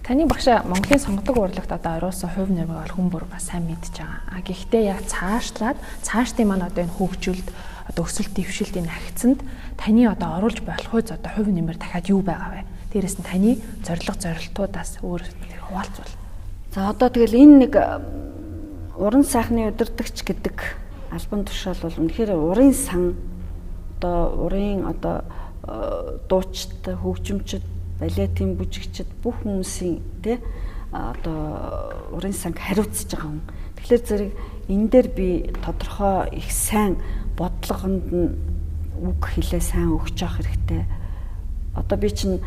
Таны 0.03 0.27
багшаа 0.27 0.67
Монголын 0.67 0.99
сонгодог 0.99 1.39
урлагт 1.39 1.71
одоо 1.71 1.97
оруулсан 2.03 2.31
хувь 2.35 2.51
нэмийг 2.51 2.75
бол 2.75 2.91
хүн 2.91 3.07
бүр 3.07 3.25
бас 3.31 3.47
сайн 3.47 3.71
мэдж 3.71 4.03
байгаа. 4.03 4.35
А 4.35 4.43
гэхдээ 4.43 4.91
яг 4.91 5.07
цаашлаад 5.07 5.79
цаашдын 6.03 6.51
маань 6.51 6.67
одоо 6.67 6.83
энэ 6.83 6.97
хөгжилд 6.99 7.47
одоо 7.87 8.03
өсөлт 8.03 8.35
дэвшилт 8.35 8.83
энэ 8.83 8.91
агцсанд 8.91 9.47
таны 9.79 10.11
одоо 10.11 10.43
оруулж 10.43 10.59
болох 10.67 10.91
үз 10.91 11.15
одоо 11.15 11.31
хувь 11.31 11.55
нэмэр 11.55 11.79
дахиад 11.79 12.11
юу 12.11 12.19
байгаа 12.19 12.51
вэ? 12.51 12.67
Дээрээс 12.91 13.17
нь 13.23 13.29
таны 13.31 13.51
зориг 13.87 14.11
зорилтуудаас 14.19 14.99
өөр 15.07 15.23
хуваалцвал. 15.71 16.22
За 16.73 16.89
одоо 16.89 17.13
тэгэл 17.13 17.37
энэ 17.37 17.57
нэг 17.69 17.75
уран 18.97 19.29
сайхны 19.29 19.69
удирдахч 19.69 20.25
гэдэг 20.25 20.57
албан 21.13 21.45
тушаал 21.45 21.77
бол 21.85 22.01
үнэхээр 22.01 22.33
урын 22.33 22.73
сан 22.73 23.13
одоо 24.01 24.49
урын 24.49 24.89
одоо 24.89 25.21
дуучид 26.33 26.81
хөгжимчд 26.89 27.61
балетын 28.01 28.57
бүжигчд 28.57 29.05
бүх 29.21 29.45
хүмүүсийн 29.45 30.01
тий 30.25 30.41
одоо 30.97 31.93
урын 32.17 32.33
санг 32.33 32.57
хариуцж 32.57 33.05
байгаа 33.05 33.37
хүн. 33.37 33.45
Тэгэхээр 33.77 34.03
зэрэг 34.09 34.33
энэ 34.73 34.89
дээр 34.89 35.09
би 35.13 35.29
тодорхой 35.61 36.33
их 36.33 36.49
сайн 36.49 36.97
бодлогонд 37.37 38.09
нь 38.09 38.33
үг 38.97 39.21
хэлээ 39.21 39.61
сайн 39.61 39.93
өгч 39.93 40.25
явах 40.25 40.41
хэрэгтэй. 40.41 40.89
Одоо 41.77 41.97
би 42.01 42.09
чинь 42.09 42.41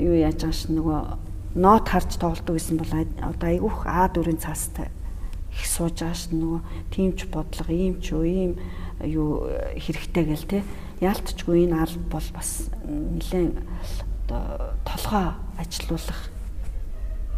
юу 0.00 0.16
яаж 0.16 0.48
байгаа 0.48 0.56
ш 0.56 0.72
нөгөө 0.72 1.33
нот 1.54 1.88
харж 1.88 2.18
тоглодог 2.18 2.58
гэсэн 2.58 2.78
бол 2.78 2.92
одоо 2.92 3.48
айгүйх 3.48 3.86
А 3.86 4.08
дөрвийн 4.10 4.42
цаастай 4.42 4.90
их 5.54 5.66
сууж 5.66 6.02
байгаа 6.02 6.18
ш 6.18 6.34
нөгөө 6.34 6.60
тиймч 6.90 7.18
бодлого 7.30 7.70
ийм 7.70 8.02
ч 8.02 8.10
үү 8.14 8.26
ийм 8.26 8.52
юу 9.06 9.46
хэрэгтэй 9.78 10.24
гэл 10.26 10.50
те 10.50 10.58
яалтчгүй 10.98 11.70
энэ 11.70 11.78
аль 11.78 11.96
бол 12.10 12.28
бас 12.34 12.70
нэлээд 12.82 13.62
одоо 14.26 14.74
толгой 14.82 15.26
ажилуулах 15.62 16.20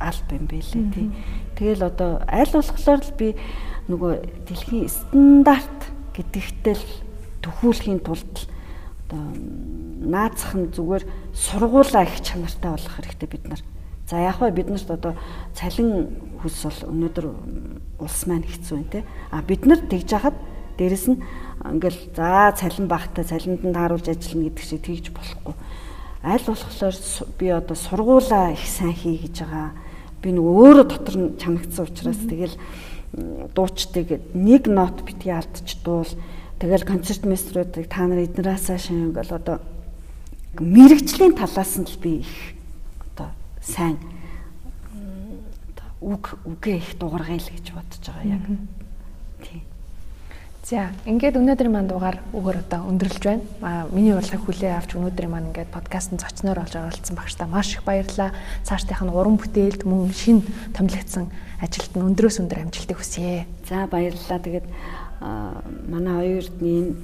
алба 0.01 0.32
юм 0.32 0.47
байлээ 0.48 0.84
тий. 0.93 1.09
Тэгэл 1.56 1.84
одоо 1.84 2.24
аль 2.24 2.52
болохоор 2.52 3.01
л 3.05 3.12
би 3.20 3.28
нөгөө 3.88 4.12
дэлхийн 4.48 4.88
стандарт 4.88 5.80
гэдэгтэл 6.16 6.84
төхүүлэхийн 7.44 8.01
тулд 8.01 8.48
одоо 9.09 9.24
наацах 10.05 10.52
нь 10.56 10.72
зүгээр 10.72 11.05
сургуулаа 11.32 12.05
их 12.05 12.20
чанартай 12.24 12.70
болох 12.72 12.94
хэрэгтэй 12.97 13.28
бид 13.28 13.44
нар. 13.48 13.62
За 14.07 14.23
яг 14.23 14.39
ба 14.39 14.51
биднэрт 14.55 14.91
одоо 14.91 15.16
цалин 15.51 16.39
хүс 16.39 16.62
бол 16.62 16.81
өнөөдөр 16.95 17.27
улс 17.99 18.20
маань 18.31 18.47
хэцүү 18.47 18.77
юм 18.78 18.87
те. 18.87 19.03
А 19.35 19.43
бид 19.43 19.66
нар 19.66 19.83
тэгж 19.83 20.15
хахад 20.15 20.39
дээрэс 20.78 21.11
нь 21.11 21.19
ингээл 21.66 22.15
за 22.15 22.55
цалин 22.55 22.87
багтаа 22.87 23.27
цалинд 23.27 23.66
нь 23.66 23.74
тааруулж 23.74 24.07
ажиллана 24.07 24.47
гэдэг 24.47 24.62
шиг 24.62 24.83
тэгж 24.87 25.07
болохгүй. 25.11 25.55
Аль 26.23 26.47
болохоор 26.47 26.97
би 27.35 27.47
одоо 27.51 27.74
сургуулаа 27.74 28.55
их 28.55 28.62
сайн 28.62 28.95
хий 28.95 29.19
гэж 29.27 29.43
байгаа. 29.43 29.74
Би 30.23 30.31
нөгөө 30.31 30.55
өөрөө 30.55 30.87
дотор 30.87 31.16
нь 31.19 31.35
чанагдсан 31.43 31.91
учраас 31.91 32.20
тэгэл 32.31 32.55
дуучдыг 33.59 34.23
нэг 34.35 34.70
нот 34.70 35.03
битгий 35.03 35.35
алдчих 35.35 35.83
дуул 35.83 36.11
тэгэл 36.62 36.87
концерт 36.87 37.27
мастеруудыг 37.27 37.91
та 37.91 38.07
нар 38.07 38.23
эднээсээ 38.23 38.78
шинэ 38.78 39.11
бол 39.11 39.31
одоо 39.35 39.59
мэрэгжлийн 40.62 41.35
талаас 41.35 41.74
нь 41.74 41.91
л 41.91 41.99
би 41.99 42.23
их 42.23 42.56
сайн 43.66 43.98
үг 46.01 46.38
үгээ 46.47 46.76
их 46.78 46.90
дуургая 47.02 47.40
л 47.40 47.51
гэж 47.51 47.66
бодож 47.74 48.02
байгаа 48.06 48.38
яг. 48.38 48.44
Тийм. 49.43 49.62
За, 50.66 50.90
ингээд 51.06 51.38
өнөөдрийн 51.38 51.72
маань 51.74 51.90
дугаар 51.90 52.18
үгээр 52.34 52.59
одоо 52.62 52.90
өндөрлж 52.90 53.22
байна. 53.22 53.43
Аа, 53.62 53.86
миний 53.90 54.14
урилгыг 54.14 54.43
хүлээ 54.47 54.74
авч 54.78 54.98
өнөөдрийн 54.98 55.30
маань 55.30 55.51
ингээд 55.51 55.70
подкастт 55.70 56.14
зочноор 56.18 56.62
олж 56.62 56.74
оролцсон 56.74 57.16
багштай 57.16 57.47
маш 57.47 57.74
их 57.74 57.82
баярлалаа. 57.86 58.34
Цаашдынх 58.66 59.02
нь 59.02 59.14
уран 59.14 59.38
бүтээлд 59.38 59.86
мөн 59.86 60.10
шин 60.10 60.43
томилогдсон 60.74 61.30
ажилд 61.62 61.93
нь 61.94 62.06
өндрөөс 62.06 62.43
өндөр 62.43 62.66
амжилтыг 62.66 62.98
хүсье. 62.98 63.47
За 63.66 63.86
баярлалаа. 63.86 64.43
Тэгээд 64.43 64.66
манай 65.86 66.14
хоёрд 66.43 66.59
энэ 66.59 66.98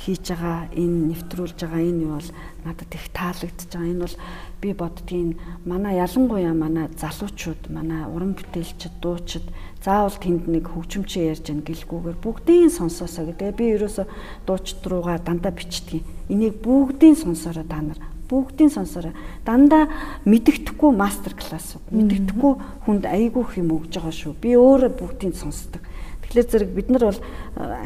хийж 0.00 0.24
байгаа 0.32 0.68
энэ 0.72 0.96
нэвтрүүлж 1.12 1.58
байгаа 1.60 1.80
энэ 1.80 2.02
юу 2.04 2.16
бол 2.20 2.30
надад 2.66 2.90
их 2.90 3.06
таалагдж 3.14 3.70
байгаа. 3.70 3.86
Энэ 3.86 4.02
бол 4.02 4.16
би 4.60 4.68
боддгийн 4.74 5.30
манай 5.64 6.02
ялангуяа 6.02 6.54
манай 6.54 6.90
залуучууд, 6.98 7.70
манай 7.70 8.02
уран 8.10 8.34
бүтээлчид, 8.34 8.98
дуучид 8.98 9.46
заавал 9.86 10.18
тэнд 10.18 10.50
нэг 10.50 10.66
хөгжимчээ 10.66 11.30
ярьж 11.30 11.46
гэн 11.46 11.62
гэлгүйгээр 11.62 12.18
бүгдийн 12.18 12.74
сонсоосоо 12.74 13.30
гэдэг. 13.30 13.54
Би 13.54 13.78
ерөөсө 13.78 14.04
дуучид 14.42 14.82
руугаа 14.82 15.22
дандаа 15.22 15.54
бичдэг. 15.54 16.02
Энийг 16.26 16.58
бүгдийн 16.58 17.14
сонсороо 17.14 17.62
та 17.62 17.78
нар 17.78 18.02
бүгдийн 18.26 18.70
сонсороо 18.74 19.14
дандаа 19.46 19.86
мэддэхгүй 20.26 20.90
мастер 20.90 21.38
класс 21.38 21.78
мэддэхгүй 21.94 22.52
хүнд 22.86 23.06
айгүйх 23.06 23.62
юм 23.62 23.70
өгж 23.78 24.02
байгаа 24.02 24.10
шүү. 24.10 24.34
Би 24.42 24.58
өөрөө 24.58 24.90
бүгдийг 24.98 25.38
сонсдог. 25.38 25.82
Тэгэхээр 26.26 26.50
зэрэг 26.50 26.70
бид 26.74 26.88
нар 26.90 27.04
бол 27.06 27.20
э, 27.22 27.22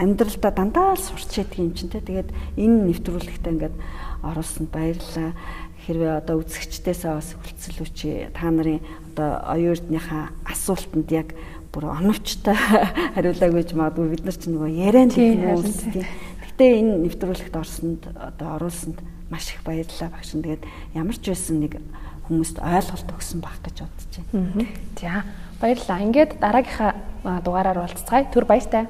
амьдралдаа 0.00 0.52
дандаа 0.56 0.96
л 0.96 1.00
сурч 1.00 1.44
яддаг 1.44 1.60
юм 1.60 1.76
чинь 1.76 1.92
те. 1.92 2.00
Тэгээд 2.00 2.32
энэ 2.56 2.88
нэвтрүүлэгтээ 2.88 3.52
ингээд 3.52 3.76
оруулсанд 4.22 4.70
баярлалаа. 4.70 5.32
Хэрвээ 5.86 6.12
одоо 6.20 6.44
үзэгчдээсээ 6.44 7.12
бас 7.16 7.32
хүлцэл 7.34 7.82
өчи 7.84 8.28
та 8.36 8.52
нарын 8.52 8.84
одоо 9.12 9.40
оюутныхаа 9.48 10.30
асуултанд 10.44 11.08
яг 11.10 11.32
бүр 11.72 11.88
оновчтой 11.88 12.54
хариулаагүй 13.16 13.64
гэж 13.64 13.70
магадгүй 13.78 14.06
бид 14.12 14.24
нар 14.26 14.36
ч 14.36 14.44
нөгөө 14.50 14.70
хүмүүс 15.40 15.78
тийм. 15.94 16.06
Гэтэ 16.44 16.64
энэ 16.84 16.92
нэвтрүүлэгт 17.08 17.56
орсонд 17.56 18.02
одоо 18.12 18.60
оруулсанд 18.60 18.98
маш 19.30 19.54
их 19.54 19.62
баярлалаа 19.64 20.10
багш. 20.10 20.34
Тэгээд 20.34 20.62
ямар 20.94 21.16
ч 21.16 21.24
байсан 21.32 21.64
нэг 21.64 21.78
хүмүүст 22.26 22.58
ойлголт 22.58 23.08
өгсөн 23.14 23.40
баг 23.40 23.58
гэж 23.64 23.76
бодож 23.86 24.12
байна. 24.30 24.66
За 24.98 25.24
баярлалаа. 25.62 25.98
Ингээд 26.02 26.32
дараагийнхаа 26.42 26.92
дугаараар 27.42 27.78
уулзцгаая. 27.86 28.30
Түр 28.34 28.44
баяртай. 28.44 28.86